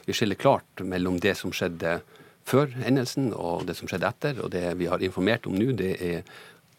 vi 0.07 0.15
skiller 0.15 0.39
klart 0.39 0.83
mellom 0.87 1.19
det 1.23 1.35
som 1.39 1.51
skjedde 1.55 1.99
før 2.47 2.71
hendelsen 2.79 3.33
og 3.35 3.67
det 3.67 3.75
som 3.75 3.91
skjedde 3.91 4.07
etter. 4.07 4.39
Og 4.43 4.53
det 4.55 4.63
vi 4.79 4.87
har 4.87 5.03
informert 5.03 5.51
om 5.51 5.59
nå, 5.59 5.73
det 5.75 5.97
er 5.99 6.23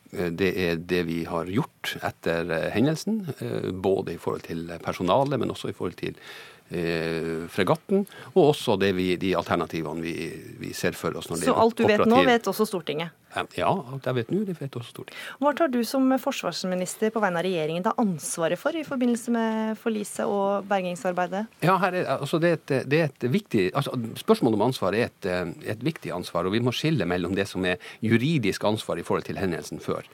det 0.08 0.54
er 0.56 0.78
det 0.80 1.02
vi 1.04 1.18
har 1.28 1.50
gjort 1.52 1.98
etter 2.00 2.48
hendelsen. 2.72 3.26
Eh, 3.44 3.68
både 3.72 4.14
i 4.14 4.20
forhold 4.20 4.46
til 4.48 4.70
personalet, 4.80 5.37
men 5.37 5.52
også 5.52 5.68
i 5.68 5.76
forhold 5.76 5.98
til 6.00 6.16
eh, 6.16 6.57
fregatten, 6.68 8.04
og 8.35 8.42
også 8.50 8.76
vi, 8.92 9.14
de 9.16 9.33
alternativene 9.38 10.04
vi, 10.04 10.14
vi, 10.61 10.72
ser 10.76 10.92
for 10.98 11.16
oss. 11.16 11.31
Så 11.40 11.54
alt 11.54 11.78
du 11.78 11.87
vet 11.88 12.04
nå, 12.04 12.20
vet 12.28 12.50
også 12.50 12.66
Stortinget? 12.68 13.14
Ja, 13.57 13.68
alt 13.68 14.07
jeg 14.09 14.16
vet 14.16 14.31
nå, 14.33 14.42
det 14.48 14.57
vet 14.59 14.76
også 14.76 14.92
Stortinget. 14.92 15.22
Hva 15.40 15.52
tar 15.57 15.72
du 15.72 15.81
som 15.87 16.04
forsvarsminister 16.20 17.12
på 17.14 17.22
vegne 17.24 17.40
av 17.40 17.46
regjeringen 17.46 17.87
da 17.87 17.94
ansvaret 18.00 18.61
for 18.61 18.76
i 18.76 18.85
forbindelse 18.87 19.33
med 19.33 19.81
forliset 19.81 20.28
og 20.28 20.68
bergingsarbeidet? 20.68 21.46
Ja, 21.64 21.78
er, 21.88 22.00
altså 22.18 22.40
det, 22.42 22.52
er 22.52 22.61
et, 22.61 22.74
det 22.88 23.00
er 23.00 23.09
et 23.12 23.28
viktig, 23.33 23.68
altså 23.72 23.96
Spørsmålet 24.18 24.59
om 24.59 24.66
ansvar 24.68 24.96
er 24.96 25.09
et, 25.09 25.28
et 25.72 25.85
viktig 25.85 26.12
ansvar, 26.14 26.48
og 26.48 26.57
vi 26.57 26.62
må 26.64 26.72
skille 26.76 27.09
mellom 27.09 27.37
det 27.37 27.48
som 27.48 27.64
er 27.68 27.81
juridisk 28.04 28.64
ansvar 28.68 29.00
i 29.00 29.07
forhold 29.07 29.28
til 29.28 29.40
hendelsen 29.40 29.81
før. 29.81 30.07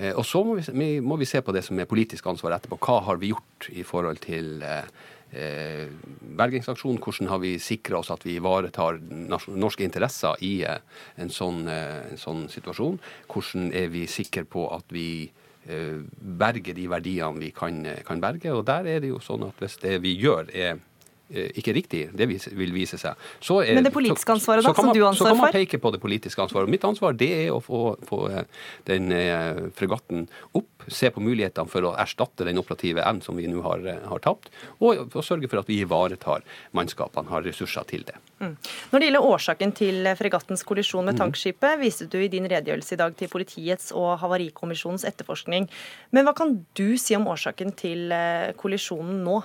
Eh, 0.00 0.14
og 0.16 0.24
så 0.26 0.42
må 0.44 0.56
vi, 0.56 0.90
må 1.04 1.18
vi 1.20 1.28
se 1.28 1.42
på 1.44 1.54
det 1.54 1.64
som 1.66 1.78
er 1.80 1.88
politisk 1.90 2.26
ansvar 2.30 2.56
etterpå. 2.56 2.78
Hva 2.80 3.00
har 3.08 3.20
vi 3.20 3.32
gjort 3.34 3.68
i 3.74 3.84
forhold 3.86 4.22
til 4.24 4.62
eh, 4.64 4.80
eh, 4.80 5.19
bergingsaksjon. 5.30 6.98
Hvordan 6.98 7.30
har 7.30 7.42
vi 7.42 7.54
sikra 7.62 8.00
oss 8.00 8.10
at 8.10 8.24
vi 8.26 8.36
ivaretar 8.38 9.00
norske 9.48 9.84
interesser 9.86 10.40
i 10.46 10.60
eh, 10.66 10.80
en 11.20 11.32
sånn, 11.32 11.66
eh, 11.70 12.12
en 12.12 12.20
sånn, 12.20 12.46
situasjon? 12.52 12.98
Hvordan 13.30 13.70
er 13.76 13.90
vi 13.92 14.06
sikre 14.10 14.44
på 14.48 14.66
at 14.74 14.90
vi 14.94 15.30
eh, 15.68 15.98
berger 16.42 16.76
de 16.76 16.86
verdiene 16.90 17.42
vi 17.42 17.50
kan, 17.56 17.82
kan, 18.06 18.22
berge? 18.22 18.52
Og 18.54 18.64
der 18.68 18.88
er 18.96 19.02
det 19.04 19.12
jo 19.12 19.22
sånn 19.22 19.46
at 19.48 19.62
hvis 19.62 19.80
det 19.84 19.98
vi 20.04 20.16
gjør 20.18 20.50
er 20.50 20.80
Eh, 20.80 20.89
ikke 21.30 21.74
riktig. 21.76 22.00
Det 22.16 22.26
vil 22.26 22.72
vise 22.74 22.98
seg. 22.98 23.14
Er, 23.14 23.74
Men 23.76 23.86
det 23.86 23.92
politiske 23.94 24.32
ansvaret, 24.34 24.64
da, 24.66 24.72
som 24.74 24.90
du 24.90 25.02
ansvarer 25.06 25.14
for? 25.14 25.20
Så 25.20 25.30
kan 25.30 25.42
man 25.42 25.54
peke 25.54 25.78
på 25.78 25.92
det 25.94 26.00
politiske 26.02 26.42
ansvaret. 26.42 26.70
Mitt 26.72 26.84
ansvar 26.86 27.14
det 27.18 27.30
er 27.46 27.50
å 27.54 27.60
få, 27.62 27.94
få 28.06 28.20
eh, 28.30 28.64
den 28.88 29.12
eh, 29.14 29.60
fregatten 29.76 30.26
opp, 30.58 30.86
se 30.90 31.10
på 31.12 31.22
mulighetene 31.22 31.70
for 31.70 31.86
å 31.86 31.92
erstatte 32.00 32.46
den 32.48 32.58
operative 32.58 33.04
evnen 33.04 33.22
som 33.22 33.38
vi 33.38 33.46
nå 33.50 33.62
har, 33.62 33.84
har 34.10 34.24
tapt, 34.24 34.50
og, 34.80 35.04
og, 35.06 35.20
sørge 35.24 35.50
for 35.50 35.60
at 35.62 35.70
vi 35.70 35.80
ivaretar 35.84 36.42
mannskapene, 36.76 37.30
har 37.30 37.44
ressurser 37.46 37.86
til 37.90 38.02
det. 38.08 38.16
Mm. 38.40 38.56
Når 38.90 38.96
det 39.02 39.10
gjelder 39.10 39.28
årsaken 39.30 39.74
til 39.76 40.10
fregattens 40.18 40.64
kollisjon 40.66 41.06
med 41.06 41.18
mm. 41.18 41.20
tankskipet, 41.20 41.76
mm. 41.76 41.84
viste 41.84 42.08
du 42.10 42.18
i 42.22 42.30
din 42.32 42.48
redegjørelse 42.50 42.96
i 42.96 43.00
dag 43.04 43.14
til 43.20 43.30
politiets 43.30 43.94
og 43.94 44.16
Havarikommisjonens 44.24 45.06
etterforskning. 45.08 45.68
Men 46.16 46.26
hva 46.26 46.34
kan 46.36 46.58
du 46.74 46.88
si 46.98 47.14
om 47.18 47.28
årsaken 47.30 47.76
til 47.78 48.10
kollisjonen 48.58 49.22
nå? 49.26 49.40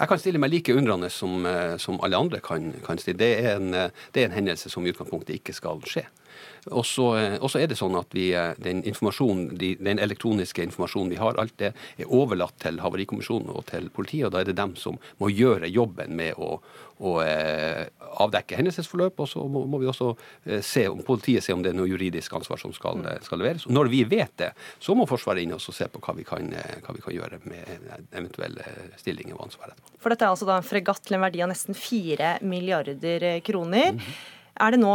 Jeg 0.00 0.08
kan 0.08 0.20
stille 0.20 0.40
meg 0.40 0.48
like 0.54 0.72
undrende 0.72 1.10
som, 1.12 1.44
eh, 1.46 1.76
som 1.76 1.98
alle 2.00 2.16
andre 2.16 2.40
kan, 2.40 2.72
kan 2.86 2.98
stille. 2.98 3.20
Det 3.20 3.44
er, 3.44 3.58
en, 3.60 3.74
eh, 3.74 3.90
det 4.14 4.22
er 4.22 4.30
en 4.30 4.38
hendelse 4.38 4.70
som 4.72 4.86
i 4.86 4.94
utgangspunktet 4.94 5.36
ikke 5.36 5.52
skal 5.52 5.82
skje. 5.84 6.06
Og 6.68 6.84
så 6.84 7.60
er 7.60 7.70
det 7.70 7.78
sånn 7.78 7.96
at 7.96 8.12
vi, 8.14 8.30
eh, 8.36 8.52
den, 8.60 8.82
den, 8.84 9.98
elektroniske 9.98 10.62
informasjonen 10.68 11.14
vi 11.14 11.20
har, 11.20 11.38
alt 11.40 11.56
det 11.60 11.72
er 11.72 12.12
overlatt 12.12 12.58
til 12.60 12.80
Havarikommisjonen 12.82 13.48
og 13.54 13.64
til 13.70 13.88
politiet. 13.94 14.26
og 14.28 14.34
Da 14.34 14.42
er 14.42 14.50
det 14.50 14.58
dem 14.58 14.76
som 14.76 14.98
må 15.18 15.30
gjøre 15.32 15.70
jobben 15.72 16.12
med 16.16 16.36
å, 16.36 16.58
å 17.00 17.14
eh, 17.24 17.86
avdekke 18.20 18.58
hendelsesforløp. 18.60 19.22
Og 19.24 19.30
så 19.32 19.44
må, 19.48 19.64
må 19.64 19.80
vi 19.80 19.88
også 19.88 20.10
eh, 20.44 20.60
se 20.64 20.84
om 20.90 21.00
politiet 21.06 21.46
ser 21.46 21.56
om 21.56 21.64
det 21.64 21.72
er 21.72 21.78
noe 21.78 21.88
juridisk 21.88 22.34
ansvar 22.36 22.60
som 22.60 22.74
skal, 22.76 23.06
skal 23.24 23.40
leveres. 23.40 23.64
Og 23.66 23.76
når 23.76 23.92
vi 23.92 24.02
vet 24.10 24.36
det, 24.42 24.50
så 24.78 24.96
må 24.96 25.08
Forsvaret 25.10 25.42
inn 25.42 25.56
og 25.56 25.62
se 25.64 25.88
på 25.90 26.02
hva 26.04 26.12
vi, 26.14 26.26
kan, 26.28 26.52
hva 26.84 26.92
vi 26.94 27.00
kan 27.02 27.16
gjøre 27.16 27.40
med 27.48 28.12
eventuelle 28.12 28.66
stillinger 29.00 29.34
og 29.38 29.48
ansvar. 29.48 29.72
For 29.98 30.12
dette 30.12 30.28
er 30.28 30.34
altså 30.34 30.46
da 30.46 30.60
en 30.60 30.66
fregatt 30.66 31.02
til 31.06 31.16
en 31.16 31.24
verdi 31.24 31.40
av 31.42 31.50
nesten 31.50 31.74
4 31.74 32.36
milliarder 32.46 33.40
kroner. 33.46 33.96
Mm 33.96 34.04
-hmm. 34.04 34.36
Er 34.60 34.74
det 34.74 34.80
nå, 34.82 34.92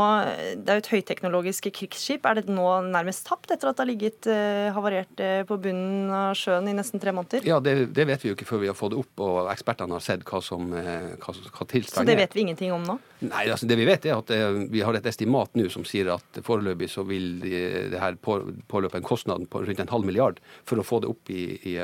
det 0.62 0.70
er 0.70 0.78
jo 0.78 0.84
et 0.84 0.90
høyteknologisk 0.92 1.70
krigsskip, 1.74 2.26
er 2.30 2.38
det 2.38 2.54
nå 2.54 2.68
nærmest 2.86 3.26
tapt 3.26 3.50
etter 3.54 3.72
at 3.72 3.78
det 3.78 3.82
har 3.82 3.90
ligget 3.90 4.28
uh, 4.30 4.70
havarert 4.76 5.22
uh, 5.24 5.42
på 5.50 5.58
bunnen 5.64 6.12
av 6.14 6.36
sjøen 6.38 6.70
i 6.70 6.76
nesten 6.78 7.02
tre 7.02 7.14
måneder? 7.16 7.46
Ja, 7.50 7.58
det, 7.64 7.74
det, 7.98 8.06
vet 8.06 8.22
vi 8.22 8.30
jo 8.30 8.38
ikke 8.38 8.48
før 8.50 8.62
vi 8.62 8.70
har 8.70 8.78
fått 8.78 8.94
det 8.94 9.00
opp 9.02 9.24
og 9.26 9.50
ekspertene 9.54 9.98
har 9.98 10.04
sett 10.06 10.26
hva 10.28 10.42
som 10.46 10.70
uh, 10.70 11.16
hva, 11.18 11.34
hva 11.34 11.68
tilstanden 11.72 12.04
Så 12.04 12.06
det 12.12 12.18
vet 12.20 12.38
vi 12.38 12.46
ingenting 12.46 12.76
om 12.76 12.86
nå? 12.86 12.98
Nei, 13.26 13.48
altså 13.50 13.66
det 13.70 13.80
vi 13.80 13.88
vet 13.90 14.06
er 14.06 14.20
at 14.20 14.34
vi 14.70 14.84
har 14.86 14.98
et 14.98 15.08
estimat 15.10 15.56
nå 15.58 15.66
som 15.74 15.86
sier 15.88 16.12
at 16.14 16.42
foreløpig 16.46 16.92
så 16.92 17.06
vil 17.08 17.40
det 17.42 17.98
her 17.98 18.20
på, 18.22 18.38
påløpe 18.70 19.00
en 19.00 19.08
kostnad 19.08 19.48
på 19.50 19.64
rundt 19.66 19.82
en 19.82 19.94
halv 19.94 20.06
milliard 20.06 20.42
for 20.68 20.78
å 20.78 20.86
få 20.86 21.02
det 21.02 21.10
opp 21.10 21.32
i, 21.34 21.48
i 21.72 21.78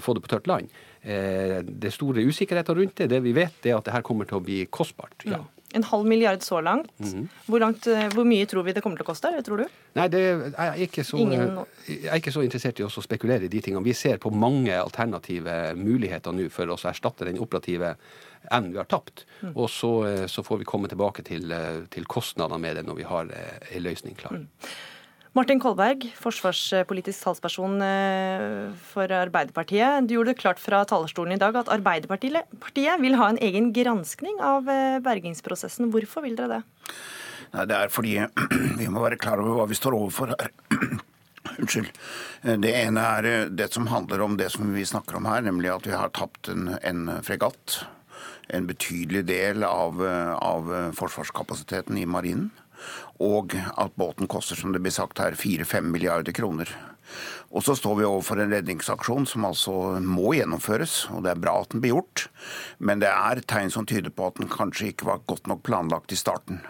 få 0.00 0.16
det 0.16 0.22
på 0.24 0.32
tørt 0.32 0.48
land. 0.48 0.70
Det 1.02 1.92
store 1.94 2.24
usikkerheter 2.24 2.78
rundt 2.78 2.96
det. 3.02 3.10
Det 3.12 3.20
vi 3.26 3.34
vet, 3.36 3.58
er 3.66 3.76
at 3.76 3.86
det 3.86 3.94
her 3.94 4.06
kommer 4.06 4.30
til 4.30 4.40
å 4.40 4.46
bli 4.46 4.62
kostbart. 4.70 5.26
ja. 5.26 5.42
En 5.74 5.82
halv 5.82 6.06
milliard 6.06 6.42
så 6.42 6.60
langt. 6.60 6.92
Mm. 7.02 7.26
Hvor, 7.46 7.60
langt. 7.60 7.86
Eh, 7.90 8.06
hvor, 8.14 8.24
mye 8.28 8.46
tror 8.46 8.66
vi 8.66 8.74
det 8.76 8.82
kommer 8.84 9.00
til 9.00 9.06
å 9.06 9.08
koste? 9.08 9.32
Tror 9.46 9.64
du? 9.64 9.78
Nei, 9.98 10.06
det, 10.12 10.22
jeg, 10.22 10.52
er 10.66 10.82
ikke 10.86 11.04
så, 11.04 11.18
Ingen... 11.20 11.58
jeg 11.88 12.06
er 12.06 12.20
ikke 12.20 12.34
så 12.34 12.44
interessert 12.46 12.80
i 12.80 12.86
å 12.86 12.90
spekulere 12.92 13.48
i 13.48 13.52
de 13.52 13.62
tingene. 13.64 13.84
Vi 13.84 13.96
ser 13.96 14.20
på 14.22 14.30
mange 14.30 14.76
alternative 14.78 15.74
muligheter 15.78 16.36
nå 16.36 16.48
for 16.54 16.70
å 16.70 16.78
erstatte 16.78 17.26
den 17.28 17.40
operative 17.42 17.96
evnen 18.46 18.72
vi 18.76 18.80
har 18.80 18.90
tapt. 18.90 19.26
Mm. 19.42 19.54
Og 19.54 19.70
så, 19.72 19.92
eh, 20.06 20.26
så, 20.30 20.46
får 20.46 20.62
vi 20.62 20.68
komme 20.68 20.90
tilbake 20.92 21.26
til, 21.26 21.50
eh, 21.52 21.82
til 21.90 22.06
kostnadene 22.06 22.62
med 22.62 22.78
det 22.78 22.86
når 22.86 23.00
vi 23.02 23.08
har 23.10 23.32
en 23.34 23.82
løsning 23.82 24.14
klar. 24.18 24.38
Mm. 24.38 24.46
Martin 25.36 25.58
Kolberg, 25.60 26.06
forsvarspolitisk 26.16 27.26
talsperson 27.26 27.74
eh, 27.84 28.70
for 28.88 29.10
Arbeiderpartiet. 29.12 30.06
Du 30.08 30.14
gjorde 30.14 30.32
det 30.32 30.40
klart 30.40 30.62
fra 30.62 30.78
talerstolen 30.88 31.34
i 31.34 31.40
dag 31.40 31.58
at 31.60 31.68
Arbeiderpartiet 31.74 33.02
vil 33.02 33.18
ha 33.20 33.26
en 33.28 33.40
egen 33.44 33.68
granskning 33.76 34.38
av 34.40 34.70
eh, 34.72 34.96
bergingsprosessen. 35.04 35.90
Hvorfor 35.92 36.24
vil 36.24 36.38
dere 36.38 36.62
det? 36.62 36.94
Nei, 37.52 37.66
Det 37.68 37.76
er 37.76 37.92
fordi 37.92 38.14
vi 38.80 38.88
må 38.88 39.04
være 39.04 39.20
klar 39.20 39.44
over 39.44 39.60
hva 39.60 39.68
vi 39.68 39.76
står 39.76 39.98
overfor 39.98 40.32
her. 40.32 40.48
Unnskyld. 41.60 41.92
Det 42.64 42.72
ene 42.72 43.04
er 43.18 43.32
eh, 43.34 43.52
det 43.52 43.68
som 43.76 43.92
handler 43.92 44.24
om 44.24 44.40
det 44.40 44.48
som 44.56 44.72
vi 44.72 44.88
snakker 44.88 45.20
om 45.20 45.28
her, 45.28 45.44
nemlig 45.44 45.74
at 45.74 45.90
vi 45.90 45.98
har 45.98 46.16
tapt 46.16 46.48
en, 46.48 46.78
en 46.80 47.10
fregatt. 47.26 47.82
En 48.56 48.64
betydelig 48.64 49.26
del 49.28 49.66
av, 49.68 50.00
av 50.00 50.70
forsvarskapasiteten 50.96 51.98
i 52.00 52.08
marinen 52.08 52.54
og 53.22 53.56
at 53.56 53.96
båten 53.96 54.28
koster, 54.30 54.58
som 54.58 54.74
det 54.74 54.82
blir 54.84 54.94
sagt 54.94 55.22
her, 55.22 55.36
4-5 55.38 55.90
milliarder 55.92 56.36
kroner. 56.36 56.70
Og 57.54 57.62
så 57.64 57.76
står 57.78 58.00
vi 58.00 58.06
overfor 58.08 58.40
en 58.42 58.52
redningsaksjon 58.52 59.28
som 59.30 59.46
altså 59.48 59.74
må 60.02 60.34
gjennomføres, 60.36 61.04
og 61.14 61.22
det 61.24 61.32
er 61.32 61.42
bra 61.42 61.60
at 61.62 61.72
den 61.72 61.82
blir 61.84 61.94
gjort. 61.94 62.26
Men 62.78 63.02
det 63.02 63.12
er 63.12 63.42
tegn 63.46 63.70
som 63.72 63.86
tyder 63.88 64.12
på 64.12 64.26
at 64.28 64.40
den 64.40 64.50
kanskje 64.52 64.90
ikke 64.90 65.08
var 65.08 65.24
godt 65.30 65.46
nok 65.50 65.62
planlagt 65.66 66.12
i 66.12 66.18
starten. 66.18 66.60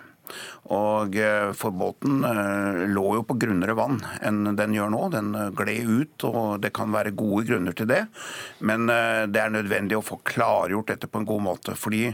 Og 0.75 1.17
eh, 1.21 1.53
For 1.57 1.75
båten 1.75 2.25
eh, 2.27 2.83
lå 2.91 3.05
jo 3.19 3.25
på 3.27 3.37
grunnere 3.39 3.77
vann 3.79 4.01
enn 4.25 4.57
den 4.59 4.75
gjør 4.75 4.91
nå. 4.93 5.03
Den 5.15 5.33
eh, 5.39 5.53
gled 5.57 5.91
ut, 5.91 6.27
og 6.27 6.61
det 6.65 6.73
kan 6.77 6.95
være 6.95 7.15
gode 7.17 7.47
grunner 7.51 7.77
til 7.77 7.89
det. 7.91 8.03
Men 8.67 8.87
det 8.87 9.41
er 9.41 9.53
nødvendig 9.53 9.99
å 9.99 10.05
få 10.05 10.19
klargjort 10.27 10.91
dette 10.93 11.09
på 11.11 11.21
en 11.21 11.27
god 11.29 11.43
måte. 11.45 11.75
Fordi 11.79 12.05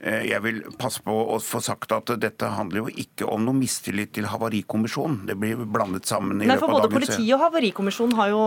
jeg 0.00 0.40
vil 0.44 0.60
passe 0.78 1.02
på 1.04 1.14
å 1.34 1.38
få 1.42 1.60
sagt 1.64 1.92
at 1.94 2.10
dette 2.20 2.50
handler 2.56 2.84
jo 2.84 3.04
ikke 3.04 3.28
om 3.30 3.44
noe 3.46 3.56
mistillit 3.56 4.12
til 4.16 4.28
Havarikommisjonen. 4.30 5.24
Det 5.30 5.38
blir 5.40 5.62
blandet 5.64 6.08
sammen 6.08 6.40
i 6.40 6.46
Nei, 6.46 6.54
løpet 6.54 6.66
av 6.68 6.74
dagen. 6.74 6.82
Både 6.84 6.92
politiet 6.94 7.32
og 7.36 7.44
Havarikommisjonen 7.46 8.18
har 8.18 8.32
jo 8.34 8.42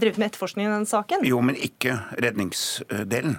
drevet 0.00 0.18
med 0.18 0.30
etterforskning 0.30 0.68
i 0.68 0.74
den 0.74 0.88
saken. 0.90 1.24
Jo, 1.28 1.40
men 1.44 1.58
ikke 1.68 2.00
redningsdelen. 2.18 3.38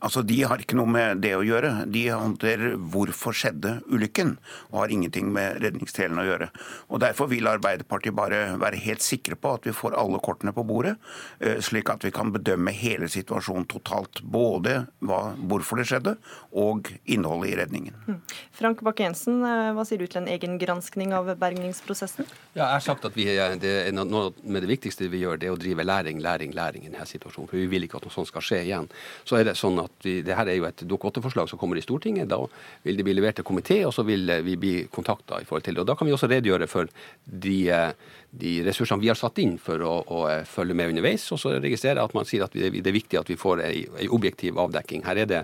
Altså, 0.00 0.22
De 0.22 0.42
har 0.42 0.60
ikke 0.62 0.76
noe 0.78 0.90
med 0.90 1.22
det 1.24 1.34
å 1.36 1.44
gjøre. 1.46 1.84
De 1.90 2.04
håndterer 2.10 2.76
hvorfor 2.92 3.36
skjedde 3.36 3.78
ulykken, 3.90 4.36
og 4.70 4.82
har 4.82 4.94
ingenting 4.94 5.30
med 5.34 5.60
redningsdelen 5.64 6.20
å 6.20 6.26
gjøre. 6.26 6.50
Og 6.88 7.02
Derfor 7.02 7.30
vil 7.32 7.48
Arbeiderpartiet 7.50 8.16
bare 8.16 8.58
være 8.60 8.80
helt 8.84 9.04
sikre 9.04 9.38
på 9.38 9.54
at 9.58 9.66
vi 9.66 9.74
får 9.76 9.96
alle 9.98 10.20
kortene 10.22 10.54
på 10.54 10.64
bordet, 10.66 10.96
eh, 11.40 11.58
slik 11.64 11.90
at 11.90 12.04
vi 12.04 12.12
kan 12.14 12.32
bedømme 12.34 12.74
hele 12.74 13.08
situasjonen 13.10 13.66
totalt. 13.68 14.22
Både 14.22 14.86
hva, 15.00 15.34
hvorfor 15.38 15.80
det 15.80 15.88
skjedde, 15.90 16.16
og 16.52 16.92
innholdet 17.06 17.52
i 17.52 17.58
redningen. 17.62 17.94
Mm. 18.06 18.20
Frank 18.52 18.82
Bakke-Jensen, 18.86 19.42
eh, 19.46 19.72
hva 19.74 19.86
sier 19.86 19.98
du 19.98 20.06
til 20.06 20.22
en 20.22 20.30
egen 20.30 20.58
granskning 20.58 21.14
av 21.16 21.30
bergningsprosessen? 21.38 22.26
Ja, 22.54 22.66
jeg 22.68 22.78
har 22.78 22.86
sagt 22.86 23.04
at 23.08 23.16
vi, 23.18 23.26
det 23.62 23.74
er 23.88 23.92
noe 23.92 24.32
med 24.42 24.62
det 24.64 24.70
viktigste 24.70 25.08
vi 25.10 25.22
gjør, 25.24 25.38
det 25.38 25.48
er 25.48 25.56
å 25.56 25.60
drive 25.60 25.84
læring, 25.84 26.22
læring, 26.22 26.54
læring 26.54 26.86
i 26.86 26.90
denne 26.90 27.06
situasjonen. 27.06 27.48
For 27.48 27.58
vi 27.58 27.66
vil 27.70 27.86
ikke 27.86 27.98
at 28.00 28.08
noe 28.08 28.14
sånt 28.14 28.30
skal 28.30 28.44
skje 28.44 28.62
igjen. 28.66 28.88
Så 29.28 29.38
er 29.38 29.48
det 29.48 29.56
sånn 29.58 29.78
at 29.82 29.87
at 29.88 30.06
vi, 30.06 30.14
det 30.22 30.36
her 30.36 30.48
er 30.48 30.58
jo 30.58 30.68
et 30.68 30.84
Dokument 30.88 31.18
8-forslag 31.18 31.48
som 31.50 31.60
kommer 31.60 31.78
i 31.78 31.84
Stortinget. 31.84 32.28
Da 32.30 32.38
vil 32.84 32.98
det 32.98 33.06
bli 33.06 33.16
levert 33.16 33.38
til 33.40 33.46
komité, 33.48 33.80
og 33.88 33.94
så 33.96 34.04
vil 34.06 34.28
eh, 34.30 34.44
vi 34.46 34.56
bli 34.60 34.74
kontakta 34.92 35.40
i 35.40 35.48
forhold 35.48 35.66
til 35.66 35.76
det. 35.76 35.84
Og 35.84 35.90
Da 35.90 35.96
kan 35.98 36.06
vi 36.08 36.14
også 36.16 36.30
redegjøre 36.30 36.68
for 36.70 36.90
de, 37.24 37.58
eh, 37.70 37.92
de 38.30 38.58
ressursene 38.66 39.00
vi 39.00 39.08
har 39.08 39.18
satt 39.18 39.38
inn 39.40 39.56
for 39.62 39.80
å, 39.80 39.94
å, 40.04 40.20
eh, 40.28 40.44
følge 40.48 40.76
med 40.76 40.92
underveis. 40.92 41.24
Og 41.32 41.40
så 41.40 41.54
registrerer 41.56 42.02
jeg 42.02 42.10
at 42.10 42.16
man 42.16 42.28
sier 42.28 42.44
at 42.44 42.54
det 42.54 42.68
er 42.68 42.96
viktig 42.96 43.20
at 43.20 43.30
vi 43.30 43.38
får 43.40 43.64
ei, 43.64 43.86
ei 44.02 44.08
objektiv 44.12 44.60
avdekking. 44.60 45.04
Her 45.08 45.24
er 45.24 45.30
det 45.30 45.42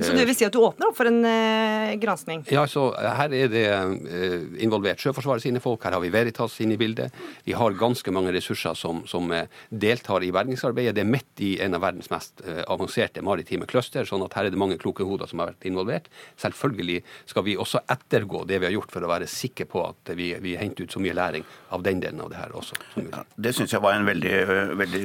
så 0.00 0.14
det 0.16 0.24
vil 0.24 0.32
si 0.32 0.46
at 0.46 0.54
du 0.54 0.62
åpner 0.64 0.88
opp 0.88 0.96
for 0.96 1.04
en 1.04 1.18
eh, 1.28 1.90
granskning? 2.00 2.46
Ja, 2.48 2.62
så 2.70 2.86
her 2.96 3.34
er 3.36 3.50
det 3.52 3.64
eh, 3.68 4.46
involvert 4.64 5.02
Sjøforsvaret 5.02 5.44
sine 5.44 5.60
folk, 5.60 5.82
her 5.84 5.92
har 5.92 6.00
vi 6.00 6.08
Veritas 6.14 6.54
inne 6.64 6.78
i 6.78 6.80
bildet. 6.80 7.12
Vi 7.44 7.52
har 7.52 7.76
ganske 7.76 8.14
mange 8.14 8.32
ressurser 8.32 8.78
som, 8.78 9.02
som 9.10 9.28
eh, 9.36 9.50
deltar 9.68 10.24
i 10.24 10.30
bergingsarbeidet. 10.32 10.94
Det 10.96 11.04
er 11.04 11.10
midt 11.12 11.42
i 11.44 11.50
en 11.60 11.76
av 11.76 11.84
verdens 11.84 12.08
mest 12.12 12.40
eh, 12.40 12.62
avanserte 12.72 13.20
maritime 13.20 13.68
cluster, 13.68 14.08
sånn 14.08 14.24
at 14.24 14.38
her 14.38 14.48
er 14.48 14.54
det 14.54 14.62
mange 14.62 14.78
kloke 14.80 15.04
hoder 15.04 15.28
som 15.28 15.44
har 15.44 15.52
vært 15.52 15.68
involvert. 15.68 16.08
Selvfølgelig 16.40 17.02
skal 17.28 17.44
vi 17.50 17.58
også 17.60 17.84
ettergå 17.92 18.46
det 18.48 18.62
vi 18.62 18.70
har 18.70 18.76
gjort 18.78 18.96
for 18.96 19.04
å 19.04 19.12
være 19.12 19.28
sikre 19.28 19.68
på 19.68 19.84
at 19.90 20.14
vi, 20.16 20.32
vi 20.40 20.56
henter 20.56 20.88
ut 20.88 20.96
så 20.96 21.04
mye 21.04 21.18
læring 21.20 21.44
av 21.76 21.84
den 21.84 22.00
delen 22.00 22.21
av 22.22 22.30
det 22.32 22.40
her 22.40 22.54
også. 22.56 22.78
Ja, 22.98 23.22
det 23.46 23.54
syns 23.56 23.74
jeg 23.74 23.82
var 23.84 23.96
en 23.96 24.06
veldig, 24.08 24.34
veldig 24.80 25.02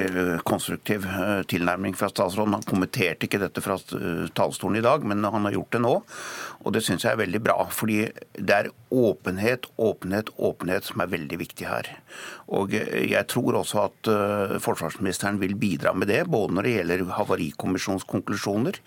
konstruktiv 0.47 1.05
eh, 1.09 1.41
tilnærming 1.49 1.97
fra 1.97 2.09
statsråden. 2.11 2.57
Han 2.57 2.67
kommenterte 2.67 3.27
ikke 3.27 3.41
dette 3.41 3.63
fra 3.65 3.79
talerstolen 4.37 4.79
i 4.79 4.85
dag, 4.85 5.05
men 5.07 5.25
han 5.25 5.47
har 5.47 5.57
gjort 5.57 5.77
det 5.77 5.83
nå. 5.83 5.95
Og 6.65 6.75
det 6.75 6.83
syns 6.85 7.05
jeg 7.05 7.15
er 7.15 7.23
veldig 7.23 7.41
bra. 7.43 7.57
Fordi 7.73 8.03
det 8.37 8.59
er 8.59 8.71
åpenhet, 8.93 9.67
åpenhet, 9.77 10.31
åpenhet 10.37 10.87
som 10.87 11.03
er 11.03 11.11
veldig 11.11 11.41
viktig 11.41 11.67
her. 11.69 11.91
Og 12.55 12.71
jeg 12.73 13.25
tror 13.31 13.59
også 13.61 13.83
at 13.87 14.11
forsvarsministeren 14.63 15.41
vil 15.41 15.57
bidra 15.59 15.91
med 15.97 16.09
det, 16.11 16.23
både 16.31 16.55
når 16.55 16.67
det 16.67 16.77
gjelder 16.77 17.03
Havarikommisjonens 17.17 18.07
konklusjoner, 18.07 18.79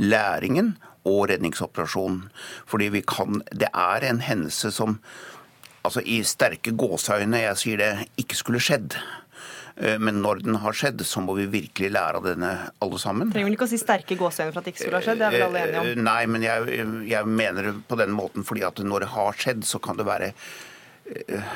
læringen 0.00 0.74
og 1.04 1.28
redningsoperasjonen. 1.30 2.28
Fordi 2.66 2.88
vi 2.88 3.00
kan 3.00 3.42
Det 3.52 3.68
er 3.74 4.10
en 4.10 4.20
hendelse 4.20 4.70
som 4.70 5.00
altså 5.84 6.02
i 6.04 6.22
sterke 6.26 6.72
gåseøyne, 6.76 7.44
jeg 7.44 7.60
sier 7.60 7.82
det, 7.82 7.92
ikke 8.20 8.38
skulle 8.38 8.62
skjedd. 8.62 8.96
Eh, 9.76 9.96
men 9.98 10.20
når 10.22 10.44
den 10.44 10.58
har 10.62 10.76
skjedd, 10.76 11.02
så 11.06 11.22
må 11.24 11.34
vi 11.38 11.48
virkelig 11.50 11.90
lære 11.94 12.20
av 12.20 12.28
denne 12.28 12.52
alle 12.84 13.00
sammen. 13.02 13.32
Trenger 13.34 13.50
vel 13.50 13.58
ikke 13.58 13.66
å 13.66 13.72
si 13.72 13.80
sterke 13.80 14.18
gåseøyne 14.18 14.54
for 14.54 14.62
at 14.62 14.68
det 14.68 14.74
ikke 14.74 14.84
skulle 14.84 15.00
ha 15.00 15.06
skjedd? 15.06 15.22
Det 15.22 15.26
er 15.28 15.34
vel 15.36 15.46
alle 15.48 15.64
enige 15.64 15.82
om? 15.82 15.90
Eh, 15.90 16.04
nei, 16.10 16.20
men 16.30 16.46
jeg, 16.46 16.78
jeg 17.10 17.32
mener 17.42 17.70
det 17.70 17.74
på 17.90 17.98
den 18.00 18.14
måten 18.14 18.46
fordi 18.46 18.64
at 18.68 18.84
når 18.84 19.06
det 19.06 19.10
har 19.16 19.42
skjedd, 19.44 19.66
så 19.68 19.82
kan 19.82 19.98
det 19.98 20.06
være 20.08 20.30
eh, 20.30 21.52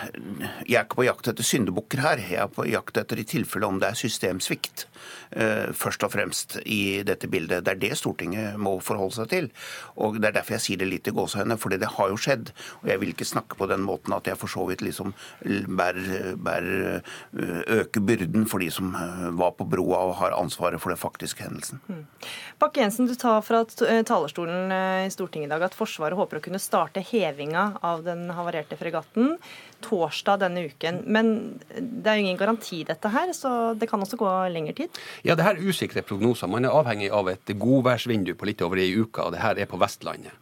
jeg 0.66 0.76
er 0.76 0.85
ikke 0.85 1.01
på 1.01 1.09
jakt 1.09 1.31
etter 1.33 1.47
syndebukker 1.47 2.05
her. 2.05 2.24
Jeg 2.26 2.43
er 2.43 2.53
på 2.53 2.66
jakt 2.68 3.01
etter 3.01 3.22
i 3.22 3.29
tilfelle 3.29 3.70
om 3.70 3.79
det 3.81 3.93
er 3.93 4.03
systemsvikt. 4.03 4.88
Eh, 5.30 5.68
først 5.76 6.05
og 6.07 6.12
fremst 6.14 6.57
i 6.64 7.03
dette 7.05 7.28
bildet. 7.28 7.64
Det 7.66 7.74
er 7.74 7.80
det 7.82 7.99
Stortinget 8.01 8.57
må 8.61 8.78
forholde 8.84 9.18
seg 9.18 9.28
til. 9.32 9.51
Og 9.96 10.16
Det 10.18 10.30
er 10.30 10.38
derfor 10.38 10.57
jeg 10.57 10.64
sier 10.64 10.80
det 10.80 10.88
litt 10.88 11.09
i 11.09 11.14
gåsehøyne, 11.14 11.59
for 11.61 11.68
det 11.68 11.84
har 11.84 12.09
jo 12.09 12.16
skjedd. 12.16 12.53
Og 12.82 12.88
jeg 12.88 13.01
vil 13.01 13.12
ikke 13.12 13.28
snakke 13.28 13.59
på 13.59 13.68
den 13.68 13.84
måten 13.84 14.14
at 14.16 14.26
jeg 14.26 14.38
for 14.40 14.49
så 14.49 14.64
vidt 14.68 14.82
liksom 14.82 15.12
bærer, 15.44 16.36
bærer 16.36 17.03
eh, 17.03 17.62
øker 17.80 18.01
byrden 18.01 18.49
for 18.49 18.59
de 18.64 18.70
som 18.72 18.94
eh, 18.94 19.28
var 19.36 19.53
på 19.59 19.68
broa 19.68 20.01
og 20.09 20.16
har 20.22 20.36
ansvaret 20.38 20.80
for 20.80 20.90
den 20.90 21.01
faktiske 21.01 21.44
hendelsen. 21.44 21.80
Mm. 21.88 22.05
Bakke-Jensen, 22.59 23.07
du 23.07 23.14
tar 23.14 23.44
fra 23.44 23.62
talerstolen 23.68 24.72
i 25.05 25.12
Stortinget 25.12 25.49
i 25.49 25.53
dag 25.53 25.68
at 25.68 25.76
Forsvaret 25.76 26.16
håper 26.18 26.40
å 26.40 26.44
kunne 26.44 26.62
starte 26.62 27.05
hevinga 27.05 27.78
av 27.84 28.03
den 28.07 28.28
havarerte 28.34 28.78
fregatten 28.80 29.36
torsdag 29.85 30.41
denne 30.43 30.64
uken. 30.70 31.03
Men 31.07 31.33
det 31.68 32.11
er 32.11 32.18
jo 32.18 32.26
ingen 32.26 32.41
garanti 32.41 32.83
dette 32.89 33.12
her, 33.12 33.33
så 33.37 33.74
det 33.79 33.89
kan 33.91 34.03
også 34.03 34.18
gå 34.20 34.33
lengre 34.55 34.74
tid? 34.79 35.01
Ja, 35.26 35.37
det 35.39 35.47
her 35.47 35.59
er 35.59 35.70
usikre 35.70 36.03
prognoser. 36.07 36.51
Man 36.51 36.66
er 36.66 36.74
avhengig 36.74 37.12
av 37.14 37.31
et 37.33 37.55
godværsvindu 37.59 38.35
på 38.39 38.51
litt 38.51 38.64
over 38.64 38.83
ei 38.83 38.91
uke, 38.99 39.24
og 39.24 39.35
det 39.35 39.43
her 39.45 39.59
er 39.59 39.70
på 39.70 39.81
Vestlandet. 39.81 40.35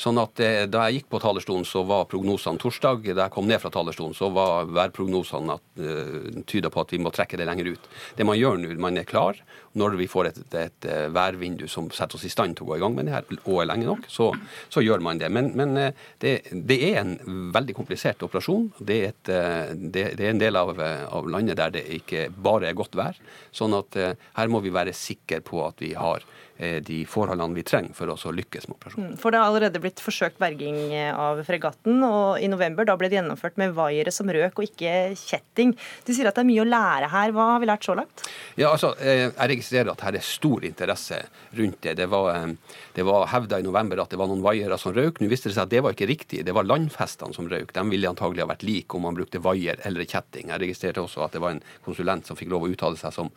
Sånn 0.00 0.20
at 0.20 0.40
eh, 0.40 0.64
Da 0.70 0.86
jeg 0.88 1.00
gikk 1.00 1.10
på 1.12 1.20
talerstolen, 1.22 1.66
så 1.68 1.82
var 1.88 2.08
prognosene 2.10 2.60
torsdag. 2.60 3.04
Da 3.12 3.26
jeg 3.26 3.34
kom 3.34 3.48
ned 3.48 3.60
fra 3.62 3.72
talerstolen, 3.74 4.16
så 4.16 4.30
var 4.32 4.70
værprognosene 4.70 5.56
at, 5.58 5.66
uh, 5.80 6.40
tyda 6.48 6.70
på 6.72 6.82
at 6.82 6.94
vi 6.94 7.00
må 7.02 7.12
trekke 7.14 7.38
det 7.40 7.46
lenger 7.48 7.72
ut. 7.74 7.88
Det 8.16 8.26
man 8.26 8.38
gjør 8.38 8.60
nå, 8.62 8.72
man 8.80 8.96
er 9.00 9.08
klar. 9.08 9.38
Når 9.78 9.98
vi 10.00 10.08
får 10.10 10.30
et, 10.30 10.40
et, 10.42 10.56
et 10.64 10.88
eh, 10.90 11.04
værvindu 11.14 11.66
som 11.70 11.86
setter 11.94 12.18
oss 12.18 12.24
i 12.26 12.32
stand 12.32 12.56
til 12.58 12.66
å 12.66 12.70
gå 12.70 12.78
i 12.78 12.82
gang 12.82 12.96
med 12.96 13.06
det 13.06 13.14
her, 13.14 13.28
og 13.44 13.60
er 13.62 13.68
lenge 13.70 13.86
nok, 13.86 14.08
så, 14.10 14.30
så 14.72 14.82
gjør 14.82 15.04
man 15.04 15.20
det. 15.20 15.28
Men, 15.30 15.52
men 15.58 15.76
det, 16.22 16.32
det, 16.50 16.78
er 16.88 17.02
en 17.04 17.14
veldig 17.54 17.76
komplisert 17.78 18.24
operasjon. 18.26 18.70
Det 18.80 18.98
er, 18.98 19.14
et, 19.14 19.30
det, 19.76 20.06
det 20.18 20.26
er 20.26 20.34
en 20.34 20.42
del 20.42 20.58
av, 20.58 20.74
av, 20.80 21.30
landet 21.30 21.60
der 21.60 21.76
det 21.76 21.86
ikke 22.00 22.26
bare 22.34 22.70
er 22.70 22.78
godt 22.78 22.98
vær. 22.98 23.20
Sånn 23.54 23.76
at 23.78 24.00
her 24.00 24.50
må 24.50 24.62
vi 24.64 24.74
være 24.74 24.96
sikre 24.96 25.38
på 25.44 25.62
at 25.68 25.84
vi 25.84 25.94
har 25.94 26.24
Eh, 26.24 26.39
de 26.60 27.00
forholdene 27.08 27.56
vi 27.56 27.64
trenger 27.66 27.94
for 27.96 28.10
å 28.12 28.32
lykkes 28.34 28.68
med 28.68 28.76
operasjonen. 28.76 29.12
Mm, 29.14 29.18
for 29.20 29.32
det 29.32 29.40
har 29.40 29.48
allerede 29.48 29.80
blitt 29.82 30.02
forsøkt 30.02 30.40
berging 30.40 30.78
eh, 30.92 31.10
av 31.16 31.40
fregatten, 31.46 32.02
og 32.04 32.40
i 32.42 32.48
november 32.50 32.86
da 32.88 32.96
ble 33.00 33.10
det 33.10 33.18
gjennomført 33.20 33.58
med 33.60 33.74
vaiere 33.76 34.12
som 34.14 34.30
røk 34.30 34.60
og 34.60 34.66
ikke 34.68 35.14
kjetting. 35.18 35.74
Du 36.06 36.12
sier 36.12 36.28
at 36.28 36.36
det 36.36 36.44
er 36.44 36.50
mye 36.50 36.64
å 36.64 36.68
lære 36.68 37.10
her. 37.12 37.34
Hva 37.36 37.46
har 37.54 37.62
vi 37.62 37.70
lært 37.70 37.86
så 37.86 37.96
langt? 37.98 38.26
Ja, 38.60 38.72
altså, 38.72 38.94
eh, 39.00 39.28
Jeg 39.30 39.50
registrerer 39.54 39.92
at 39.92 40.04
her 40.04 40.18
er 40.18 40.24
stor 40.24 40.64
interesse 40.66 41.22
rundt 41.56 41.80
det. 41.82 41.96
Det 41.96 42.08
var, 42.10 42.54
det 42.94 43.04
var 43.06 43.28
hevda 43.32 43.60
i 43.60 43.66
november 43.66 44.02
at 44.02 44.12
det 44.12 44.18
var 44.20 44.28
noen 44.30 44.44
vaiere 44.44 44.78
som 44.78 44.94
røk. 44.96 45.20
Nå 45.20 45.30
viste 45.30 45.48
det 45.50 45.56
seg 45.56 45.66
at 45.66 45.72
det 45.72 45.82
var 45.84 45.96
ikke 45.96 46.10
riktig. 46.10 46.44
Det 46.44 46.54
var 46.56 46.68
landfestene 46.68 47.36
som 47.36 47.48
røk. 47.50 47.72
De 47.76 47.86
ville 47.90 48.10
antagelig 48.10 48.44
ha 48.44 48.50
vært 48.52 48.66
like 48.66 48.96
om 48.96 49.06
man 49.08 49.16
brukte 49.16 49.42
vaier 49.42 49.80
eller 49.88 50.04
kjetting. 50.04 50.50
Jeg 50.52 50.64
registrerte 50.64 51.02
også 51.04 51.24
at 51.24 51.36
det 51.36 51.42
var 51.42 51.56
en 51.56 51.64
konsulent 51.86 52.26
som 52.26 52.38
fikk 52.38 52.52
lov 52.52 52.66
å 52.66 52.72
uttale 52.72 53.00
seg 53.00 53.14
som, 53.14 53.30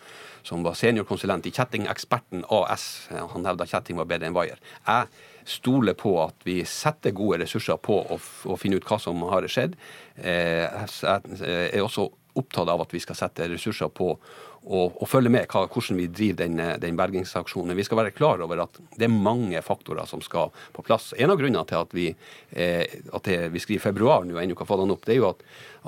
som 0.43 0.63
var 0.65 0.77
seniorkonsulent 0.77 1.47
i 1.47 1.53
Kjettingeksperten 1.55 2.43
AS 2.51 2.87
han 3.13 3.47
hevda 3.47 3.67
kjetting 3.69 3.99
var 3.99 4.09
bedre 4.09 4.29
enn 4.29 4.35
vaier. 4.37 4.61
Jeg 4.87 5.49
stoler 5.49 5.95
på 5.99 6.15
at 6.23 6.45
vi 6.47 6.61
setter 6.67 7.15
gode 7.15 7.41
ressurser 7.43 7.79
på 7.83 7.99
å, 8.01 8.19
å 8.49 8.57
finne 8.59 8.79
ut 8.79 8.87
hva 8.87 8.99
som 9.01 9.21
har 9.31 9.47
skjedd. 9.51 9.75
Eh, 10.17 10.63
jeg 10.63 11.71
er 11.73 11.83
også 11.83 12.07
opptatt 12.39 12.71
av 12.71 12.81
at 12.81 12.93
vi 12.93 13.01
skal 13.03 13.17
sette 13.17 13.47
ressurser 13.51 13.91
på 13.93 14.15
og, 14.63 14.95
og 15.01 15.09
følge 15.09 15.31
med 15.33 15.47
hva, 15.51 15.65
hvordan 15.67 15.99
vi 15.99 16.07
driver 16.07 16.39
den, 16.43 16.61
den, 16.79 16.97
bergingsaksjonen. 16.99 17.75
Vi 17.75 17.85
skal 17.87 17.99
være 17.99 18.13
klar 18.15 18.43
over 18.45 18.63
at 18.65 18.79
det 18.95 19.07
er 19.07 19.13
mange 19.13 19.59
faktorer 19.65 20.07
som 20.09 20.23
skal 20.23 20.53
på 20.75 20.85
plass. 20.85 21.11
En 21.17 21.33
av 21.33 21.39
grunnene 21.39 21.65
til 21.67 21.81
at 21.81 21.95
vi, 21.95 22.07
eh, 22.51 22.99
at 23.13 23.27
det, 23.27 23.39
vi 23.53 23.63
skriver 23.63 23.89
februar 23.89 24.23
nå 24.23 24.37
og 24.37 24.43
ennå 24.43 24.55
ikke 24.55 24.65
har 24.65 24.71
fått 24.71 24.83
den 24.85 24.95
opp, 24.95 25.05
det 25.07 25.15
er 25.15 25.19
jo 25.19 25.29
at, 25.33 25.43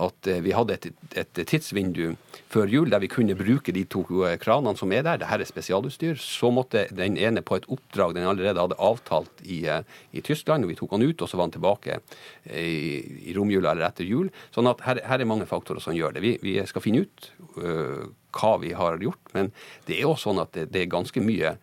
at 0.07 0.29
eh, 0.31 0.41
vi 0.43 0.55
hadde 0.55 0.75
et, 0.75 0.89
et, 1.15 1.41
tidsvindu 1.47 2.17
før 2.51 2.71
jul 2.71 2.91
der 2.91 3.03
vi 3.03 3.11
kunne 3.11 3.37
bruke 3.37 3.73
de 3.75 3.85
to 3.87 4.03
kranene 4.41 4.75
som 4.79 4.91
er 4.91 5.05
der. 5.07 5.21
Dette 5.21 5.39
er 5.39 5.47
spesialutstyr. 5.47 6.19
Så 6.19 6.51
måtte 6.53 6.85
den 6.95 7.19
ene 7.21 7.43
på 7.45 7.59
et 7.59 7.69
oppdrag 7.71 8.15
den 8.17 8.27
allerede 8.27 8.61
hadde 8.61 8.79
avtalt 8.81 9.43
i, 9.45 9.63
eh, 9.71 9.85
i 10.11 10.23
Tyskland, 10.25 10.65
og 10.65 10.73
vi 10.73 10.79
tok 10.79 10.97
han 10.97 11.05
ut, 11.05 11.21
og 11.21 11.31
så 11.31 11.39
var 11.39 11.47
han 11.47 11.55
tilbake 11.55 11.99
eh, 11.99 12.59
i, 12.59 12.91
i 13.31 13.37
romjula 13.37 13.71
eller 13.71 13.87
etter 13.87 14.07
jul. 14.07 14.29
Sånn 14.55 14.69
at 14.71 14.83
her, 14.85 15.03
her, 15.07 15.23
er 15.23 15.31
mange 15.31 15.47
faktorer 15.49 15.83
som 15.83 15.95
gjør 15.95 16.17
det. 16.17 16.25
Vi, 16.25 16.35
vi 16.43 16.59
skal 16.67 16.83
finne 16.83 17.05
ut 17.05 17.31
uh, 17.61 18.05
hva 18.35 18.55
vi 18.61 18.73
har 18.77 18.99
gjort. 19.01 19.33
Men 19.33 19.51
det 19.87 19.97
er 19.99 20.05
jo 20.07 20.17
sånn 20.19 20.41
at 20.43 20.53
det, 20.57 20.69
det 20.73 20.83
er 20.83 20.93
ganske 20.93 21.23
mye 21.23 21.55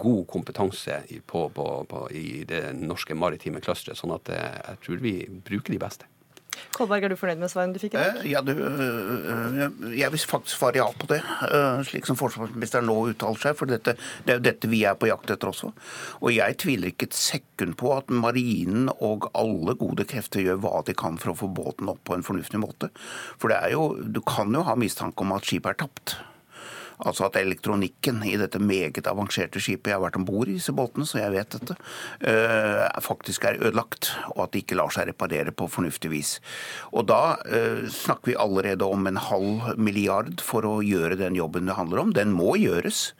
god 0.00 0.24
kompetanse 0.32 1.02
i, 1.12 1.20
på, 1.20 1.48
på, 1.52 1.68
på, 1.88 2.06
i 2.16 2.44
det 2.48 2.72
norske 2.78 3.16
maritime 3.18 3.60
clusteret. 3.64 4.00
Sånn 4.00 4.14
at 4.16 4.30
eh, 4.32 4.60
jeg 4.70 4.82
tror 4.86 5.04
vi 5.04 5.14
bruker 5.44 5.76
de 5.76 5.80
beste. 5.82 6.08
Kolberg, 6.74 7.04
er 7.06 7.12
du 7.12 7.18
fornøyd 7.18 7.40
med 7.42 7.52
svarene 7.52 7.76
du 7.76 7.80
fikk 7.82 7.94
i 7.94 8.00
dag? 8.00 8.20
Eh, 8.22 8.30
Ja, 8.32 8.40
du, 8.42 8.52
øh, 8.52 9.94
jeg 9.94 10.10
vil 10.10 10.24
faktisk 10.26 10.58
svare 10.58 10.80
ja 10.80 10.88
på 10.90 11.06
det, 11.10 11.20
slik 11.88 12.06
som 12.08 12.18
forsvarsministeren 12.18 12.88
nå 12.88 12.96
uttaler 13.12 13.40
seg. 13.40 13.56
For 13.58 13.70
dette, 13.70 13.96
det 14.26 14.34
er 14.34 14.40
jo 14.40 14.46
dette 14.48 14.70
vi 14.72 14.82
er 14.88 14.98
på 14.98 15.08
jakt 15.10 15.30
etter 15.30 15.52
også. 15.52 15.70
Og 16.20 16.34
jeg 16.34 16.58
tviler 16.64 16.90
ikke 16.90 17.08
et 17.10 17.18
sekund 17.18 17.76
på 17.80 17.94
at 17.96 18.10
marinen 18.10 18.90
og 18.98 19.30
alle 19.38 19.76
gode 19.78 20.06
krefter 20.10 20.42
gjør 20.44 20.62
hva 20.64 20.82
de 20.86 20.96
kan 20.98 21.18
for 21.20 21.32
å 21.32 21.38
få 21.44 21.50
båten 21.54 21.90
opp 21.92 22.02
på 22.08 22.16
en 22.16 22.26
fornuftig 22.26 22.60
måte. 22.62 22.90
For 23.38 23.52
det 23.52 23.60
er 23.62 23.76
jo, 23.76 23.88
du 24.02 24.22
kan 24.26 24.52
jo 24.54 24.64
ha 24.66 24.76
mistanke 24.78 25.22
om 25.24 25.34
at 25.36 25.46
skipet 25.46 25.74
er 25.74 25.84
tapt. 25.86 26.18
Altså 27.02 27.26
at 27.26 27.38
elektronikken 27.40 28.22
i 28.26 28.36
dette 28.38 28.60
meget 28.62 29.06
avanserte 29.10 29.60
skipet, 29.62 29.90
jeg 29.90 29.98
har 29.98 30.04
vært 30.04 30.18
om 30.20 30.26
bord 30.28 30.50
i 30.50 30.56
disse 30.58 30.74
båtene, 30.76 31.06
så 31.08 31.18
jeg 31.20 31.34
vet 31.34 31.56
dette, 31.56 31.76
øh, 32.30 32.84
faktisk 33.02 33.44
er 33.48 33.58
ødelagt, 33.60 34.12
og 34.34 34.44
at 34.44 34.54
det 34.54 34.64
ikke 34.64 34.78
lar 34.78 34.92
seg 34.94 35.08
reparere 35.10 35.54
på 35.54 35.68
fornuftig 35.70 36.12
vis. 36.12 36.36
Og 36.92 37.08
da 37.10 37.36
øh, 37.46 37.88
snakker 37.90 38.32
vi 38.32 38.38
allerede 38.38 38.86
om 38.86 39.06
en 39.10 39.18
halv 39.18 39.74
milliard 39.78 40.42
for 40.44 40.66
å 40.68 40.76
gjøre 40.84 41.18
den 41.20 41.38
jobben 41.38 41.66
det 41.66 41.78
handler 41.78 42.04
om. 42.04 42.14
Den 42.14 42.34
må 42.36 42.54
gjøres, 42.60 43.12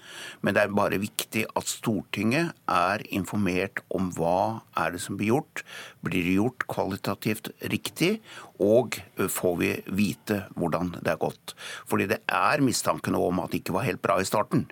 men 0.42 0.54
det 0.54 0.64
er 0.64 0.76
bare 0.76 1.02
viktig 1.02 1.46
at 1.54 1.70
Stortinget 1.70 2.54
er 2.70 3.02
informert 3.10 3.82
om 3.94 4.12
hva 4.14 4.64
er 4.78 4.94
det 4.94 5.02
som 5.02 5.18
blir 5.18 5.34
gjort. 5.34 5.64
Blir 6.04 6.22
det 6.26 6.38
gjort 6.38 6.66
kvalitativt 6.70 7.50
riktig? 7.72 8.18
Og 8.62 9.00
får 9.18 9.56
vi 9.58 9.70
vite 9.90 10.36
hvordan 10.54 10.92
det 11.00 11.10
er 11.10 11.18
gått. 11.18 11.54
Fordi 11.90 12.06
det 12.10 12.20
er 12.30 12.62
mistankene 12.62 13.18
om 13.18 13.40
at 13.42 13.50
det 13.50 13.62
ikke 13.62 13.74
var 13.74 13.86
helt 13.88 14.02
bra 14.04 14.20
i 14.22 14.28
starten. 14.28 14.68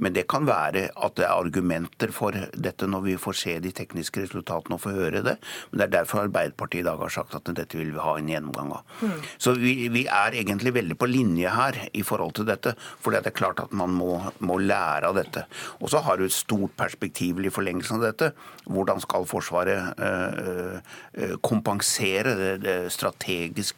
Men 0.00 0.14
det 0.16 0.24
kan 0.30 0.48
være 0.48 0.86
at 0.94 1.18
det 1.18 1.26
er 1.26 1.34
argumenter 1.34 2.14
for 2.16 2.36
dette 2.56 2.88
når 2.88 3.04
vi 3.04 3.16
får 3.20 3.36
se 3.36 3.58
de 3.60 3.72
tekniske 3.76 4.24
resultatene 4.24 4.78
og 4.78 4.82
får 4.86 4.96
høre 4.96 5.22
det. 5.26 5.36
Men 5.70 5.82
det 5.82 5.86
er 5.86 5.94
derfor 5.98 6.22
Arbeiderpartiet 6.24 6.80
i 6.80 6.86
dag 6.88 7.02
har 7.02 7.12
sagt 7.12 7.36
at 7.36 7.52
dette 7.52 7.76
vil 7.76 7.92
vi 7.92 8.00
ha 8.00 8.16
en 8.16 8.32
gjennomgang 8.32 8.72
av. 8.78 8.96
Så 9.36 9.52
vi, 9.60 9.74
vi 9.92 10.06
er 10.08 10.38
egentlig 10.40 10.72
veldig 10.78 10.96
på 10.96 11.10
linje 11.10 11.52
her 11.52 11.80
i 11.92 12.06
forhold 12.06 12.38
til 12.40 12.48
dette. 12.48 12.72
For 13.04 13.12
det 13.12 13.20
er 13.28 13.36
klart 13.36 13.60
at 13.60 13.76
man 13.76 13.92
må, 13.92 14.16
må 14.40 14.56
lære 14.62 15.10
av 15.10 15.20
dette. 15.20 15.44
Og 15.82 15.92
så 15.92 16.00
har 16.06 16.16
du 16.16 16.24
et 16.24 16.34
stort 16.34 16.72
perspektiv 16.80 17.44
i 17.44 17.52
forlengelsen 17.52 18.00
av 18.00 18.08
dette. 18.08 18.32
Hvordan 18.64 19.02
skal 19.04 19.24
Forsvaret 19.26 19.98
øh, 19.98 20.76
øh, 21.18 21.36
kompensere 21.44 22.36
det, 22.38 22.50
det 22.62 22.76
strategiske 22.94 23.25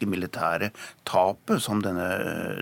militære 0.08 0.70
tapet 1.08 1.62
som 1.62 1.82
denne, 1.84 2.06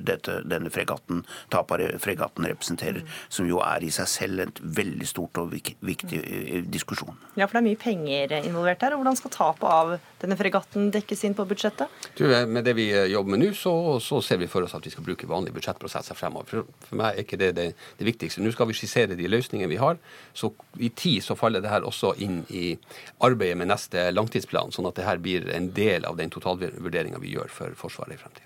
dette, 0.07 0.41
denne 0.49 0.71
fregatten, 0.71 1.25
fregatten 1.51 2.49
representerer? 2.49 3.03
Som 3.29 3.49
jo 3.51 3.61
er 3.65 3.85
i 3.85 3.93
seg 3.95 4.11
selv 4.11 4.45
et 4.47 4.61
veldig 4.61 5.09
stort 5.09 5.41
og 5.43 5.53
viktig 5.55 6.21
mm. 6.23 6.71
diskusjon. 6.73 7.17
Ja, 7.37 7.47
for 7.47 7.57
det 7.57 7.63
er 7.63 7.69
mye 7.69 7.81
penger 7.81 8.37
involvert 8.43 8.83
her. 8.83 8.95
og 8.95 9.03
Hvordan 9.03 9.21
skal 9.21 9.35
tapet 9.35 9.69
av 9.71 9.97
denne 10.23 10.39
fregatten 10.39 10.91
dekkes 10.95 11.27
inn 11.27 11.37
på 11.37 11.47
budsjettet? 11.49 11.93
Du, 12.19 12.27
eh, 12.31 12.47
med 12.49 12.65
det 12.67 12.77
vi 12.79 12.89
eh, 12.93 13.11
jobber 13.13 13.35
med 13.35 13.45
nå, 13.45 13.53
så, 13.57 13.73
så 14.03 14.23
ser 14.25 14.41
vi 14.43 14.51
for 14.51 14.67
oss 14.67 14.77
at 14.77 14.87
vi 14.87 14.93
skal 14.95 15.07
bruke 15.07 15.29
vanlige 15.29 15.57
budsjettprosesser 15.59 16.19
fremover. 16.19 16.49
For, 16.51 16.87
for 16.89 17.01
meg 17.01 17.13
er 17.13 17.27
ikke 17.27 17.41
det, 17.41 17.53
det 17.59 17.69
det 17.99 18.07
viktigste. 18.07 18.43
Nå 18.43 18.53
skal 18.55 18.69
vi 18.71 18.77
skissere 18.77 19.17
de 19.17 19.29
løsningene 19.31 19.71
vi 19.71 19.79
har. 19.81 19.99
Så 20.37 20.53
i 20.79 20.91
tid 20.95 21.25
så 21.25 21.37
faller 21.39 21.63
det 21.65 21.73
her 21.73 21.87
også 21.87 22.15
inn 22.23 22.43
i 22.49 22.77
arbeidet 23.25 23.59
med 23.61 23.71
neste 23.71 24.09
langtidsplan, 24.13 24.73
sånn 24.75 24.89
at 24.91 24.99
det 24.99 25.07
her 25.07 25.21
blir 25.23 25.49
en 25.55 25.71
del 25.77 26.07
av 26.09 26.19
den 26.21 26.33
totalvurderinga 26.77 27.19
vi 27.19 27.33
gjør 27.33 27.49
for 27.49 27.75
Forsvaret 27.75 28.15
i 28.15 28.21
fremtiden. 28.21 28.46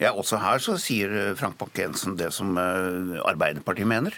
Ja, 0.00 0.12
Også 0.12 0.40
her 0.40 0.62
så 0.62 0.76
sier 0.80 1.12
eh, 1.16 1.32
Frank 1.38 1.58
Bakke-Jensen 1.60 2.16
det 2.20 2.30
som 2.36 2.56
eh, 2.60 3.18
Arbeiderpartiet 3.24 3.88
mener. 3.88 4.16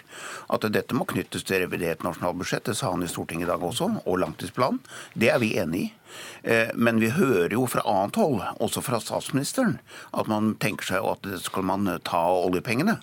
At 0.53 0.67
dette 0.73 0.97
må 0.97 1.07
knyttes 1.09 1.45
til 1.47 1.63
revidert 1.63 2.05
nasjonalbudsjett. 2.05 2.67
Det 2.69 2.77
sa 2.79 2.93
han 2.93 3.03
i 3.05 3.11
Stortinget 3.11 3.47
i 3.47 3.51
dag 3.51 3.63
også. 3.63 3.89
Og 4.05 4.21
langtidsplanen. 4.23 4.81
Det 5.15 5.31
er 5.33 5.41
vi 5.43 5.55
enig 5.59 5.83
i. 5.87 5.91
Eh, 6.43 6.69
Men 6.75 6.99
vi 7.01 7.09
hører 7.09 7.55
jo 7.55 7.63
fra 7.65 7.81
annet 7.89 8.19
hold, 8.21 8.41
også 8.61 8.83
fra 8.85 8.99
statsministeren, 9.01 9.79
at 10.13 10.27
man 10.29 10.51
tenker 10.61 10.85
seg 10.85 11.07
at 11.09 11.23
det 11.25 11.39
skal 11.41 11.65
man 11.65 11.89
ta 12.05 12.21
oljepengene. 12.43 12.99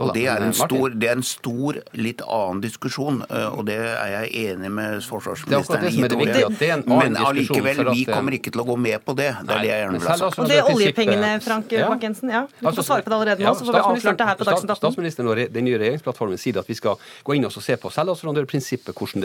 Og 0.00 0.14
det 0.16 0.24
er, 0.32 0.40
en 0.46 0.54
stor, 0.56 0.94
det 0.94 1.10
er 1.10 1.18
en 1.18 1.26
stor, 1.26 1.76
litt 1.92 2.22
annen 2.24 2.62
diskusjon, 2.64 3.20
og 3.28 3.66
det 3.68 3.76
er 3.76 4.14
jeg 4.14 4.32
enig 4.54 4.70
med 4.72 4.94
er 4.94 5.04
forsvarsministeren 5.04 5.84
er 5.84 5.90
er 6.70 6.78
annen 6.78 6.86
Men 6.88 7.18
allikevel, 7.20 7.82
vi 7.92 8.04
kommer 8.08 8.36
ikke 8.38 8.54
til 8.54 8.64
å 8.64 8.66
gå 8.68 8.76
med 8.80 9.04
på 9.04 9.16
det. 9.18 9.30
Det 9.42 9.54
er 9.56 9.62
det 9.64 9.70
jeg 9.70 9.82
gjerne 9.84 10.00
vil 10.00 10.08
ha 10.08 10.16
sagt. 10.22 10.38
Og 10.38 10.50
det 10.50 10.58
er 10.58 10.70
oljepengene, 10.72 11.32
Frank 11.44 11.63
Bakke-Jensen. 11.70 12.32
Ja, 12.32 12.44
du 12.48 12.66
Altså, 12.66 12.82
får 12.82 12.88
svare 12.88 13.06
på 13.06 13.12
det 13.12 13.18
allerede 13.18 13.44
nå, 13.44 13.54
så 13.54 13.66
får 13.66 13.76
vi 13.76 13.82
avklart 13.82 14.20
det 14.20 14.28
her 14.28 14.38
på 14.40 14.48
Dagsnytt 14.48 14.70
18. 14.70 14.80
Statsministeren 14.82 15.30
og 15.32 15.40
den 15.54 15.66
nye 15.66 15.80
regjeringsplattformen 15.80 16.40
sier 16.40 16.60
at 16.60 16.70
vi 16.70 16.76
skal 16.78 17.00
gå 17.24 17.36
inn 17.38 17.46
og 17.48 17.54
se 17.54 17.76
på 17.80 17.92
selvassurandørprinsippet, 17.94 18.94
hvordan 18.94 19.24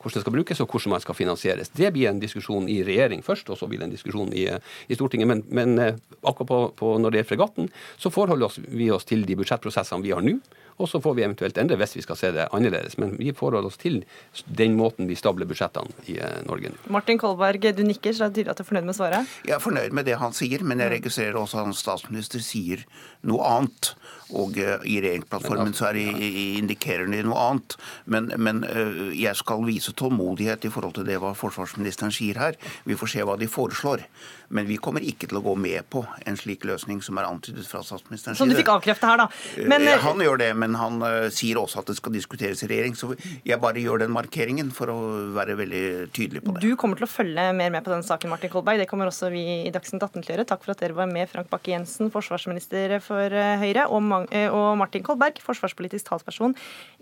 hvordan 0.00 0.16
det 0.16 0.22
skal 0.24 0.34
brukes 0.34 0.60
og 0.60 0.70
hvordan 0.70 0.94
man 0.94 1.04
skal 1.04 1.14
finansieres. 1.14 1.68
Det 1.76 1.92
blir 1.92 2.08
en 2.10 2.20
diskusjon 2.20 2.68
i 2.68 2.80
regjering 2.86 3.24
først, 3.24 3.50
og 3.50 3.58
så 3.58 3.68
blir 3.68 3.80
det 3.80 3.90
en 3.90 3.94
diskusjon 3.94 4.32
i, 4.32 4.46
i 4.88 4.96
Stortinget. 4.96 5.28
Men, 5.28 5.44
men 5.48 5.78
eh, 5.78 6.00
akkurat 6.24 6.48
på, 6.48 6.60
på 6.80 6.94
når 6.98 7.10
det 7.10 7.20
gjelder 7.20 7.30
fregatten, 7.34 7.70
så 8.00 8.12
forholder 8.12 8.56
vi 8.68 8.90
oss 8.90 9.04
til 9.08 9.26
de 9.28 9.36
budsjettprosessene 9.36 10.04
vi 10.04 10.14
har 10.16 10.24
nå. 10.24 10.38
Og 10.80 10.88
så 10.88 11.00
får 11.02 11.16
vi 11.18 11.24
eventuelt 11.26 11.58
endre 11.60 11.76
hvis 11.80 11.98
vi 11.98 12.04
skal 12.04 12.18
se 12.18 12.32
det 12.34 12.48
annerledes. 12.56 12.96
Men 13.00 13.14
vi 13.18 13.34
forholder 13.36 13.68
oss 13.68 13.78
til 13.80 14.00
den 14.46 14.76
måten 14.78 15.08
vi 15.10 15.18
stabler 15.18 15.48
budsjettene 15.48 15.92
i 16.08 16.16
eh, 16.18 16.40
Norge 16.48 16.72
nå. 16.72 16.80
Martin 16.92 17.20
Kolberg, 17.20 17.68
du 17.76 17.84
nikker, 17.86 18.16
så 18.16 18.26
det 18.26 18.30
er 18.30 18.36
tydelig 18.40 18.54
at 18.54 18.62
du 18.62 18.64
er 18.64 18.70
fornøyd 18.70 18.88
med 18.88 18.98
svaret. 18.98 19.36
Jeg 19.46 19.56
er 19.58 19.62
fornøyd 19.62 19.96
med 19.96 20.08
det 20.08 20.16
han 20.20 20.36
sier, 20.36 20.64
men 20.64 20.82
jeg 20.82 20.94
registrerer 20.96 21.38
også 21.40 21.64
at 21.64 21.78
statsminister 21.78 22.42
sier 22.44 22.86
noe 23.28 23.44
annet. 23.46 23.92
Og 24.30 24.58
eh, 24.62 24.78
i 24.86 24.98
regjeringsplattformen 25.02 25.74
så 25.76 25.90
er 25.90 25.98
det, 25.98 26.30
indikerer 26.60 27.08
de 27.10 27.22
noe 27.26 27.46
annet. 27.50 27.76
Men, 28.10 28.30
men 28.40 28.64
eh, 28.68 29.10
jeg 29.20 29.36
skal 29.38 29.66
vise 29.68 29.94
tålmodighet 29.96 30.66
i 30.66 30.72
forhold 30.72 30.96
til 30.98 31.08
det 31.08 31.20
hva 31.22 31.34
forsvarsministeren 31.38 32.14
sier 32.14 32.40
her. 32.40 32.58
Vi 32.88 32.98
får 32.98 33.14
se 33.14 33.26
hva 33.26 33.36
de 33.40 33.50
foreslår. 33.50 34.06
Men 34.50 34.66
vi 34.70 34.78
kommer 34.82 35.04
ikke 35.06 35.28
til 35.30 35.40
å 35.40 35.44
gå 35.44 35.56
med 35.58 35.86
på 35.92 36.04
en 36.26 36.38
slik 36.38 36.66
løsning 36.68 37.02
som 37.04 37.18
er 37.20 37.28
antydet 37.28 37.66
fra 37.70 37.82
statsministerens 37.86 38.38
Som 38.40 38.50
du 38.50 38.56
fikk 38.58 38.72
avkrefte 38.72 39.10
her, 39.10 39.24
da. 39.24 39.28
Men 39.70 39.80
Eh, 39.90 39.94
eh, 39.94 40.04
han 40.04 40.20
gjør 40.22 40.40
det, 40.40 40.50
men 40.58 40.76
han 40.78 41.00
eh, 41.06 41.28
sier 41.34 41.58
også 41.60 41.82
at 41.82 41.90
det 41.90 41.96
skal 41.98 42.14
diskuteres 42.14 42.62
i 42.64 42.68
regjering. 42.70 42.96
Så 42.98 43.12
jeg 43.46 43.58
bare 43.62 43.82
gjør 43.82 44.04
den 44.04 44.12
markeringen 44.14 44.72
for 44.74 44.92
å 44.92 44.98
være 45.36 45.56
veldig 45.60 45.84
tydelig 46.16 46.44
på 46.44 46.54
det. 46.54 46.64
du 46.64 46.78
kommer 46.80 47.00
til 47.00 47.06
å 47.06 47.10
følge 47.10 47.46
mer 47.56 47.72
med 47.72 47.84
på 47.86 47.92
denne 47.92 48.06
saken, 48.06 48.32
Martin 48.32 48.52
Kolberg. 48.52 48.80
Det 48.82 48.88
kommer 48.90 49.10
også 49.10 49.30
vi 49.32 49.44
i 49.66 49.74
Dagsnytt 49.74 50.02
18 50.02 50.20
til 50.20 50.32
å 50.32 50.36
gjøre. 50.36 50.48
Takk 50.50 50.64
for 50.66 50.74
at 50.74 50.84
dere 50.84 50.96
var 50.98 51.10
med, 51.10 51.28
Frank 51.30 51.50
Bakke-Jensen, 51.52 52.12
forsvarsminister 52.14 52.96
for 53.04 53.36
eh, 53.36 53.56
Høyre, 53.60 53.86
og, 53.90 54.30
eh, 54.34 54.58
Martin 54.80 55.06
Kolberg, 55.06 55.40
forsvarspolitisk 55.44 56.10
talsperson 56.10 56.56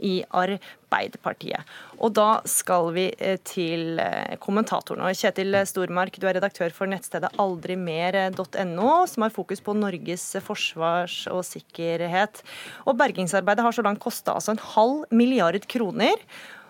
i 0.05 0.21
Arbeiderpartiet. 0.29 1.77
Og 1.99 2.15
da 2.17 2.41
skal 2.49 2.93
vi 2.97 3.09
eh, 3.19 3.39
til 3.47 4.01
eh, 4.03 4.37
kommentatorene. 4.43 5.15
Kjetil 5.19 5.57
Stormark, 5.69 6.19
du 6.19 6.29
er 6.29 6.39
redaktør 6.39 6.75
for 6.75 6.91
nettstedet 6.91 7.33
aldrimer.no, 7.41 8.91
som 9.09 9.25
har 9.25 9.35
fokus 9.35 9.63
på 9.65 9.75
Norges 9.77 10.25
forsvars- 10.45 11.27
og 11.33 11.45
sikkerhet. 11.47 12.43
Og 12.87 12.99
bergingsarbeidet 12.99 13.65
har 13.65 13.75
så 13.75 13.85
langt 13.87 14.03
kosta 14.03 14.37
altså 14.37 14.55
en 14.55 14.65
halv 14.75 15.05
milliard 15.11 15.67
kroner. 15.71 16.17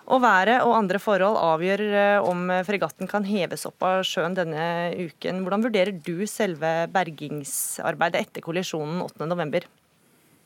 Og 0.09 0.23
været 0.25 0.62
og 0.64 0.73
andre 0.73 1.01
forhold 1.03 1.37
avgjør 1.37 1.83
eh, 1.85 2.25
om 2.25 2.47
fregatten 2.64 3.11
kan 3.11 3.27
heves 3.29 3.66
opp 3.69 3.85
av 3.85 4.07
sjøen 4.09 4.37
denne 4.39 4.95
uken. 4.97 5.43
Hvordan 5.45 5.66
vurderer 5.66 5.93
du 5.93 6.25
selve 6.25 6.87
bergingsarbeidet 6.95 8.23
etter 8.23 8.45
kollisjonen 8.45 9.03
8.11? 9.05 9.69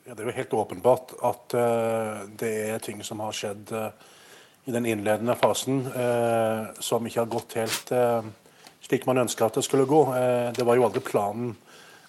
Ja, 0.02 0.16
det 0.16 0.24
er 0.24 0.32
jo 0.32 0.34
helt 0.34 0.56
åpenbart 0.58 1.14
at 1.22 1.54
uh, 1.54 2.24
det 2.40 2.50
er 2.72 2.82
ting 2.82 3.04
som 3.06 3.22
har 3.22 3.36
skjedd 3.38 3.70
uh, 3.70 3.92
i 4.64 4.74
den 4.74 4.86
innledende 4.86 5.34
fasen 5.38 5.82
uh, 5.90 6.70
som 6.82 7.06
ikke 7.06 7.24
har 7.24 7.30
gått 7.30 7.56
helt 7.58 7.90
eh, 7.94 8.28
slik 8.86 9.06
man 9.06 9.22
ønska 9.22 9.46
at 9.46 9.58
det 9.58 9.64
skulle 9.66 9.88
gå. 9.88 10.02
Eh, 10.16 10.50
det 10.56 10.66
var 10.66 10.78
jo 10.78 10.86
aldri 10.88 11.02
planen 11.04 11.54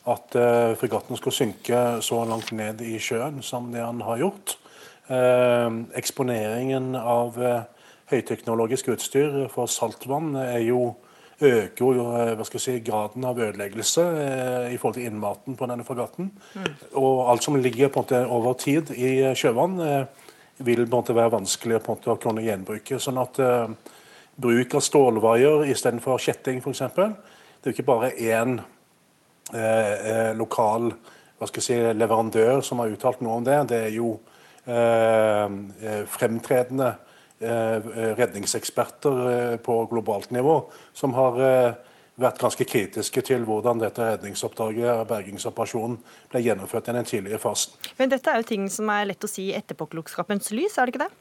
at 0.09 0.35
eh, 0.35 0.73
fregatten 0.79 1.19
skulle 1.19 1.35
synke 1.35 1.83
så 2.03 2.23
langt 2.27 2.51
ned 2.55 2.81
i 2.83 2.97
sjøen 2.99 3.41
som 3.45 3.71
det 3.73 3.83
han 3.83 4.01
har 4.03 4.19
gjort. 4.25 4.57
Eh, 5.07 5.69
eksponeringen 5.99 6.93
av 6.99 7.39
høyteknologisk 8.11 8.91
utstyr 8.93 9.45
for 9.53 9.71
saltvann 9.71 10.35
er 10.41 10.61
jo 10.65 10.93
øker 11.43 11.81
jo 11.97 12.03
hva 12.37 12.45
skal 12.45 12.59
jeg 12.59 12.63
si, 12.63 12.73
graden 12.85 13.25
av 13.27 13.39
ødeleggelse 13.41 14.03
i 14.71 14.77
forhold 14.77 14.93
til 14.95 15.07
innmaten 15.09 15.57
på 15.59 15.67
denne 15.67 15.83
fregatten. 15.83 16.29
Og 16.95 17.23
alt 17.33 17.43
som 17.43 17.57
ligger 17.59 17.89
på 17.91 17.99
en 17.99 18.05
måte 18.05 18.21
over 18.31 18.53
tid 18.61 18.93
i 18.95 19.33
sjøvann, 19.35 19.75
vil 20.63 20.83
på 20.85 20.85
en 20.85 20.93
måte 20.93 21.17
være 21.17 21.33
vanskelig 21.33 21.81
på 21.83 21.91
en 21.91 21.99
måte 21.99 22.13
å 22.13 22.21
kunne 22.21 22.45
gjenbruke. 22.45 23.01
Sånn 23.01 23.19
at 23.19 23.41
bruk 24.35 24.75
av 24.75 24.83
stålvaier 24.83 25.65
istedenfor 25.71 26.21
kjetting, 26.21 26.61
f.eks. 26.63 26.81
Det 26.93 27.69
er 27.69 27.71
jo 27.71 27.75
ikke 27.75 27.87
bare 27.87 28.11
én 28.17 28.57
eh, 29.53 29.93
eh, 30.11 30.31
lokal 30.37 30.91
si, 31.59 31.75
leverandør 31.75 32.61
som 32.65 32.81
har 32.81 32.93
uttalt 32.93 33.21
noe 33.23 33.39
om 33.39 33.47
det. 33.47 33.59
Det 33.71 33.79
er 33.87 33.95
jo 33.95 34.17
eh, 34.65 35.47
eh, 35.47 36.03
fremtredende 36.09 36.93
eh, 37.39 37.89
redningseksperter 38.19 39.23
eh, 39.31 39.57
på 39.63 39.79
globalt 39.91 40.31
nivå 40.31 40.59
som 40.93 41.15
har 41.17 41.39
vært 42.13 42.37
ganske 42.41 42.65
kritiske 42.69 43.23
til 43.25 43.45
hvordan 43.47 43.81
dette 43.81 44.05
redningsoppdraget 44.05 45.07
bergingsoperasjonen 45.09 45.97
ble 46.29 46.43
gjennomført 46.45 46.91
i 46.91 46.97
den 46.99 47.09
tidlige 47.09 47.39
fasen. 47.41 47.73
Men 47.97 48.13
dette 48.13 48.29
er 48.29 48.41
jo 48.41 48.49
ting 48.51 48.67
som 48.69 48.91
er 48.93 49.07
lett 49.09 49.25
å 49.25 49.29
si 49.29 49.49
i 49.49 49.55
etterpåklokskapens 49.57 50.53
lys, 50.53 50.77
er 50.77 50.85
det 50.85 50.93
ikke 50.93 51.07
det? 51.07 51.13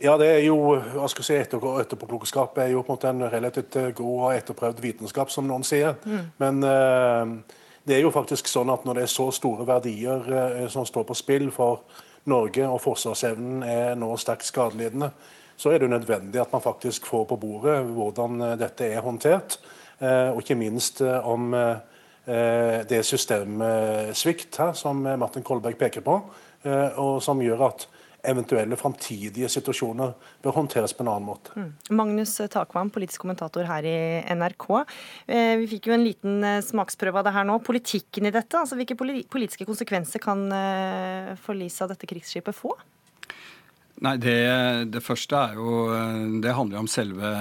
Ja, 0.00 0.14
det 0.16 0.30
er 0.32 0.44
jo 0.46 0.56
hva 0.94 1.08
skal 1.12 1.26
si, 1.26 1.34
etter, 1.36 1.64
Etterpåklokskap 1.82 2.56
er 2.62 2.70
jo 2.72 2.80
på 2.80 2.94
en 2.94 2.96
måte 2.96 3.10
en 3.10 3.24
relativt 3.28 3.76
eh, 3.76 3.90
god 3.96 4.14
og 4.14 4.30
etterprøvd 4.32 4.80
vitenskap, 4.80 5.28
som 5.32 5.44
noen 5.44 5.66
sier. 5.66 5.98
Mm. 6.08 6.30
Men 6.40 6.62
eh, 6.64 7.58
det 7.84 7.98
er 7.98 8.06
jo 8.06 8.12
faktisk 8.14 8.48
sånn 8.48 8.72
at 8.72 8.86
når 8.88 8.96
det 8.96 9.04
er 9.04 9.12
så 9.12 9.28
store 9.34 9.68
verdier 9.68 10.24
eh, 10.38 10.64
som 10.72 10.88
står 10.88 11.04
på 11.10 11.18
spill 11.20 11.50
for 11.52 11.84
Norge, 12.32 12.64
og 12.64 12.80
forsvarsevnen 12.80 13.60
er 13.68 14.00
nå 14.00 14.14
sterkt 14.20 14.48
skadelidende, 14.48 15.10
så 15.60 15.74
er 15.74 15.84
det 15.84 15.92
nødvendig 15.92 16.40
at 16.40 16.52
man 16.56 16.64
faktisk 16.64 17.04
får 17.08 17.28
på 17.28 17.40
bordet 17.42 17.78
hvordan 17.92 18.40
dette 18.60 18.88
er 18.88 19.04
håndtert. 19.04 19.58
Eh, 20.00 20.32
og 20.32 20.40
ikke 20.40 20.56
minst 20.60 21.04
om 21.04 21.52
det 22.30 23.00
systemsvikt 23.02 24.58
her, 24.60 24.74
som 24.76 25.00
Martin 25.02 25.42
Kolberg 25.42 25.74
peker 25.80 26.04
på, 26.04 26.14
og 27.00 27.16
som 27.24 27.40
gjør 27.42 27.64
at 27.66 27.86
eventuelle 28.22 28.76
framtidige 28.76 29.48
situasjoner 29.52 30.12
bør 30.44 30.56
håndteres 30.58 30.94
på 30.96 31.04
en 31.04 31.12
annen 31.12 31.28
måte. 31.28 31.54
Mm. 31.56 31.72
Magnus 31.96 32.36
Takvam, 32.52 32.92
politisk 32.92 33.24
kommentator 33.24 33.66
her 33.68 33.86
i 33.88 33.96
NRK. 34.36 34.68
Eh, 35.26 35.56
vi 35.62 35.68
fikk 35.74 35.90
jo 35.90 35.96
en 35.96 36.06
liten 36.06 36.44
eh, 36.44 36.62
smaksprøve 36.64 37.20
av 37.20 37.28
det 37.28 37.34
her 37.36 37.48
nå. 37.48 37.58
Politikken 37.64 38.28
i 38.28 38.34
dette, 38.34 38.60
altså 38.60 38.78
hvilke 38.78 38.98
politiske 38.98 39.68
konsekvenser 39.68 40.22
kan 40.22 40.46
eh, 40.54 41.34
forliset 41.40 41.86
av 41.86 41.94
dette 41.94 42.08
krigsskipet 42.10 42.56
få? 42.56 42.76
Nei, 44.00 44.14
det, 44.16 44.38
det, 44.94 45.02
første 45.04 45.36
er 45.36 45.58
jo 45.58 45.72
Det 46.40 46.54
handler 46.56 46.78
jo 46.78 46.84
om 46.86 46.88
selve 46.88 47.32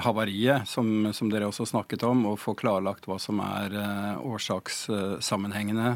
havariet, 0.00 0.64
som, 0.64 1.10
som, 1.12 1.28
dere 1.28 1.50
også 1.50 1.66
snakket 1.68 2.06
om. 2.08 2.22
Å 2.30 2.38
få 2.40 2.54
klarlagt 2.56 3.04
hva 3.04 3.18
som 3.20 3.42
er 3.44 3.76
årsakssammenhengene 4.24 5.90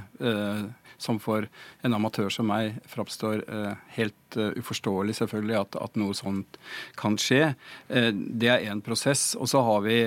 som 1.01 1.19
for 1.23 1.49
en 1.87 1.97
amatør 1.97 2.31
som 2.33 2.49
meg 2.51 2.79
framstår 2.91 3.43
eh, 3.49 3.85
helt 3.97 4.37
eh, 4.37 4.53
uforståelig, 4.61 5.17
selvfølgelig, 5.21 5.57
at, 5.59 5.79
at, 5.81 5.97
noe 6.01 6.17
sånt 6.17 6.59
kan 7.01 7.17
skje. 7.21 7.55
Eh, 7.89 8.11
det 8.13 8.51
er 8.53 8.67
én 8.71 8.83
prosess. 8.85 9.33
Og 9.41 9.51
så 9.51 9.63
har 9.67 9.85
vi 9.87 9.99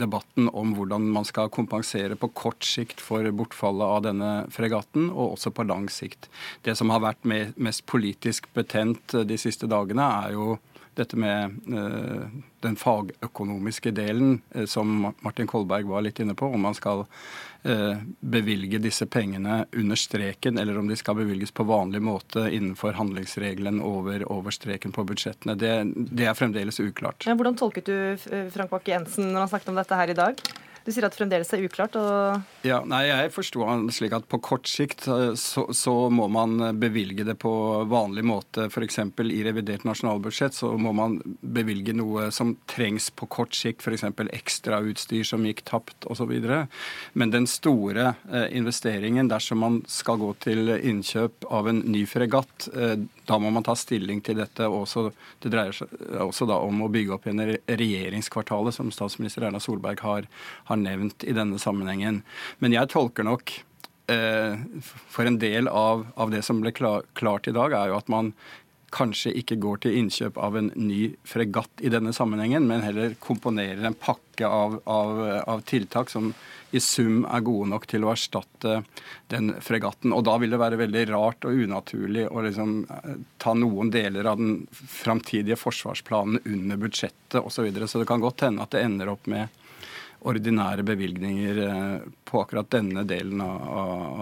debatten 0.00 0.50
om 0.50 0.74
hvordan 0.76 1.06
man 1.14 1.28
skal 1.28 1.52
kompensere 1.52 2.18
på 2.18 2.32
kort 2.36 2.66
sikt 2.66 3.02
for 3.02 3.26
bortfallet 3.36 3.96
av 3.98 4.04
denne 4.08 4.32
fregatten, 4.52 5.10
og 5.10 5.36
også 5.36 5.54
på 5.54 5.66
lang 5.68 5.88
sikt. 5.92 6.30
Det 6.66 6.76
som 6.78 6.90
har 6.92 7.04
vært 7.04 7.26
mest 7.30 7.86
politisk 7.90 8.50
betent 8.56 9.14
de 9.26 9.38
siste 9.40 9.70
dagene, 9.70 10.10
er 10.26 10.36
jo 10.38 10.58
dette 10.98 11.16
med 11.16 11.56
uh, 11.72 12.26
den 12.64 12.76
fagøkonomiske 12.76 13.92
delen, 13.96 14.40
uh, 14.56 14.64
som 14.66 15.10
Martin 15.20 15.48
Kolberg 15.50 15.88
var 15.90 16.04
litt 16.06 16.20
inne 16.22 16.34
på, 16.38 16.48
om 16.50 16.66
man 16.66 16.76
skal 16.76 17.04
uh, 17.04 18.00
bevilge 18.20 18.80
disse 18.82 19.06
pengene 19.10 19.64
under 19.76 20.00
streken, 20.00 20.58
eller 20.58 20.78
om 20.78 20.88
de 20.90 20.98
skal 20.98 21.18
bevilges 21.20 21.54
på 21.54 21.66
vanlig 21.68 22.02
måte 22.04 22.46
innenfor 22.50 22.98
handlingsregelen 22.98 23.82
over, 23.84 24.24
over 24.32 24.54
streken 24.54 24.94
på 24.96 25.06
budsjettene. 25.08 25.56
Det, 25.58 25.74
det, 25.94 26.26
er 26.26 26.38
fremdeles 26.38 26.80
uklart. 26.82 27.28
Ja, 27.28 27.36
hvordan 27.38 27.58
tolket 27.60 27.90
du 27.90 28.50
Frank 28.54 28.72
Bakke-Jensen 28.74 29.30
når 29.30 29.46
han 29.46 29.54
snakket 29.54 29.72
om 29.72 29.80
dette 29.80 30.02
her 30.02 30.12
i 30.12 30.18
dag? 30.18 30.42
Du 30.80 30.88
sier 30.94 31.04
at 31.04 31.12
det 31.12 31.20
fremdeles 31.20 31.50
er 31.52 31.64
uklart? 31.66 31.96
og... 32.00 32.40
Ja, 32.60 32.82
nei, 32.84 33.06
Jeg 33.08 33.30
forsto 33.32 33.62
han 33.64 33.86
slik 33.88 34.12
at 34.12 34.26
på 34.28 34.36
kort 34.44 34.68
sikt 34.68 35.06
eh, 35.08 35.32
så, 35.40 35.62
så, 35.72 35.94
må 36.12 36.26
man 36.28 36.60
bevilge 36.76 37.24
det 37.24 37.38
på 37.40 37.50
vanlig 37.88 38.24
måte. 38.28 38.66
F.eks. 38.68 38.98
i 39.00 39.40
revidert 39.46 39.86
nasjonalbudsjett 39.88 40.58
så 40.58 40.74
må 40.76 40.92
man 40.96 41.16
bevilge 41.40 41.94
noe 41.96 42.28
som 42.34 42.52
trengs 42.68 43.08
på 43.16 43.30
kort 43.32 43.56
sikt, 43.56 43.80
f.eks. 43.80 44.04
ekstrautstyr 44.36 45.24
som 45.24 45.46
gikk 45.48 45.62
tapt 45.70 46.04
osv. 46.12 46.34
Men 47.16 47.32
den 47.32 47.48
store 47.48 48.10
eh, 48.28 48.50
investeringen 48.60 49.32
dersom 49.32 49.64
man 49.64 49.80
skal 49.88 50.20
gå 50.20 50.34
til 50.44 50.74
innkjøp 50.76 51.48
av 51.48 51.72
en 51.72 51.80
ny 51.88 52.04
fregatt, 52.10 52.68
eh, 52.76 52.98
da 53.24 53.40
må 53.40 53.54
man 53.54 53.64
ta 53.64 53.72
stilling 53.78 54.20
til 54.26 54.36
dette. 54.42 54.68
Også, 54.68 55.06
det 55.40 55.54
dreier 55.54 55.80
seg 55.80 55.96
også 56.26 56.44
da 56.50 56.60
om 56.60 56.84
å 56.84 56.92
bygge 56.92 57.16
opp 57.16 57.24
igjen 57.24 57.56
regjeringskvartalet, 57.64 58.76
som 58.76 58.92
statsminister 58.92 59.48
Erna 59.48 59.64
Solberg 59.64 60.04
har, 60.04 60.28
har 60.68 60.84
nevnt 60.84 61.24
i 61.24 61.32
denne 61.32 61.56
sammenhengen. 61.62 62.20
Men 62.58 62.74
jeg 62.74 62.90
tolker 62.92 63.26
nok 63.26 63.52
eh, 64.10 64.58
for 64.90 65.28
en 65.28 65.38
del 65.38 65.68
av, 65.68 66.06
av, 66.14 66.32
det 66.34 66.42
som 66.46 66.60
ble 66.62 66.72
klart 66.74 67.48
i 67.48 67.56
dag, 67.56 67.76
er 67.76 67.92
jo 67.92 68.00
at 68.00 68.10
man 68.12 68.34
kanskje 68.90 69.32
ikke 69.38 69.58
går 69.62 69.82
til 69.84 69.96
innkjøp 70.00 70.38
av 70.42 70.56
en 70.58 70.72
ny 70.74 71.12
fregatt 71.28 71.82
i 71.84 71.92
denne 71.92 72.10
sammenhengen, 72.14 72.66
men 72.66 72.82
heller 72.82 73.14
komponerer 73.22 73.84
en 73.86 73.94
pakke 73.94 74.48
av, 74.48 74.80
av, 74.90 75.20
av 75.46 75.62
tiltak 75.68 76.10
som 76.10 76.32
i 76.70 76.80
sum 76.82 77.24
er 77.26 77.42
gode 77.46 77.68
nok 77.70 77.86
til 77.90 78.04
å 78.06 78.12
erstatte 78.12 78.80
den 79.30 79.52
fregatten. 79.62 80.14
Og 80.14 80.24
da 80.26 80.36
vil 80.42 80.54
det 80.54 80.60
være 80.62 80.78
veldig 80.80 81.04
rart 81.10 81.46
og 81.48 81.62
unaturlig 81.64 82.26
å 82.30 82.44
liksom 82.46 82.76
eh, 82.86 83.16
ta 83.42 83.54
noen 83.58 83.90
deler 83.94 84.28
av 84.30 84.38
den 84.42 84.66
framtidige 84.72 85.58
forsvarsplanen 85.58 86.42
under 86.44 86.80
budsjettet 86.80 87.40
osv. 87.40 87.60
Så, 87.60 87.66
videre. 87.66 87.90
så 87.90 88.00
det 88.00 88.08
kan 88.08 88.22
godt 88.22 88.46
hende 88.46 88.64
at 88.64 88.74
det 88.74 88.84
ender 88.86 89.10
opp 89.12 89.26
med 89.30 89.50
ordinære 90.28 90.84
bevilgninger 90.86 91.60
eh, 91.64 92.08
på 92.28 92.42
akkurat 92.42 92.68
denne 92.72 93.04
delen 93.08 93.40
av, 93.44 93.60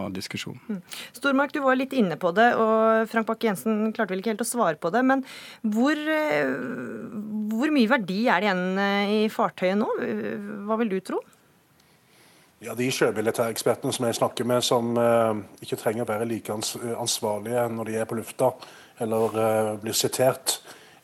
av 0.05 0.12
diskusjonen. 0.14 0.61
Mm. 0.68 0.99
Stormark, 1.16 1.55
du 1.55 1.62
var 1.64 1.78
litt 1.78 1.96
inne 1.96 2.18
på 2.20 2.32
det, 2.36 2.51
og 2.59 3.09
Frank 3.11 3.30
Bakke-Jensen 3.30 3.90
klarte 3.96 4.14
vel 4.14 4.22
ikke 4.22 4.34
helt 4.34 4.44
å 4.44 4.49
svare 4.49 4.78
på 4.80 4.92
det. 4.94 5.03
Men 5.07 5.24
hvor, 5.62 5.99
eh, 5.99 6.53
hvor 7.55 7.74
mye 7.74 7.90
verdi 7.90 8.22
er 8.28 8.44
det 8.44 8.51
igjen 8.51 8.84
eh, 8.84 9.16
i 9.24 9.26
fartøyet 9.32 9.80
nå? 9.80 9.90
Hva 10.68 10.78
vil 10.82 10.94
du 10.94 11.01
tro? 11.05 11.22
Ja, 12.59 12.74
De 12.74 12.88
sjømilitærekspertene 12.90 13.94
som 13.94 14.09
jeg 14.09 14.16
snakker 14.18 14.46
med, 14.49 14.64
som 14.66 14.96
eh, 14.99 15.42
ikke 15.62 15.78
trenger 15.78 16.03
å 16.03 16.09
være 16.09 16.26
like 16.26 16.55
ansvarlige 16.99 17.68
når 17.70 17.90
de 17.90 18.01
er 18.01 18.09
på 18.11 18.18
lufta 18.18 18.51
eller 18.99 19.38
eh, 19.38 19.70
blir 19.84 19.94
sitert, 19.94 20.57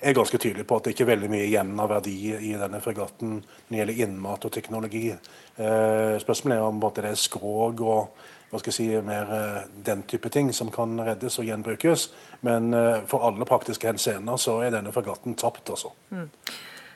er 0.04 0.16
ganske 0.16 0.38
tydelig 0.40 0.66
på 0.68 0.76
at 0.78 0.86
det 0.86 0.94
ikke 0.94 1.06
er 1.06 1.12
veldig 1.14 1.30
mye 1.32 1.46
igjen 1.46 1.72
av 1.80 1.90
verdi 1.92 2.18
i 2.34 2.52
denne 2.58 2.80
fregatten 2.84 3.38
når 3.38 3.70
det 3.70 3.80
gjelder 3.80 4.02
innmat 4.06 4.46
og 4.46 4.52
teknologi. 4.54 5.08
Eh, 5.10 6.14
spørsmålet 6.22 6.58
er 6.58 6.66
om 6.66 6.80
både 6.82 7.06
det 7.06 7.14
er 7.14 7.20
skrog 7.20 7.80
og 7.84 8.28
hva 8.52 8.60
skal 8.60 8.70
jeg 8.70 8.76
si, 8.76 9.00
mer 9.06 9.32
eh, 9.34 9.64
den 9.86 10.04
type 10.10 10.30
ting 10.30 10.52
som 10.54 10.70
kan 10.74 10.94
reddes 11.00 11.40
og 11.42 11.48
gjenbrukes. 11.48 12.06
Men 12.46 12.70
eh, 12.76 13.00
for 13.10 13.26
alle 13.26 13.48
praktiske 13.48 13.88
henseender 13.90 14.38
så 14.40 14.60
er 14.62 14.76
denne 14.76 14.92
fregatten 14.94 15.38
tapt, 15.40 15.72
altså. 15.74 15.94
Mm. 16.14 16.28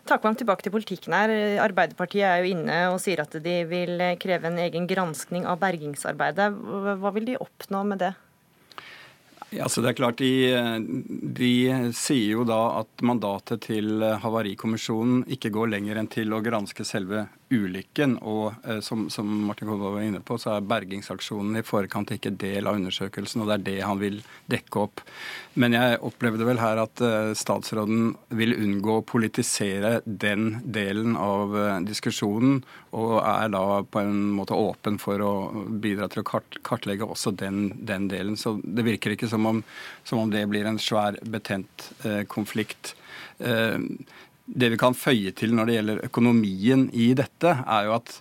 Takvam 0.09 0.39
tilbake 0.39 0.65
til 0.65 0.73
politikken 0.73 1.13
her. 1.13 1.33
Arbeiderpartiet 1.61 2.25
er 2.25 2.41
jo 2.41 2.55
inne 2.55 2.77
og 2.95 3.01
sier 3.03 3.21
at 3.21 3.35
de 3.45 3.59
vil 3.69 4.01
kreve 4.23 4.49
en 4.49 4.63
egen 4.63 4.87
granskning 4.89 5.45
av 5.45 5.59
bergingsarbeidet. 5.61 6.49
Hva 7.03 7.13
vil 7.13 7.29
de 7.29 7.37
oppnå 7.45 7.83
med 7.91 8.01
det? 8.07 8.15
Ja, 9.51 9.69
så 9.69 9.81
det 9.81 9.93
er 9.93 9.97
klart 9.97 10.21
de, 10.21 10.33
de, 11.39 11.53
sier 11.97 12.35
jo 12.35 12.45
da 12.49 12.59
at 12.83 13.05
mandatet 13.07 13.65
til 13.71 14.03
Havarikommisjonen 14.23 15.23
ikke 15.33 15.53
går 15.55 15.73
lenger 15.73 16.01
enn 16.01 16.11
til 16.13 16.35
å 16.37 16.43
granske 16.45 16.85
selve 16.85 17.25
ulykken. 17.51 18.17
Og 18.27 18.55
eh, 18.65 18.81
som, 18.85 19.07
som, 19.11 19.29
Martin 19.49 19.69
Kolberg 19.69 19.97
var 19.97 20.07
inne 20.07 20.21
på, 20.25 20.39
så 20.41 20.57
er 20.57 20.67
bergingsaksjonen 20.69 21.61
i 21.61 21.65
forkant 21.67 22.13
ikke 22.15 22.35
del 22.39 22.69
av 22.69 22.79
undersøkelsen, 22.79 23.43
og 23.43 23.51
det 23.51 23.57
er 23.59 23.67
det 23.69 23.77
han 23.87 24.01
vil 24.03 24.21
dekke 24.51 24.83
opp. 24.85 25.03
Men 25.59 25.75
jeg 25.75 26.01
opplevde 26.07 26.47
vel 26.49 26.61
her 26.63 26.83
at 26.83 27.03
eh, 27.05 27.33
statsråden 27.39 28.13
vil 28.39 28.57
unngå 28.57 28.99
å 28.99 29.07
politisere 29.07 29.99
den 30.05 30.61
delen 30.65 31.17
av 31.21 31.57
eh, 31.59 31.81
diskusjonen, 31.89 32.63
og 32.99 33.19
er 33.21 33.51
da 33.53 33.65
på 33.85 34.03
en 34.05 34.31
måte 34.37 34.57
åpen 34.57 35.01
for 35.03 35.23
å 35.25 35.33
bidra 35.83 36.09
til 36.13 36.23
å 36.23 36.29
kart, 36.29 36.61
kartlegge 36.67 37.09
også 37.09 37.35
den, 37.37 37.73
den, 37.89 38.09
delen. 38.13 38.39
Så 38.41 38.57
det 38.63 38.87
virker 38.87 39.15
ikke 39.15 39.31
som 39.31 39.49
om, 39.49 39.65
som 40.09 40.23
om 40.23 40.33
det 40.33 40.47
blir 40.51 40.69
en 40.69 40.81
svær, 40.81 41.19
betent 41.29 41.91
eh, 42.05 42.25
konflikt. 42.29 42.95
Det 44.49 44.73
vi 44.73 44.81
kan 44.81 44.97
føye 44.97 45.35
til 45.37 45.53
når 45.55 45.69
det 45.69 45.75
gjelder 45.79 46.07
økonomien 46.09 46.89
i 46.97 47.13
dette, 47.17 47.53
er 47.69 47.89
jo 47.89 47.97
at 47.99 48.15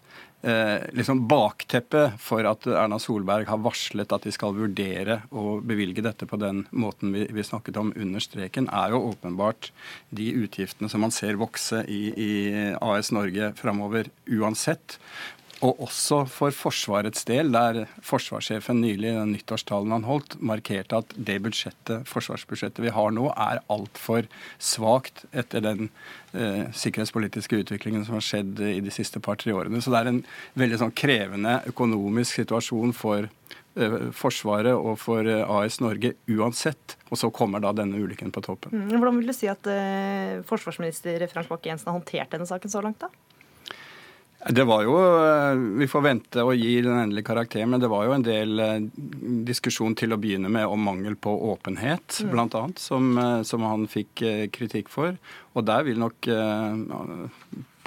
eh, 0.44 0.84
liksom 0.98 1.24
bakteppet 1.30 2.18
for 2.20 2.44
at 2.50 2.68
Erna 2.68 3.00
Solberg 3.00 3.48
har 3.48 3.62
varslet 3.64 4.12
at 4.12 4.28
de 4.28 4.34
skal 4.36 4.56
vurdere 4.58 5.22
å 5.32 5.62
bevilge 5.64 6.04
dette 6.04 6.28
på 6.28 6.40
den 6.42 6.66
måten 6.76 7.16
vi, 7.16 7.26
vi 7.32 7.48
snakket 7.48 7.80
om 7.80 7.94
under 7.96 8.24
streken, 8.24 8.68
er 8.68 8.92
jo 8.92 9.06
åpenbart 9.14 9.72
de 10.10 10.30
utgiftene 10.44 10.92
som 10.92 11.06
man 11.06 11.16
ser 11.16 11.40
vokse 11.40 11.86
i, 11.88 12.04
i 12.12 12.32
AS 12.76 13.14
Norge 13.16 13.54
framover 13.60 14.12
uansett. 14.28 15.00
Og 15.66 15.80
også 15.88 16.20
for 16.30 16.54
Forsvarets 16.54 17.26
del, 17.26 17.50
der 17.54 17.88
forsvarssjefen 18.06 18.78
nylig 18.84 19.10
i 19.10 19.16
den 19.16 19.32
nyttårstalen 19.34 19.96
han 19.96 20.06
holdt, 20.06 20.36
markerte 20.38 21.00
at 21.02 21.16
det 21.18 21.40
budsjettet, 21.42 22.06
forsvarsbudsjettet 22.10 22.84
vi 22.86 22.94
har 22.94 23.14
nå, 23.16 23.32
er 23.34 23.64
altfor 23.74 24.28
svakt 24.62 25.26
etter 25.34 25.66
den 25.66 25.90
eh, 26.38 26.70
sikkerhetspolitiske 26.78 27.64
utviklingen 27.64 28.06
som 28.06 28.20
har 28.20 28.28
skjedd 28.28 28.62
i 28.70 28.78
de 28.86 28.94
siste 28.94 29.22
par-tre 29.24 29.56
årene. 29.58 29.82
Så 29.82 29.94
det 29.94 30.04
er 30.04 30.12
en 30.12 30.22
veldig 30.62 30.82
sånn 30.84 30.94
krevende 30.98 31.58
økonomisk 31.72 32.44
situasjon 32.44 32.94
for 32.98 33.26
eh, 33.26 33.98
Forsvaret 34.14 34.78
og 34.78 35.00
for 35.02 35.26
eh, 35.26 35.42
AS 35.42 35.80
Norge 35.82 36.14
uansett. 36.38 37.00
Og 37.10 37.18
så 37.18 37.32
kommer 37.34 37.66
da 37.66 37.74
denne 37.74 37.98
ulykken 37.98 38.30
på 38.36 38.46
toppen. 38.46 38.78
Mm, 38.78 39.00
hvordan 39.00 39.24
vil 39.24 39.34
du 39.34 39.34
si 39.34 39.50
at 39.50 39.74
eh, 39.74 40.38
forsvarsminister 40.46 41.26
Frank 41.34 41.50
Bakke-Jensen 41.50 41.90
har 41.90 41.98
håndtert 41.98 42.38
denne 42.38 42.46
saken 42.46 42.78
så 42.78 42.86
langt, 42.86 43.02
da? 43.02 43.10
Det 44.46 44.64
var 44.64 44.84
jo, 44.84 44.98
eh, 45.26 45.56
Vi 45.56 45.88
får 45.90 46.02
vente 46.02 46.44
og 46.46 46.56
gi 46.56 46.76
den 46.86 47.00
endelige 47.02 47.26
karakteren, 47.26 47.72
men 47.74 47.82
det 47.82 47.90
var 47.90 48.06
jo 48.06 48.14
en 48.14 48.26
del 48.26 48.60
eh, 48.62 48.86
diskusjon 49.48 49.96
til 49.98 50.14
å 50.14 50.20
begynne 50.22 50.52
med 50.54 50.68
om 50.70 50.84
mangel 50.84 51.18
på 51.18 51.34
åpenhet, 51.52 52.22
mm. 52.22 52.30
bl.a., 52.32 52.64
som, 52.78 53.10
eh, 53.18 53.42
som 53.48 53.66
han 53.66 53.88
fikk 53.90 54.22
kritikk 54.54 54.94
for. 54.94 55.18
Og 55.58 55.66
der 55.66 55.88
vil 55.88 55.98
nok 55.98 56.30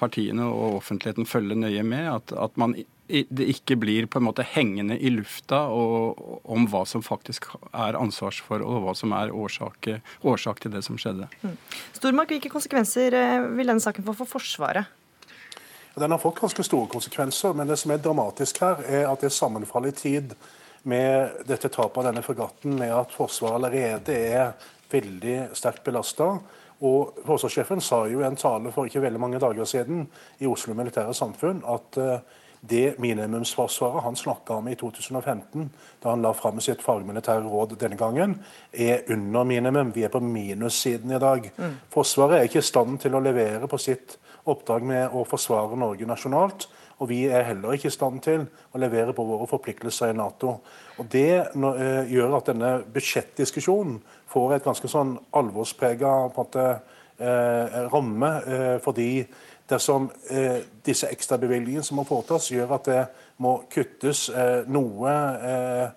partiene 0.01 0.47
og 0.49 0.81
offentligheten 0.81 1.29
følge 1.29 1.55
nøye 1.61 1.85
med. 1.87 2.09
At, 2.11 2.33
at 2.35 2.57
man, 2.59 2.75
det 3.07 3.47
ikke 3.53 3.77
blir 3.79 4.09
på 4.11 4.19
en 4.19 4.27
måte 4.27 4.43
hengende 4.43 4.97
i 4.99 5.13
lufta 5.13 5.63
og, 5.71 6.19
om 6.51 6.67
hva 6.73 6.83
som 6.89 7.05
faktisk 7.05 7.47
er 7.71 7.99
ansvarsforhold, 8.01 8.67
og 8.67 8.89
hva 8.89 8.97
som 8.99 9.15
er 9.15 9.31
årsak, 9.31 9.93
årsak 10.27 10.65
til 10.65 10.75
det 10.75 10.83
som 10.89 10.99
skjedde. 10.99 11.31
Mm. 11.45 11.59
Stormark, 12.01 12.35
hvilke 12.35 12.51
konsekvenser 12.51 13.15
vil 13.55 13.71
denne 13.71 13.85
saken 13.85 14.09
få 14.09 14.19
for 14.19 14.39
Forsvaret? 14.41 14.97
Den 15.95 16.11
har 16.11 16.19
fått 16.19 16.41
ganske 16.41 16.65
store 16.65 16.89
konsekvenser, 16.91 17.55
men 17.55 17.69
det 17.69 17.77
som 17.81 17.91
er 17.91 18.03
dramatisk 18.03 18.61
her, 18.63 18.83
er 18.87 19.09
at 19.11 19.25
det 19.25 19.33
sammenfaller 19.35 19.91
i 19.91 19.99
tid 19.99 20.35
med 20.89 21.43
dette 21.49 21.69
tapet 21.69 22.01
av 22.01 22.09
denne 22.09 22.23
fregatten, 22.25 22.77
med 22.79 22.95
at 22.95 23.13
Forsvaret 23.13 23.59
allerede 23.59 24.15
er 24.15 24.53
veldig 24.91 25.39
sterkt 25.59 25.85
belasta. 25.85 26.33
Og 26.81 27.19
Forsvarssjefen 27.27 27.83
sa 27.85 28.05
jo 28.09 28.23
i 28.23 28.29
en 28.29 28.39
tale 28.41 28.73
for 28.73 28.89
ikke 28.89 29.03
veldig 29.05 29.21
mange 29.21 29.41
dager 29.43 29.69
siden 29.69 30.07
i 30.41 30.49
Oslo 30.49 30.75
Militære 30.79 31.13
Samfunn 31.15 31.61
at 31.69 31.99
uh, 32.01 32.15
det 32.61 32.99
minimumsforsvaret 33.01 34.05
han 34.05 34.17
snakka 34.17 34.61
om 34.61 34.69
i 34.69 34.77
2015, 34.77 35.71
da 36.03 36.13
han 36.13 36.23
la 36.25 36.33
fram 36.37 36.61
sitt 36.61 36.83
fagmilitære 36.85 37.49
råd 37.49 37.77
denne 37.81 37.97
gangen, 38.01 38.35
er 38.73 39.09
under 39.13 39.45
minimum. 39.49 39.93
Vi 39.95 40.05
er 40.05 40.13
på 40.13 40.21
minussiden 40.21 41.13
i 41.17 41.21
dag. 41.21 41.51
Mm. 41.57 41.79
Forsvaret 41.93 42.39
er 42.39 42.49
ikke 42.49 42.61
i 42.61 42.69
stand 42.69 43.01
til 43.01 43.17
å 43.17 43.23
levere 43.25 43.69
på 43.69 43.81
sitt 43.81 44.19
oppdrag 44.49 44.87
med 44.87 45.17
å 45.17 45.25
forsvare 45.29 45.79
Norge 45.79 46.09
nasjonalt. 46.09 46.69
Og 47.01 47.09
vi 47.09 47.23
er 47.33 47.47
heller 47.49 47.77
ikke 47.77 47.89
i 47.89 47.95
stand 47.95 48.21
til 48.25 48.45
å 48.73 48.81
levere 48.81 49.15
på 49.17 49.25
våre 49.25 49.49
forpliktelser 49.49 50.13
i 50.13 50.17
Nato. 50.17 50.59
Og 51.01 51.09
Det 51.09 51.43
uh, 51.57 52.03
gjør 52.09 52.37
at 52.39 52.51
denne 52.53 52.73
budsjettdiskusjonen 52.93 54.01
får 54.31 54.57
et 54.57 54.67
ganske 54.67 54.91
sånn 54.93 55.15
alvorsprega 55.41 56.13
uh, 56.29 57.79
ramme. 57.93 58.35
Uh, 58.45 58.77
fordi 58.85 59.25
dersom 59.71 60.09
disse 60.83 61.07
ekstrabevilgningene 61.15 61.85
som 61.87 62.01
må 62.01 62.03
foretas, 62.03 62.49
gjør 62.51 62.73
at 62.75 62.89
det 62.91 63.03
må 63.39 63.53
kuttes 63.71 64.25
noe 64.67 65.13
Eh, 65.81 65.89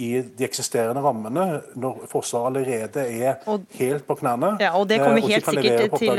i 0.00 0.08
de 0.24 0.44
eksisterende 0.46 1.02
rammene, 1.04 1.46
når 1.76 2.04
Forsvaret 2.08 2.48
allerede 2.48 3.04
er 3.04 3.42
og, 3.50 3.66
helt 3.76 4.06
på 4.08 4.16
knærne. 4.22 4.54
Ja, 4.62 4.72
og 4.78 4.88
Det 4.88 5.00
kommer 5.02 5.20
eh, 5.20 5.28
helt 5.34 5.44
sikkert 5.44 5.96
til 6.00 6.12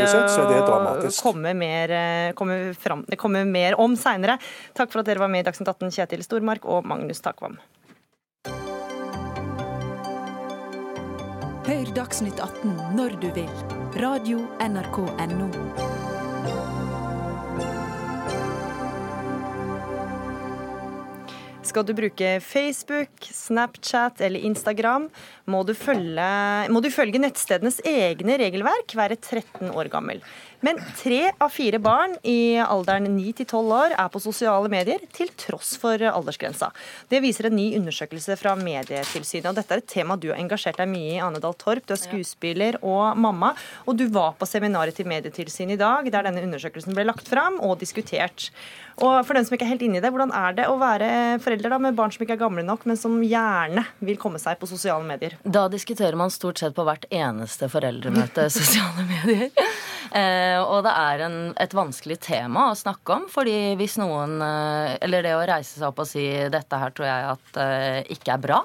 å 1.10 1.14
komme 1.24 1.54
mer, 1.58 1.96
eh, 1.98 2.34
komme, 2.38 2.60
fram, 2.78 3.06
komme 3.18 3.44
mer 3.50 3.80
om 3.82 3.98
seinere. 3.98 4.38
Takk 4.78 4.94
for 4.94 5.02
at 5.02 5.10
dere 5.10 5.24
var 5.24 5.32
med 5.34 5.42
i 5.42 5.50
Dagsnytt 5.50 5.74
18, 5.74 5.90
Kjetil 5.98 6.26
Stormark 6.26 6.68
og 6.70 6.86
Magnus 6.86 7.24
Takvam. 7.26 7.58
Hør 11.66 11.96
Dagsnytt 11.96 12.42
18 12.42 12.78
når 12.98 13.18
du 13.22 13.32
vil. 13.38 13.50
Radio 14.02 14.46
NRK 14.62 15.02
Radio.nrk.no. 15.10 15.91
Skal 21.62 21.86
du 21.86 21.94
bruke 21.94 22.40
Facebook, 22.42 23.10
Snapchat 23.22 24.22
eller 24.26 24.42
Instagram, 24.50 25.06
må 25.46 25.62
du 25.62 25.76
følge, 25.78 26.30
må 26.74 26.82
du 26.82 26.90
følge 26.90 27.22
nettstedenes 27.22 27.78
egne 27.86 28.40
regelverk, 28.42 28.96
være 28.98 29.20
13 29.20 29.70
år 29.70 29.92
gammel. 29.94 30.24
Men 30.66 30.78
tre 30.98 31.32
av 31.42 31.50
fire 31.54 31.78
barn 31.82 32.16
i 32.26 32.58
alderen 32.62 33.08
9 33.14 33.34
til 33.40 33.48
12 33.48 33.72
år 33.78 33.96
er 33.96 34.10
på 34.14 34.22
sosiale 34.22 34.70
medier, 34.74 35.02
til 35.14 35.30
tross 35.38 35.74
for 35.82 36.02
aldersgrensa. 36.06 36.70
Det 37.10 37.22
viser 37.24 37.50
en 37.50 37.58
ny 37.58 37.72
undersøkelse 37.80 38.38
fra 38.42 38.54
Medietilsynet. 38.58 39.50
og 39.50 39.58
Dette 39.58 39.78
er 39.78 39.82
et 39.82 39.90
tema 39.90 40.18
du 40.18 40.30
har 40.30 40.42
engasjert 40.42 40.82
deg 40.82 40.90
mye 40.90 41.16
i, 41.16 41.22
Ane 41.22 41.42
Dahl 41.42 41.58
Torp. 41.62 41.86
Du 41.86 41.96
er 41.96 42.02
skuespiller 42.02 42.78
og 42.82 43.18
mamma. 43.18 43.56
Og 43.86 43.98
du 43.98 44.08
var 44.14 44.38
på 44.38 44.50
seminaret 44.50 44.98
til 44.98 45.10
Medietilsynet 45.10 45.78
i 45.78 45.82
dag, 45.82 46.10
der 46.14 46.30
denne 46.30 46.46
undersøkelsen 46.46 46.98
ble 46.98 47.10
lagt 47.10 47.30
fram 47.30 47.58
og 47.62 47.80
diskutert. 47.82 48.52
Og 49.00 49.22
for 49.26 49.38
den 49.38 49.48
som 49.48 49.56
ikke 49.56 49.66
er 49.68 49.74
helt 49.74 49.86
inne 49.86 50.00
i 50.00 50.04
det, 50.04 50.12
Hvordan 50.12 50.34
er 50.36 50.58
det 50.58 50.68
å 50.70 50.78
være 50.82 51.10
forelder 51.44 51.74
da, 51.74 51.80
med 51.82 51.98
barn 51.98 52.12
som 52.14 52.26
ikke 52.26 52.36
er 52.36 52.42
gamle 52.42 52.66
nok, 52.66 52.84
men 52.90 53.00
som 53.00 53.16
gjerne 53.24 53.86
vil 54.04 54.20
komme 54.22 54.42
seg 54.42 54.60
på 54.60 54.70
sosiale 54.70 55.06
medier? 55.08 55.38
Da 55.44 55.68
diskuterer 55.72 56.18
man 56.20 56.34
stort 56.34 56.62
sett 56.62 56.76
på 56.78 56.86
hvert 56.88 57.08
eneste 57.10 57.70
foreldremøte 57.72 58.50
sosiale 58.60 59.08
medier. 59.08 59.50
Eh, 60.12 60.60
og 60.60 60.84
det 60.84 60.92
er 60.92 61.26
en, 61.28 61.40
et 61.62 61.74
vanskelig 61.78 62.20
tema 62.26 62.68
å 62.72 62.78
snakke 62.78 63.16
om, 63.16 63.28
fordi 63.32 63.78
hvis 63.80 63.96
noen 64.02 64.42
eh, 64.44 64.98
Eller 65.06 65.24
det 65.24 65.38
å 65.38 65.46
reise 65.48 65.78
seg 65.78 65.88
opp 65.88 66.02
og 66.04 66.10
si 66.10 66.26
'dette 66.52 66.80
her 66.82 66.92
tror 66.96 67.08
jeg 67.08 67.30
at 67.32 67.60
eh, 67.64 68.00
ikke 68.18 68.36
er 68.36 68.44
bra', 68.44 68.64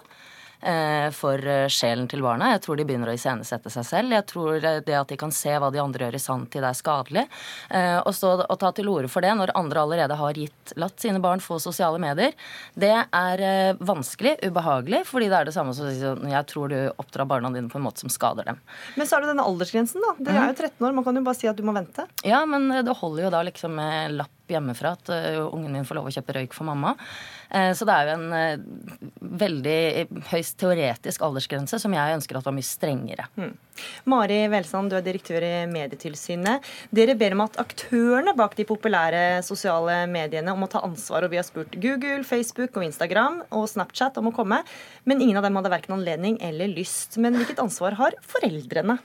for 1.16 1.40
eh, 1.46 1.66
sjelen 1.72 2.08
til 2.10 2.22
barna. 2.24 2.52
Jeg 2.54 2.62
tror 2.64 2.78
de 2.78 2.86
begynner 2.88 3.10
å 3.10 3.16
iscenesette 3.16 3.70
seg 3.72 3.86
selv. 3.86 4.14
Jeg 4.16 4.26
tror 4.30 4.60
det 4.60 4.96
at 4.96 5.10
de 5.10 5.18
kan 5.20 5.32
se 5.34 5.52
hva 5.52 5.70
de 5.72 5.82
andre 5.82 6.06
gjør 6.06 6.18
i 6.18 6.22
sanntid, 6.22 6.64
er 6.64 6.76
skadelig. 6.76 7.26
Eh, 7.70 7.98
og 8.00 8.12
så 8.16 8.34
å 8.42 8.58
ta 8.60 8.72
til 8.76 8.90
orde 8.92 9.10
for 9.12 9.24
det 9.24 9.34
når 9.36 9.54
andre 9.58 9.82
allerede 9.82 10.18
har 10.20 10.40
gitt, 10.40 10.74
latt 10.80 11.00
sine 11.02 11.20
barn 11.22 11.42
få 11.44 11.58
sosiale 11.62 12.00
medier, 12.02 12.34
det 12.74 12.94
er 12.94 13.44
vanskelig, 13.80 14.36
ubehagelig, 14.46 15.04
fordi 15.08 15.30
det 15.32 15.40
er 15.40 15.48
det 15.48 15.56
samme 15.56 15.74
som 15.76 15.90
sånn, 15.90 16.26
jeg 16.30 16.48
tror 16.50 16.72
du 16.72 16.78
oppdrar 16.96 17.28
barna 17.28 17.50
dine 17.54 17.70
på 17.72 17.80
en 17.80 17.86
måte 17.86 18.04
som 18.04 18.12
skader 18.12 18.48
dem. 18.48 18.60
Men 18.96 19.08
så 19.08 19.18
er 19.18 19.24
det 19.24 19.34
denne 19.34 19.46
aldersgrensen, 19.46 20.02
da. 20.02 20.14
Dere 20.20 20.44
er 20.44 20.54
jo 20.54 20.58
13 20.58 20.72
mhm. 20.78 20.88
år, 20.88 20.96
man 20.98 21.06
kan 21.06 21.20
jo 21.20 21.26
bare 21.26 21.38
si 21.38 21.50
at 21.50 21.58
du 21.58 21.66
må 21.66 21.76
vente. 21.76 22.06
Ja, 22.26 22.42
men 22.48 22.68
det 22.70 22.98
holder 23.00 23.28
jo 23.28 23.34
da 23.34 23.44
liksom 23.46 23.76
med 23.78 24.18
lapp 24.20 24.35
hjemmefra 24.54 24.94
at 24.96 25.10
ungen 25.50 25.72
min 25.72 25.86
får 25.88 25.98
lov 25.98 26.10
å 26.10 26.14
kjøpe 26.14 26.36
røyk 26.38 26.54
for 26.56 26.68
mamma. 26.68 26.94
Eh, 27.50 27.72
så 27.76 27.86
det 27.86 27.94
er 27.94 28.08
jo 28.08 28.16
en 28.16 28.34
eh, 28.34 28.64
veldig 29.42 29.78
høyst 30.32 30.56
teoretisk 30.60 31.22
aldersgrense 31.26 31.78
som 31.82 31.94
jeg 31.94 32.18
ønsker 32.18 32.38
at 32.38 32.46
var 32.46 32.56
mye 32.56 32.66
strengere. 32.66 33.28
Mm. 33.38 33.54
Mari 34.08 34.38
Welsand, 34.50 34.90
du 34.90 34.96
er 34.98 35.04
direktør 35.04 35.44
i 35.44 35.52
Medietilsynet. 35.70 36.64
Dere 36.94 37.16
ber 37.18 37.36
om 37.36 37.44
at 37.44 37.58
aktørene 37.60 38.34
bak 38.38 38.56
de 38.58 38.66
populære 38.68 39.24
sosiale 39.46 40.02
mediene 40.10 40.54
om 40.54 40.64
å 40.64 40.70
ta 40.72 40.82
ansvar. 40.86 41.26
og 41.26 41.34
Vi 41.34 41.40
har 41.40 41.46
spurt 41.46 41.76
Google, 41.82 42.22
Facebook 42.26 42.78
og 42.78 42.88
Instagram 42.88 43.42
og 43.50 43.68
Snapchat 43.70 44.18
om 44.22 44.30
å 44.32 44.36
komme, 44.36 44.62
men 45.04 45.20
ingen 45.20 45.38
av 45.38 45.46
dem 45.46 45.58
hadde 45.60 45.74
verken 45.74 45.98
anledning 45.98 46.40
eller 46.44 46.72
lyst. 46.72 47.20
Men 47.20 47.36
hvilket 47.38 47.62
ansvar 47.62 48.00
har 48.00 48.18
foreldrene? 48.24 48.98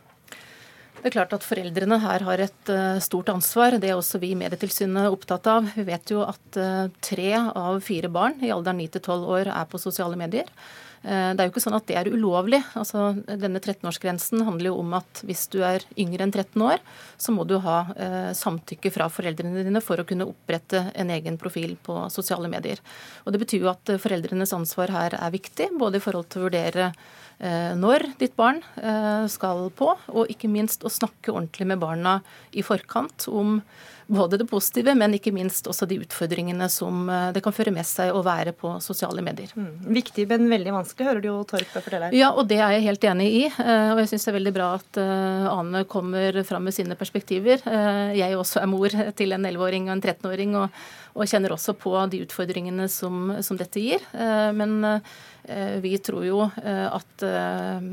Det 1.01 1.09
er 1.09 1.15
klart 1.15 1.31
at 1.33 1.45
Foreldrene 1.45 1.97
her 1.97 2.21
har 2.27 2.41
et 2.43 2.69
uh, 2.69 2.99
stort 3.01 3.31
ansvar. 3.33 3.73
Det 3.81 3.89
er 3.89 3.97
også 3.97 4.19
vi 4.21 4.35
i 4.35 4.37
Medietilsynet 4.37 5.09
opptatt 5.09 5.47
av. 5.49 5.65
Vi 5.73 5.81
vet 5.87 6.11
jo 6.13 6.21
at 6.21 6.57
uh, 6.61 6.91
tre 7.01 7.31
av 7.41 7.79
fire 7.81 8.11
barn 8.13 8.37
i 8.45 8.51
alderen 8.53 8.77
9 8.77 8.91
til 8.93 9.01
12 9.07 9.31
år 9.33 9.49
er 9.49 9.65
på 9.71 9.81
sosiale 9.81 10.19
medier. 10.19 10.51
Uh, 11.01 11.33
det 11.33 11.41
er 11.41 11.47
jo 11.47 11.53
ikke 11.55 11.63
sånn 11.63 11.77
at 11.79 11.87
det 11.89 11.95
er 11.97 12.09
ulovlig. 12.13 12.59
Altså, 12.77 13.15
denne 13.25 13.57
13-årsgrensen 13.57 14.43
handler 14.45 14.69
jo 14.69 14.75
om 14.83 14.93
at 14.99 15.23
hvis 15.25 15.47
du 15.49 15.63
er 15.65 15.81
yngre 15.97 16.27
enn 16.27 16.35
13 16.35 16.67
år, 16.67 16.85
så 17.17 17.33
må 17.33 17.47
du 17.49 17.55
ha 17.65 17.79
samtykke 18.37 18.93
fra 18.93 19.09
foreldrene 19.09 19.65
dine 19.65 19.81
for 19.81 19.97
å 19.97 20.05
kunne 20.05 20.29
opprette 20.29 20.83
en 20.93 21.15
egen 21.17 21.41
profil 21.41 21.73
på 21.81 21.97
sosiale 22.13 22.51
medier. 22.51 22.77
Og 23.25 23.33
Det 23.33 23.41
betyr 23.41 23.65
jo 23.65 23.73
at 23.73 23.95
foreldrenes 24.05 24.53
ansvar 24.53 24.93
her 24.93 25.17
er 25.17 25.33
viktig, 25.33 25.71
både 25.81 25.97
i 25.97 26.05
forhold 26.05 26.29
til 26.29 26.43
å 26.43 26.47
vurdere 26.51 26.91
Eh, 26.91 27.20
når 27.41 28.05
ditt 28.21 28.35
barn 28.37 28.59
eh, 28.77 29.25
skal 29.31 29.71
på, 29.73 29.93
og 30.13 30.29
ikke 30.29 30.49
minst 30.51 30.85
å 30.85 30.91
snakke 30.93 31.33
ordentlig 31.33 31.71
med 31.71 31.81
barna 31.81 32.19
i 32.53 32.61
forkant 32.65 33.25
om 33.31 33.59
både 34.11 34.41
det 34.41 34.45
positive, 34.49 34.91
men 34.97 35.13
ikke 35.15 35.31
minst 35.31 35.69
også 35.71 35.87
de 35.87 36.01
utfordringene 36.03 36.67
som 36.69 37.07
eh, 37.09 37.29
det 37.35 37.41
kan 37.45 37.55
føre 37.55 37.71
med 37.73 37.87
seg 37.87 38.11
å 38.11 38.21
være 38.25 38.53
på 38.57 38.75
sosiale 38.83 39.23
medier. 39.23 39.53
Mm. 39.55 39.87
Viktig, 39.95 40.27
men 40.29 40.51
veldig 40.51 40.75
vanskelig, 40.75 41.07
hører 41.07 41.23
du 41.23 41.29
jo 41.29 41.37
Torp 41.49 41.71
fortelle 41.73 42.09
her. 42.09 42.17
Ja, 42.19 42.33
og 42.35 42.49
det 42.51 42.59
er 42.59 42.75
jeg 42.75 42.85
helt 42.89 43.07
enig 43.07 43.29
i. 43.31 43.43
Og 43.61 44.01
jeg 44.03 44.11
syns 44.11 44.27
det 44.27 44.33
er 44.33 44.37
veldig 44.37 44.55
bra 44.55 44.67
at 44.77 44.99
Ane 45.01 45.83
kommer 45.89 46.41
fram 46.47 46.67
med 46.67 46.75
sine 46.75 46.97
perspektiver. 46.99 47.63
Jeg 48.17 48.37
også 48.37 48.61
er 48.61 48.69
mor 48.69 48.93
til 49.17 49.35
en 49.35 49.47
11-åring 49.47 49.87
og 49.87 49.95
en 49.95 50.03
13-åring, 50.03 50.57
og, 50.59 50.81
og, 51.15 51.23
kjenner 51.31 51.55
også 51.55 51.75
på 51.79 51.95
de 52.11 52.21
utfordringene 52.25 52.89
som, 52.91 53.31
som 53.45 53.59
dette 53.59 53.83
gir. 53.83 54.03
Men 54.11 54.81
Eh, 54.91 54.99
vi 55.81 55.95
tror 55.97 56.25
jo 56.25 56.43
eh, 56.63 56.87
at 56.87 57.23
eh, 57.25 57.87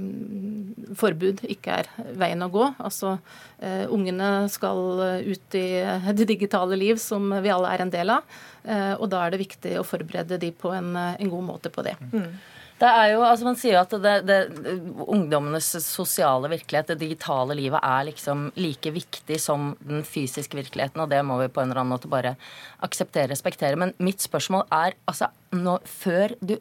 forbud 0.98 1.40
ikke 1.48 1.78
er 1.80 1.88
veien 2.18 2.44
å 2.44 2.50
gå. 2.52 2.66
Altså, 2.76 3.16
ungene 3.90 4.46
skal 4.52 4.78
ut 5.26 5.56
i 5.58 5.66
det 6.14 6.28
digitale 6.28 6.76
liv 6.78 7.00
som 7.02 7.32
vi 7.42 7.50
alle 7.50 7.72
er 7.74 7.82
en 7.82 7.90
del 7.90 8.12
av. 8.14 8.36
Og 9.00 9.08
da 9.10 9.24
er 9.24 9.32
det 9.34 9.40
viktig 9.40 9.72
å 9.80 9.86
forberede 9.86 10.38
de 10.38 10.52
på 10.54 10.70
en, 10.76 10.92
en 10.94 11.32
god 11.32 11.44
måte 11.48 11.72
på 11.74 11.82
det. 11.82 11.96
Mm. 12.12 12.36
Det 12.78 12.86
er 12.86 13.08
jo, 13.12 13.22
altså 13.26 13.46
Man 13.48 13.58
sier 13.58 13.74
jo 13.74 13.80
at 13.80 13.94
det, 14.02 14.14
det, 14.28 14.38
ungdommenes 15.02 15.70
sosiale 15.82 16.50
virkelighet, 16.52 16.92
det 16.92 17.00
digitale 17.02 17.56
livet, 17.58 17.82
er 17.82 18.06
liksom 18.06 18.48
like 18.58 18.92
viktig 18.94 19.38
som 19.42 19.72
den 19.82 20.04
fysiske 20.06 20.58
virkeligheten, 20.58 21.02
og 21.02 21.10
det 21.10 21.24
må 21.26 21.40
vi 21.42 21.50
på 21.50 21.62
en 21.62 21.72
eller 21.72 21.82
annen 21.82 21.96
måte 21.96 22.10
bare 22.10 22.36
akseptere, 22.86 23.32
respektere. 23.32 23.78
Men 23.80 23.96
mitt 23.98 24.22
spørsmål 24.22 24.68
er 24.70 24.98
altså 25.10 25.32
når, 25.50 25.82
Før 25.88 26.34
du 26.38 26.58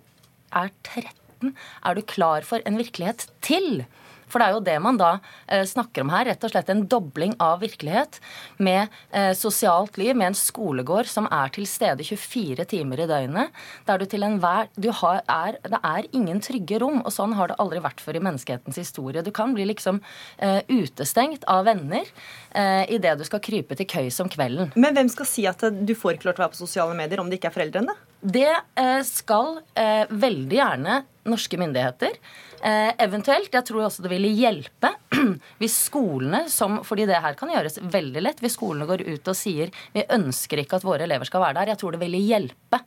er 0.51 0.69
13, 0.83 1.55
er 1.85 1.93
du 1.97 2.01
klar 2.01 2.45
for 2.47 2.63
en 2.65 2.77
virkelighet 2.79 3.27
til? 3.41 3.85
For 4.27 4.41
det 4.41 4.47
er 4.47 4.55
jo 4.55 4.63
det 4.65 4.77
man 4.83 4.99
da 4.99 5.11
eh, 5.47 5.63
snakker 5.67 6.03
om 6.03 6.11
her. 6.13 6.27
Rett 6.29 6.43
og 6.43 6.53
slett 6.53 6.71
en 6.73 6.85
dobling 6.89 7.35
av 7.43 7.61
virkelighet 7.63 8.19
med 8.63 8.93
eh, 9.11 9.31
sosialt 9.37 9.97
liv, 9.99 10.15
med 10.17 10.31
en 10.31 10.37
skolegård 10.37 11.09
som 11.09 11.29
er 11.31 11.53
til 11.55 11.67
stede 11.69 12.05
24 12.07 12.67
timer 12.69 13.03
i 13.03 13.09
døgnet. 13.09 13.55
Der 13.87 14.01
du 14.01 14.07
til 14.09 14.25
enhver 14.27 14.71
du 14.75 14.89
har, 15.01 15.21
er, 15.27 15.59
Det 15.63 15.79
er 15.81 16.09
ingen 16.11 16.41
trygge 16.43 16.81
rom, 16.83 17.01
og 17.03 17.13
sånn 17.13 17.35
har 17.37 17.51
det 17.51 17.59
aldri 17.63 17.81
vært 17.83 18.03
før 18.03 18.19
i 18.19 18.23
menneskehetens 18.27 18.79
historie. 18.79 19.23
Du 19.25 19.31
kan 19.35 19.55
bli 19.55 19.67
liksom 19.71 20.01
eh, 20.37 20.61
utestengt 20.67 21.47
av 21.47 21.65
venner 21.67 22.05
eh, 22.51 22.83
idet 22.93 23.17
du 23.19 23.25
skal 23.27 23.43
krype 23.43 23.77
til 23.77 23.89
køys 23.89 24.19
om 24.23 24.31
kvelden. 24.31 24.73
Men 24.75 24.97
hvem 24.97 25.11
skal 25.11 25.29
si 25.29 25.47
at 25.49 25.63
du 25.63 25.95
får 25.97 26.17
ikke 26.17 26.29
lov 26.29 26.37
til 26.37 26.43
å 26.43 26.47
være 26.47 26.55
på 26.55 26.63
sosiale 26.65 26.97
medier 26.97 27.23
om 27.23 27.29
det 27.29 27.39
ikke 27.39 27.51
er 27.51 27.57
foreldrene? 27.57 27.97
Det 28.21 28.49
eh, 28.49 29.01
skal 29.05 29.59
eh, 29.77 30.09
veldig 30.09 30.57
gjerne 30.57 31.01
norske 31.27 31.59
myndigheter. 31.59 32.15
Eh, 32.57 32.91
eventuelt, 33.03 33.53
jeg 33.53 33.65
tror 33.67 33.85
også 33.85 34.01
det 34.01 34.09
ville 34.09 34.31
hjelpe 34.33 34.89
hvis 35.61 35.75
skolene, 35.87 36.45
som, 36.49 36.79
fordi 36.87 37.05
det 37.09 37.19
her 37.21 37.37
kan 37.37 37.51
gjøres 37.53 37.77
veldig 37.93 38.23
lett, 38.23 38.41
hvis 38.41 38.57
skolene 38.57 38.87
går 38.89 39.03
ut 39.05 39.29
og 39.29 39.37
sier 39.37 39.73
vi 39.93 40.05
ønsker 40.15 40.63
ikke 40.63 40.79
at 40.79 40.87
våre 40.87 41.05
elever 41.05 41.29
skal 41.29 41.43
være 41.43 41.59
der, 41.59 41.73
jeg 41.73 41.81
tror 41.83 41.93
det 41.93 42.01
ville 42.01 42.23
hjelpe 42.23 42.81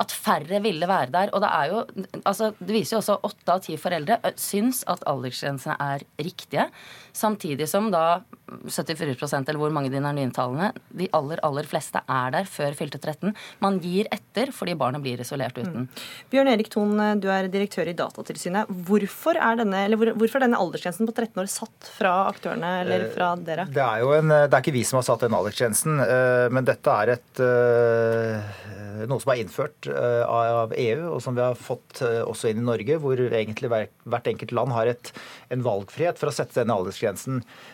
at 0.00 0.12
færre 0.16 0.60
ville 0.64 0.88
være 0.88 1.12
der. 1.12 1.32
Og 1.36 1.42
det 1.44 1.50
er 1.52 1.72
jo, 1.72 1.82
altså 2.24 2.52
det 2.58 2.72
viser 2.72 2.96
jo 2.96 3.00
også 3.02 3.18
åtte 3.28 3.52
av 3.52 3.60
ti 3.64 3.76
foreldre 3.80 4.18
syns 4.40 4.82
at 4.88 5.04
aldersgrensene 5.08 5.76
er 5.76 6.04
riktige. 6.16 6.68
Samtidig 7.12 7.68
som 7.68 7.90
da 7.92 8.22
74% 8.66 9.48
eller 9.48 9.60
hvor 9.60 9.72
mange 9.74 9.90
de 9.92 9.98
er 10.00 10.14
nyinntalende, 10.16 10.70
de 10.98 11.08
aller 11.16 11.40
aller 11.46 11.66
fleste 11.68 12.02
er 12.10 12.32
der 12.34 12.48
før 12.48 12.76
fylte 12.78 13.00
13. 13.00 13.32
Man 13.64 13.78
gir 13.82 14.08
etter 14.14 14.52
fordi 14.54 14.76
barna 14.78 15.00
blir 15.02 15.20
isolert 15.22 15.56
uten. 15.58 15.86
Mm. 15.86 16.02
Bjørn 16.32 16.52
Erik 16.52 16.70
Thon, 16.72 16.94
du 17.22 17.28
er 17.32 17.48
direktør 17.52 17.90
i 17.90 17.96
Datatilsynet. 17.98 18.70
Hvorfor 18.88 19.38
er 19.38 19.60
denne, 19.62 19.84
eller 19.86 20.14
hvorfor 20.16 20.40
er 20.40 20.46
denne 20.46 20.60
aldersgrensen 20.60 21.08
på 21.08 21.14
13 21.14 21.42
år 21.42 21.50
satt 21.50 21.90
fra 21.96 22.14
aktørene 22.30 22.72
eller 22.82 23.08
fra 23.14 23.32
eh, 23.36 23.44
dere? 23.48 23.68
Det 23.72 23.84
er 23.84 24.04
jo 24.04 24.12
en, 24.16 24.32
det 24.32 24.50
er 24.50 24.60
ikke 24.60 24.76
vi 24.76 24.84
som 24.88 25.00
har 25.00 25.08
satt 25.08 25.26
den 25.26 25.38
aldersgrensen, 25.38 26.02
eh, 26.06 26.46
men 26.52 26.68
dette 26.68 26.98
er 27.02 27.14
et, 27.16 27.42
eh, 27.44 29.04
noe 29.10 29.22
som 29.22 29.34
er 29.34 29.42
innført 29.42 29.88
av 29.92 30.72
EU, 30.78 31.08
og 31.14 31.20
som 31.24 31.34
vi 31.36 31.42
har 31.42 31.58
fått 31.58 32.02
også 32.02 32.50
inn 32.50 32.62
i 32.62 32.66
Norge, 32.66 32.98
hvor 33.02 33.18
egentlig 33.18 33.70
hvert 33.72 34.28
enkelt 34.30 34.54
land 34.54 34.74
har 34.76 34.90
et, 34.92 35.12
en 35.52 35.64
valgfrihet 35.64 36.20
for 36.20 36.30
å 36.30 36.34
sette 36.34 36.60
denne 36.60 36.76
aldersgrensen. 36.76 37.40
Eh, 37.42 37.71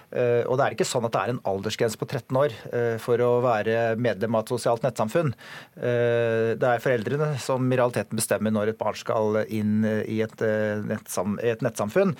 og 0.48 0.54
det 0.56 0.64
er 0.64 0.74
ikke 0.74 0.86
sånn 0.88 1.04
at 1.04 1.12
det 1.14 1.20
er 1.20 1.32
en 1.34 1.40
aldersgrense 1.50 1.98
på 2.00 2.08
13 2.08 2.38
år 2.40 2.54
eh, 2.72 2.96
for 3.02 3.20
å 3.20 3.30
være 3.44 3.96
medlem 4.00 4.38
av 4.38 4.46
et 4.46 4.52
sosialt 4.54 4.84
nettsamfunn. 4.86 5.34
Eh, 5.76 6.54
det 6.58 6.70
er 6.70 6.84
foreldrene 6.84 7.30
som 7.42 7.66
i 7.68 7.78
realiteten 7.78 8.18
bestemmer 8.18 8.54
når 8.54 8.72
et 8.72 8.80
barn 8.80 8.96
skal 8.98 9.42
inn 9.44 9.84
i 9.84 10.20
et, 10.24 10.42
et 10.42 11.64
nettsamfunn. 11.64 12.14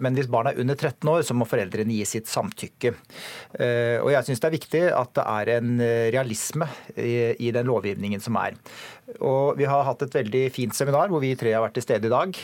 Men 0.00 0.16
hvis 0.16 0.30
barnet 0.30 0.54
er 0.54 0.64
under 0.64 0.78
13 0.78 1.10
år, 1.10 1.24
så 1.26 1.36
må 1.36 1.46
foreldrene 1.48 1.96
gi 1.96 2.06
sitt 2.08 2.30
samtykke. 2.30 2.94
Og 4.04 4.10
jeg 4.12 4.26
syns 4.26 4.42
det 4.42 4.48
er 4.48 4.54
viktig 4.54 4.82
at 4.94 5.12
det 5.18 5.24
er 5.34 5.50
en 5.56 5.72
realisme 6.14 6.68
i 6.96 7.50
den 7.54 7.68
lovgivningen 7.68 8.22
som 8.22 8.38
er. 8.40 8.56
Og 9.20 9.58
vi 9.58 9.66
har 9.68 9.84
hatt 9.86 10.02
et 10.06 10.14
veldig 10.16 10.44
fint 10.54 10.74
seminar 10.76 11.10
hvor 11.12 11.22
vi 11.22 11.34
tre 11.38 11.52
har 11.52 11.64
vært 11.64 11.76
til 11.78 11.84
stede 11.84 12.08
i 12.08 12.12
dag. 12.12 12.38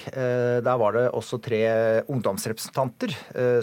Der 0.65 0.81
var 0.83 0.97
det 0.97 1.07
også 1.17 1.41
tre 1.43 1.61
ungdomsrepresentanter 2.13 3.15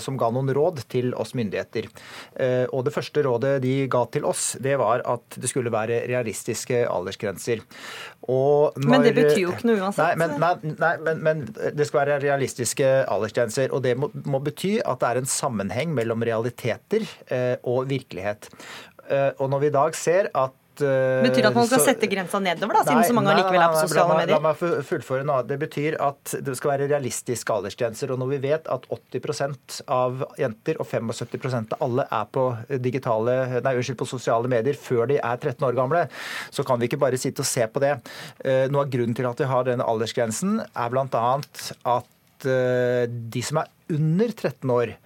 som 0.01 0.17
ga 0.17 0.31
noen 0.33 0.49
råd 0.55 0.81
til 0.89 1.13
oss 1.17 1.35
myndigheter. 1.37 1.87
Eh, 2.35 2.65
og 2.71 2.85
Det 2.87 2.93
første 2.95 3.23
rådet 3.25 3.53
de 3.63 3.73
ga 3.91 4.03
til 4.11 4.25
oss, 4.27 4.55
det 4.63 4.77
var 4.79 5.03
at 5.07 5.37
det 5.37 5.49
skulle 5.51 5.73
være 5.73 6.03
realistiske 6.09 6.83
aldersgrenser. 6.87 7.63
Når, 8.27 8.77
men 8.83 9.05
det 9.05 9.15
betyr 9.17 9.41
jo 9.45 9.53
ikke 9.55 9.69
noe 9.69 9.81
uansett. 9.81 10.03
Nei, 10.03 10.13
men, 10.19 10.75
nei, 10.81 10.93
men, 11.05 11.23
men, 11.25 11.45
det 11.77 11.87
skal 11.87 12.03
være 12.03 12.19
realistiske 12.25 12.87
aldersgrenser. 13.07 13.73
Og 13.75 13.83
det 13.85 13.95
må, 13.99 14.11
må, 14.27 14.41
bety 14.43 14.77
at 14.83 15.01
det 15.01 15.09
er 15.09 15.21
en 15.21 15.31
sammenheng 15.31 15.95
mellom 15.97 16.23
realiteter 16.27 17.07
eh, 17.33 17.55
og 17.67 17.87
virkelighet. 17.91 18.49
Eh, 19.07 19.31
og 19.37 19.51
når 19.51 19.65
vi 19.65 19.71
i 19.71 19.77
dag 19.77 19.97
ser 19.97 20.31
at 20.35 20.55
Betyr 20.82 21.41
det 21.41 21.49
at 21.49 21.57
man 21.57 21.67
skal 21.69 21.82
så, 21.82 21.88
sette 21.91 22.09
grensa 22.11 22.41
nedover, 22.43 22.80
da, 22.80 22.84
siden 22.86 23.01
nei, 23.01 23.07
så 23.09 23.15
mange 23.17 23.34
allikevel 23.34 23.63
er 23.63 23.73
på 23.73 23.82
sosiale 23.86 24.17
medier? 24.19 24.36
La 24.36 24.43
meg 24.43 24.84
fullføre 24.89 25.28
nå. 25.28 25.38
Det 25.49 25.57
betyr 25.61 25.97
at 26.03 26.36
det 26.47 26.57
skal 26.59 26.73
være 26.73 26.89
realistiske 26.91 27.55
aldersgrenser. 27.55 28.13
Og 28.13 28.21
når 28.21 28.34
vi 28.36 28.41
vet 28.47 28.69
at 28.73 28.88
80% 28.93 29.80
av 29.93 30.25
jenter 30.39 30.82
og 30.82 30.89
75% 30.89 31.78
av 31.78 31.86
alle 31.88 32.07
er 32.19 32.30
på, 32.38 32.45
digitale, 32.84 33.38
nei, 33.65 33.75
unnskyld, 33.80 33.99
på 34.01 34.09
sosiale 34.09 34.51
medier 34.51 34.78
før 34.78 35.07
de 35.09 35.17
er 35.21 35.41
13 35.41 35.65
år 35.67 35.78
gamle, 35.78 36.03
så 36.53 36.65
kan 36.67 36.82
vi 36.82 36.89
ikke 36.89 37.01
bare 37.01 37.19
sitte 37.21 37.43
og 37.45 37.49
se 37.49 37.65
på 37.71 37.84
det. 37.84 37.95
Uh, 38.43 38.67
noe 38.71 38.86
av 38.86 38.93
grunnen 38.93 39.17
til 39.17 39.28
at 39.30 39.41
vi 39.41 39.49
har 39.49 39.67
denne 39.67 39.88
aldersgrensen, 39.88 40.61
er 40.67 40.93
bl.a. 40.93 41.25
at 41.97 42.47
uh, 42.47 43.03
de 43.07 43.43
som 43.45 43.61
er 43.63 43.73
under 43.97 44.34
13 44.34 44.73
år, 44.73 44.97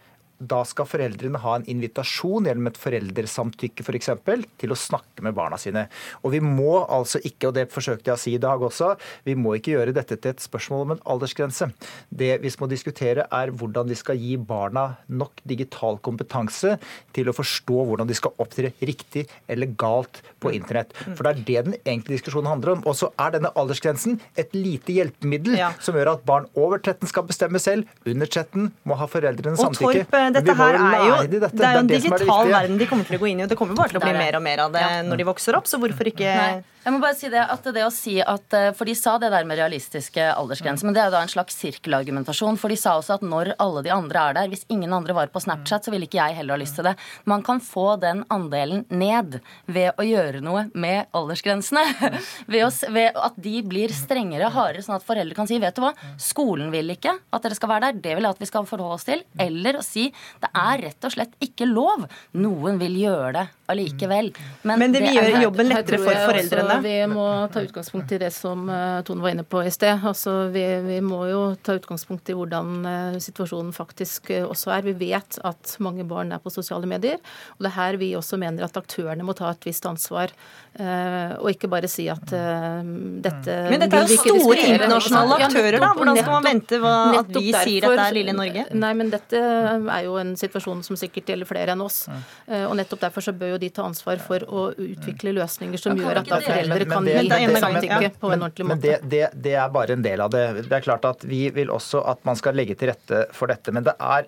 da 0.42 0.62
skal 0.68 0.90
foreldrene 0.90 1.42
ha 1.44 1.56
en 1.58 1.68
invitasjon 1.70 2.50
gjennom 2.50 2.70
et 2.72 2.80
foreldresamtykke 2.82 3.86
f.eks. 3.86 3.92
For 3.92 4.00
eksempel, 4.00 4.46
til 4.60 4.74
å 4.74 4.80
snakke 4.80 5.24
med 5.26 5.36
barna 5.38 5.58
sine. 5.62 5.86
Og 6.26 6.34
vi 6.36 6.42
må 6.44 6.82
altså 6.82 7.22
ikke, 7.28 7.50
og 7.50 7.58
det 7.58 7.68
forsøkte 7.74 8.12
jeg 8.12 8.18
å 8.18 8.22
si 8.22 8.34
i 8.38 8.42
dag 8.42 8.62
også, 8.64 8.94
vi 9.28 9.36
må 9.38 9.56
ikke 9.58 9.76
gjøre 9.76 9.96
dette 9.96 10.18
til 10.18 10.34
et 10.34 10.44
spørsmål 10.44 10.86
om 10.86 10.94
en 10.96 11.04
aldersgrense. 11.14 11.70
Det 12.10 12.34
vi 12.42 12.52
må 12.62 12.70
diskutere 12.72 13.28
er 13.32 13.52
hvordan 13.56 13.92
vi 13.92 13.98
skal 14.00 14.20
gi 14.20 14.38
barna 14.38 14.88
nok 15.12 15.44
digital 15.48 16.00
kompetanse 16.04 16.78
til 17.16 17.30
å 17.30 17.36
forstå 17.36 17.86
hvordan 17.90 18.10
de 18.10 18.18
skal 18.18 18.36
opptre 18.42 18.74
riktig 18.82 19.28
eller 19.52 19.72
galt 19.80 20.22
på 20.42 20.54
internett. 20.56 20.96
For 21.16 21.26
det 21.26 21.32
er 21.34 21.44
det 21.48 21.66
den 21.70 21.78
egentlige 21.82 22.20
diskusjonen 22.20 22.52
handler 22.52 22.76
om. 22.76 22.86
Og 22.90 22.98
så 22.98 23.12
er 23.22 23.36
denne 23.36 23.54
aldersgrensen 23.60 24.20
et 24.40 24.56
lite 24.58 24.96
hjelpemiddel 24.96 25.60
ja. 25.60 25.72
som 25.84 25.98
gjør 25.98 26.16
at 26.16 26.26
barn 26.28 26.48
over 26.58 26.82
13 26.82 27.10
skal 27.12 27.28
bestemme 27.28 27.62
selv, 27.62 27.90
under 28.08 28.30
13 28.30 28.72
må 28.88 28.98
ha 29.00 29.08
foreldrenes 29.10 29.62
samtykke. 29.62 30.08
Torp, 30.34 30.46
dette 30.48 30.58
her 30.58 30.78
er 30.80 31.06
jo, 31.08 31.16
det, 31.32 31.40
det 31.52 31.66
er 31.68 31.78
jo 31.78 31.84
en 31.84 31.92
digital 31.92 32.52
verden 32.52 32.78
de 32.82 32.88
kommer 32.90 33.08
til 33.08 33.18
å 33.18 33.22
gå 33.22 33.30
inn 33.32 33.42
i, 33.42 33.46
og 33.46 33.52
det 33.52 33.58
kommer 33.60 33.78
bare 33.78 33.94
til 33.94 34.02
å 34.02 34.04
bli 34.04 34.14
mer 34.18 34.38
og 34.40 34.44
mer 34.46 34.64
av 34.66 34.76
det 34.76 34.86
når 35.08 35.22
de 35.22 35.28
vokser 35.32 35.58
opp. 35.60 35.70
Så 35.70 35.80
hvorfor 35.82 36.12
ikke 36.12 36.36
Nei. 36.38 36.62
Jeg 36.82 36.96
må 36.96 36.98
bare 36.98 37.14
si 37.14 37.30
det, 37.30 37.42
at 37.46 37.68
det 37.76 37.84
å 37.86 37.92
si 37.94 38.16
at, 38.26 38.54
eh, 38.58 38.72
For 38.74 38.90
de 38.90 38.96
sa 38.98 39.18
det 39.22 39.30
der 39.30 39.46
med 39.46 39.60
realistiske 39.60 40.24
aldersgrenser, 40.34 40.88
men 40.88 40.96
det 40.96 41.04
er 41.04 41.12
da 41.14 41.22
en 41.22 41.30
slags 41.30 41.54
sirkelargumentasjon. 41.62 42.58
For 42.58 42.74
de 42.74 42.78
sa 42.80 42.96
også 42.98 43.20
at 43.20 43.22
når 43.22 43.54
alle 43.62 43.84
de 43.86 43.92
andre 43.94 44.18
er 44.18 44.34
der, 44.34 44.50
hvis 44.50 44.66
ingen 44.68 44.92
andre 44.92 45.14
var 45.14 45.28
på 45.28 45.42
Snapchat, 45.44 45.86
så 45.86 45.92
ville 45.94 46.08
ikke 46.10 46.18
jeg 46.18 46.40
heller 46.40 46.58
ha 46.58 46.62
lyst 46.62 46.80
til 46.80 46.88
det. 46.90 46.96
Man 47.26 47.44
kan 47.44 47.62
få 47.62 48.00
den 48.02 48.24
andelen 48.34 48.86
ned 48.90 49.42
ved 49.68 49.94
å 49.94 50.08
gjøre 50.08 50.42
noe 50.42 50.72
med 50.74 51.06
aldersgrensene. 51.14 51.86
ved, 52.52 52.66
å, 52.66 52.72
ved, 52.90 53.14
at 53.14 53.38
de 53.38 53.62
blir 53.62 53.94
strengere, 53.94 54.50
hardere, 54.50 54.82
sånn 54.82 54.98
at 54.98 55.06
foreldre 55.06 55.38
kan 55.38 55.50
si 55.50 55.62
vet 55.62 55.78
du 55.78 55.84
hva, 55.86 55.94
skolen 56.18 56.74
vil 56.74 56.96
ikke 56.96 57.14
at 57.14 57.46
dere 57.46 57.60
skal 57.60 57.76
være 57.76 57.92
der, 57.92 58.02
det 58.02 58.18
vil 58.18 58.26
jeg 58.26 58.38
at 58.40 58.42
vi 58.42 58.50
skal 58.50 58.66
forholde 58.66 58.98
oss 58.98 59.06
til. 59.06 59.22
Eller 59.38 59.78
å 59.78 59.86
si 59.86 60.10
det 60.42 60.50
er 60.50 60.88
rett 60.88 61.06
og 61.06 61.14
slett 61.14 61.38
ikke 61.46 61.70
lov. 61.70 62.10
Noen 62.42 62.82
vil 62.82 62.98
gjøre 63.04 63.36
det 63.38 63.48
allikevel. 63.72 64.34
Men, 64.66 64.82
Men 64.82 64.98
det 64.98 65.06
vil 65.06 65.22
gjøre 65.22 65.46
jobben 65.46 65.70
lettere 65.70 66.02
for 66.02 66.26
foreldrene 66.26 66.71
vi 66.80 66.94
må 67.12 67.26
ta 67.52 67.64
utgangspunkt 67.66 68.12
i 68.16 68.20
det 68.22 68.32
som 68.36 68.64
uh, 68.70 69.02
Tone 69.06 69.24
var 69.24 69.34
inne 69.34 69.46
på 69.48 69.64
i 69.66 69.72
sted. 69.74 70.00
Altså, 70.08 70.48
vi, 70.54 70.64
vi, 70.86 71.00
må 71.04 71.24
jo 71.30 71.42
ta 71.62 71.76
utgangspunkt 71.78 72.32
i 72.32 72.36
hvordan 72.38 72.72
uh, 72.86 73.20
situasjonen 73.22 73.74
faktisk 73.76 74.32
uh, 74.32 74.48
også 74.48 74.74
er. 74.78 74.88
Vi 74.88 74.96
vet 75.02 75.40
at 75.48 75.76
mange 75.84 76.06
barn 76.08 76.32
er 76.32 76.44
på 76.44 76.54
sosiale 76.54 76.90
medier. 76.90 77.20
Og 77.58 77.66
det 77.66 77.72
er 77.72 77.78
her 77.78 78.00
vi 78.02 78.14
også 78.18 78.40
mener 78.42 78.68
at 78.68 78.80
aktørene 78.80 79.26
må 79.28 79.36
ta 79.38 79.52
et 79.52 79.68
visst 79.68 79.88
ansvar. 79.90 80.34
Og 80.72 81.50
ikke 81.52 81.68
bare 81.72 81.90
si 81.92 82.06
at 82.10 82.32
dette 82.32 83.56
Men 83.74 83.82
dette 83.84 83.98
er 83.98 84.08
jo 84.08 84.20
store 84.22 84.68
internasjonale 84.72 85.40
aktører, 85.48 85.78
da. 85.84 85.90
Hvordan 85.98 86.20
skal 86.22 86.32
man 86.32 86.48
vente 86.48 86.80
hva, 86.82 86.94
at 87.20 87.32
de 87.36 87.44
sier 87.52 87.88
at 87.90 87.98
det 87.98 88.06
er 88.06 88.16
lille 88.16 88.36
Norge? 88.38 88.64
Nei, 88.80 88.92
men 88.98 89.12
dette 89.12 89.42
er 89.42 90.06
jo 90.06 90.16
en 90.22 90.32
situasjon 90.40 90.84
som 90.88 91.00
sikkert 91.00 91.34
gjelder 91.34 91.50
flere 91.50 91.76
enn 91.76 91.84
oss. 91.84 92.06
og 92.48 92.76
nettopp 92.80 93.04
derfor 93.04 93.26
så 93.26 93.36
bør 93.36 93.56
jo 93.56 93.60
de 93.62 93.72
ta 93.76 93.84
ansvar 93.84 94.22
for 94.24 94.46
å 94.48 94.70
utvikle 94.72 95.36
løsninger 95.36 95.82
som 95.82 96.00
gjør 96.00 96.22
at 96.24 96.32
da 96.32 96.40
foreldre 96.46 96.88
kan 96.90 97.12
gi 97.12 97.60
samtykke 97.66 98.14
på 98.22 98.32
en 98.32 98.48
ordentlig 98.48 98.70
måte. 98.70 98.72
Men 98.72 98.84
det, 98.86 98.98
det, 99.12 99.28
det, 99.44 99.58
er 99.60 99.70
bare 99.74 99.98
en 99.98 100.06
del 100.06 100.24
av 100.24 100.32
det. 100.34 100.46
Det 100.62 100.80
er 100.80 100.86
klart 100.86 101.06
at 101.10 101.28
Vi 101.28 101.44
vil 101.56 101.72
også 101.74 102.04
at 102.12 102.24
man 102.28 102.40
skal 102.40 102.58
legge 102.58 102.78
til 102.80 102.92
rette 102.92 103.26
for 103.36 103.52
dette. 103.52 103.74
Men 103.76 103.86
det 103.88 103.96
er 103.98 104.28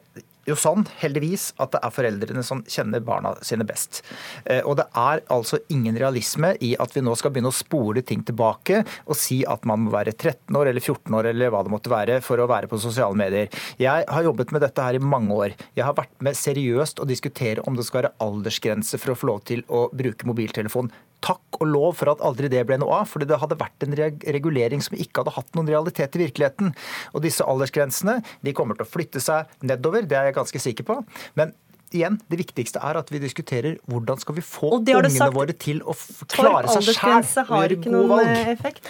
jo 0.49 0.55
sånn, 0.59 0.85
heldigvis, 0.99 1.51
at 1.63 1.73
det 1.75 1.81
er 1.83 1.93
foreldrene 1.93 2.43
som 2.45 2.63
kjenner 2.67 3.03
barna 3.05 3.33
sine 3.45 3.65
best. 3.67 4.01
Eh, 4.45 4.61
og 4.61 4.77
det 4.79 4.87
er 4.99 5.23
altså 5.33 5.59
ingen 5.73 5.97
realisme 5.99 6.53
i 6.63 6.73
at 6.81 6.95
vi 6.95 7.03
nå 7.05 7.15
skal 7.19 7.33
begynne 7.33 7.51
å 7.53 7.55
spole 7.55 8.03
ting 8.05 8.25
tilbake 8.27 8.81
og 9.05 9.17
si 9.19 9.41
at 9.49 9.67
man 9.69 9.85
må 9.85 9.93
være 9.93 10.15
13 10.15 10.59
år 10.59 10.71
eller 10.71 10.83
14 10.83 11.17
år 11.19 11.31
eller 11.31 11.53
hva 11.53 11.63
det 11.63 11.73
måtte 11.73 11.93
være 11.93 12.19
for 12.25 12.41
å 12.41 12.49
være 12.49 12.69
på 12.71 12.81
sosiale 12.81 13.17
medier. 13.19 13.49
Jeg 13.81 14.07
har 14.09 14.27
jobbet 14.27 14.51
med 14.55 14.65
dette 14.65 14.83
her 14.83 14.99
i 14.99 15.03
mange 15.03 15.37
år. 15.37 15.55
Jeg 15.77 15.87
har 15.87 15.97
vært 15.97 16.15
med 16.23 16.37
seriøst 16.37 16.99
å 16.99 17.09
diskutere 17.09 17.63
om 17.67 17.77
det 17.77 17.87
skal 17.87 18.03
være 18.03 18.15
aldersgrense 18.23 18.99
for 18.99 19.13
å 19.13 19.19
få 19.19 19.31
lov 19.31 19.43
til 19.49 19.63
å 19.71 19.87
bruke 19.95 20.27
mobiltelefon 20.27 20.91
takk 21.23 21.59
og 21.61 21.67
lov 21.69 21.97
for 21.99 22.11
at 22.13 22.23
aldri 22.25 22.49
det 22.51 22.65
ble 22.67 22.77
noe 22.81 23.01
av. 23.01 23.09
fordi 23.09 23.29
det 23.29 23.39
hadde 23.41 23.59
vært 23.59 23.85
en 23.85 23.95
regulering 23.95 24.83
som 24.83 24.97
ikke 24.97 25.23
hadde 25.23 25.35
hatt 25.37 25.51
noen 25.57 25.71
realitet 25.71 26.17
i 26.17 26.23
virkeligheten. 26.25 26.73
Og 27.13 27.23
disse 27.25 27.45
aldersgrensene 27.47 28.19
de 28.43 28.55
kommer 28.55 28.79
til 28.79 28.87
å 28.87 28.91
flytte 28.91 29.23
seg 29.23 29.49
nedover, 29.63 30.07
det 30.07 30.19
er 30.19 30.29
jeg 30.29 30.39
ganske 30.39 30.63
sikker 30.67 30.87
på. 30.87 30.99
Men 31.39 31.55
igjen, 31.93 32.19
det 32.29 32.41
viktigste 32.41 32.81
er 32.83 32.99
at 32.99 33.09
vi 33.13 33.21
diskuterer 33.21 33.79
hvordan 33.89 34.19
skal 34.21 34.37
vi 34.37 34.45
få 34.45 34.75
ungene 34.79 35.31
våre 35.33 35.55
til 35.55 35.81
å 35.85 35.95
klare 36.33 36.71
seg 36.73 36.93
sjæl 36.97 37.19
og 37.45 37.57
gjøre 37.61 37.81
gode 37.85 38.05
valg. 38.11 38.37
Effekt. 38.55 38.89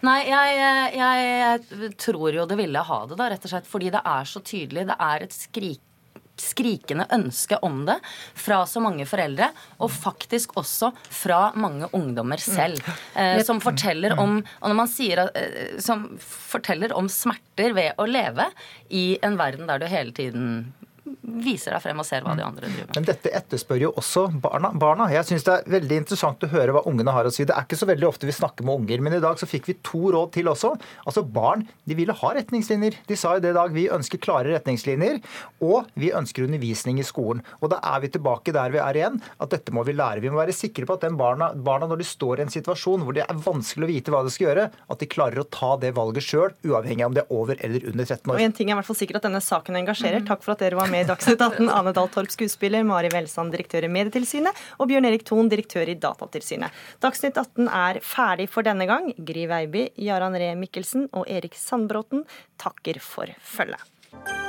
Nei, 0.00 0.20
jeg, 0.30 0.52
jeg, 0.96 1.24
jeg 1.76 1.92
tror 2.00 2.32
jo 2.32 2.46
det 2.48 2.56
ville 2.56 2.82
ha 2.88 2.98
det, 3.04 3.18
da, 3.20 3.28
rett 3.34 3.44
og 3.44 3.52
slett 3.52 3.68
fordi 3.68 3.90
det 3.92 4.00
er 4.00 4.28
så 4.28 4.40
tydelig. 4.40 4.86
Det 4.88 4.96
er 4.96 5.26
et 5.26 5.36
skrik 5.36 5.82
skrikende 6.40 7.06
ønske 7.14 7.58
om 7.66 7.84
det 7.88 7.98
fra 8.38 8.62
så 8.68 8.82
mange 8.82 9.06
foreldre, 9.08 9.50
og 9.78 9.92
faktisk 9.92 10.56
også 10.60 10.92
fra 11.04 11.50
mange 11.60 11.88
ungdommer 11.96 12.40
selv. 12.42 12.80
Eh, 13.14 13.42
som 13.46 13.60
forteller 13.62 14.16
om 14.18 14.40
og 14.40 14.70
når 14.70 14.76
man 14.76 14.90
sier, 14.90 15.24
at, 15.26 15.36
eh, 15.36 15.78
som 15.82 16.06
forteller 16.20 16.94
om 16.96 17.08
smerter 17.10 17.74
ved 17.76 17.98
å 18.00 18.06
leve 18.08 18.46
i 18.90 19.18
en 19.26 19.38
verden 19.40 19.68
der 19.70 19.82
du 19.82 19.88
hele 19.90 20.14
tiden 20.16 20.72
viser 21.20 21.74
deg 21.74 21.82
frem 21.84 22.00
og 22.02 22.06
ser 22.08 22.24
hva 22.24 22.36
de 22.38 22.44
andre 22.44 22.68
driver 22.68 22.88
med. 22.88 22.96
Men 22.98 23.08
dette 23.08 23.32
etterspør 23.40 23.84
jo 23.84 23.92
også 24.00 24.26
barna. 24.42 24.72
barna. 24.72 25.08
Jeg 25.12 25.28
syns 25.28 25.46
det 25.46 25.56
er 25.56 25.74
veldig 25.76 26.00
interessant 26.02 26.46
å 26.46 26.50
høre 26.52 26.74
hva 26.76 26.84
ungene 26.90 27.14
har 27.14 27.28
å 27.28 27.32
si. 27.34 27.46
Det 27.48 27.56
er 27.56 27.66
ikke 27.66 27.80
så 27.80 27.88
veldig 27.90 28.08
ofte 28.08 28.28
vi 28.28 28.36
snakker 28.36 28.66
med 28.66 28.82
unger, 28.82 29.04
men 29.04 29.16
i 29.16 29.22
dag 29.22 29.40
så 29.40 29.48
fikk 29.48 29.70
vi 29.70 29.78
to 29.86 30.12
råd 30.14 30.32
til 30.36 30.50
også. 30.52 30.72
Altså 31.06 31.24
Barn 31.24 31.66
de 31.88 31.96
ville 31.98 32.14
ha 32.16 32.32
retningslinjer. 32.36 33.00
De 33.08 33.18
sa 33.18 33.36
i 33.36 33.42
det 33.42 33.52
i 33.54 33.58
dag 33.58 33.74
vi 33.74 33.88
ønsker 33.92 34.22
klare 34.22 34.54
retningslinjer, 34.54 35.20
og 35.64 35.90
vi 36.00 36.12
ønsker 36.16 36.46
undervisning 36.46 37.00
i 37.00 37.06
skolen. 37.06 37.42
Og 37.60 37.72
da 37.72 37.80
er 37.92 38.04
vi 38.04 38.12
tilbake 38.14 38.54
der 38.54 38.74
vi 38.74 38.82
er 38.82 38.98
igjen, 39.00 39.20
at 39.40 39.52
dette 39.54 39.74
må 39.74 39.84
vi 39.86 39.96
lære. 39.96 40.22
Vi 40.24 40.32
må 40.32 40.40
være 40.40 40.56
sikre 40.56 40.86
på 40.88 40.98
at 40.98 41.06
den 41.06 41.18
barna, 41.20 41.52
barna 41.54 41.88
når 41.90 42.02
de 42.02 42.08
står 42.08 42.40
i 42.40 42.46
en 42.46 42.52
situasjon 42.52 43.04
hvor 43.06 43.16
det 43.16 43.26
er 43.26 43.42
vanskelig 43.44 43.86
å 43.86 43.90
vite 43.90 44.14
hva 44.14 44.22
de 44.26 44.32
skal 44.34 44.50
gjøre, 44.50 44.68
at 44.70 45.02
de 45.02 45.10
klarer 45.10 45.42
å 45.42 45.48
ta 45.50 45.74
det 45.80 45.92
valget 45.96 46.26
sjøl, 46.26 46.54
uavhengig 46.66 47.04
av 47.04 47.12
om 47.12 47.18
det 47.18 47.24
er 47.24 47.34
over 47.34 47.60
eller 47.60 47.86
under 47.90 48.06
13 48.06 48.30
år. 48.30 48.36
Og 48.36 48.44
en 48.44 48.56
ting 48.56 48.70
er 48.70 48.76
i 48.76 48.80
hvert 48.80 48.88
fall 48.90 48.98
sikkert 48.98 49.20
at 49.20 49.28
denne 49.28 49.42
saken 49.44 49.78
engasjerer. 49.80 50.24
Takk 50.28 50.44
for 50.44 50.54
at 50.54 50.62
dere 50.64 50.78
var 50.78 50.90
med 50.92 50.99
i 51.00 51.04
Dagsnytt 51.08 51.40
18. 51.40 51.70
Ane 51.72 51.92
Dahl 51.96 52.08
Torp, 52.12 52.30
skuespiller, 52.32 52.84
Mari 52.84 53.08
Welsand, 53.14 53.54
direktør 53.54 53.86
i 53.86 53.92
Medietilsynet, 53.92 54.58
og 54.78 54.90
Bjørn 54.90 55.08
Erik 55.08 55.24
Thon, 55.28 55.48
direktør 55.52 55.88
i 55.88 55.96
Datatilsynet. 56.00 56.76
Dagsnytt 57.00 57.40
18 57.40 57.70
er 57.70 58.02
ferdig 58.04 58.50
for 58.52 58.66
denne 58.66 58.88
gang. 58.90 59.12
Gry 59.16 59.46
Veiby, 59.50 59.88
Jarand 60.00 60.36
Ree 60.40 60.58
Mikkelsen 60.60 61.08
og 61.12 61.24
Erik 61.30 61.56
Sandbråten 61.58 62.26
takker 62.60 63.00
for 63.04 63.32
følget. 63.40 64.39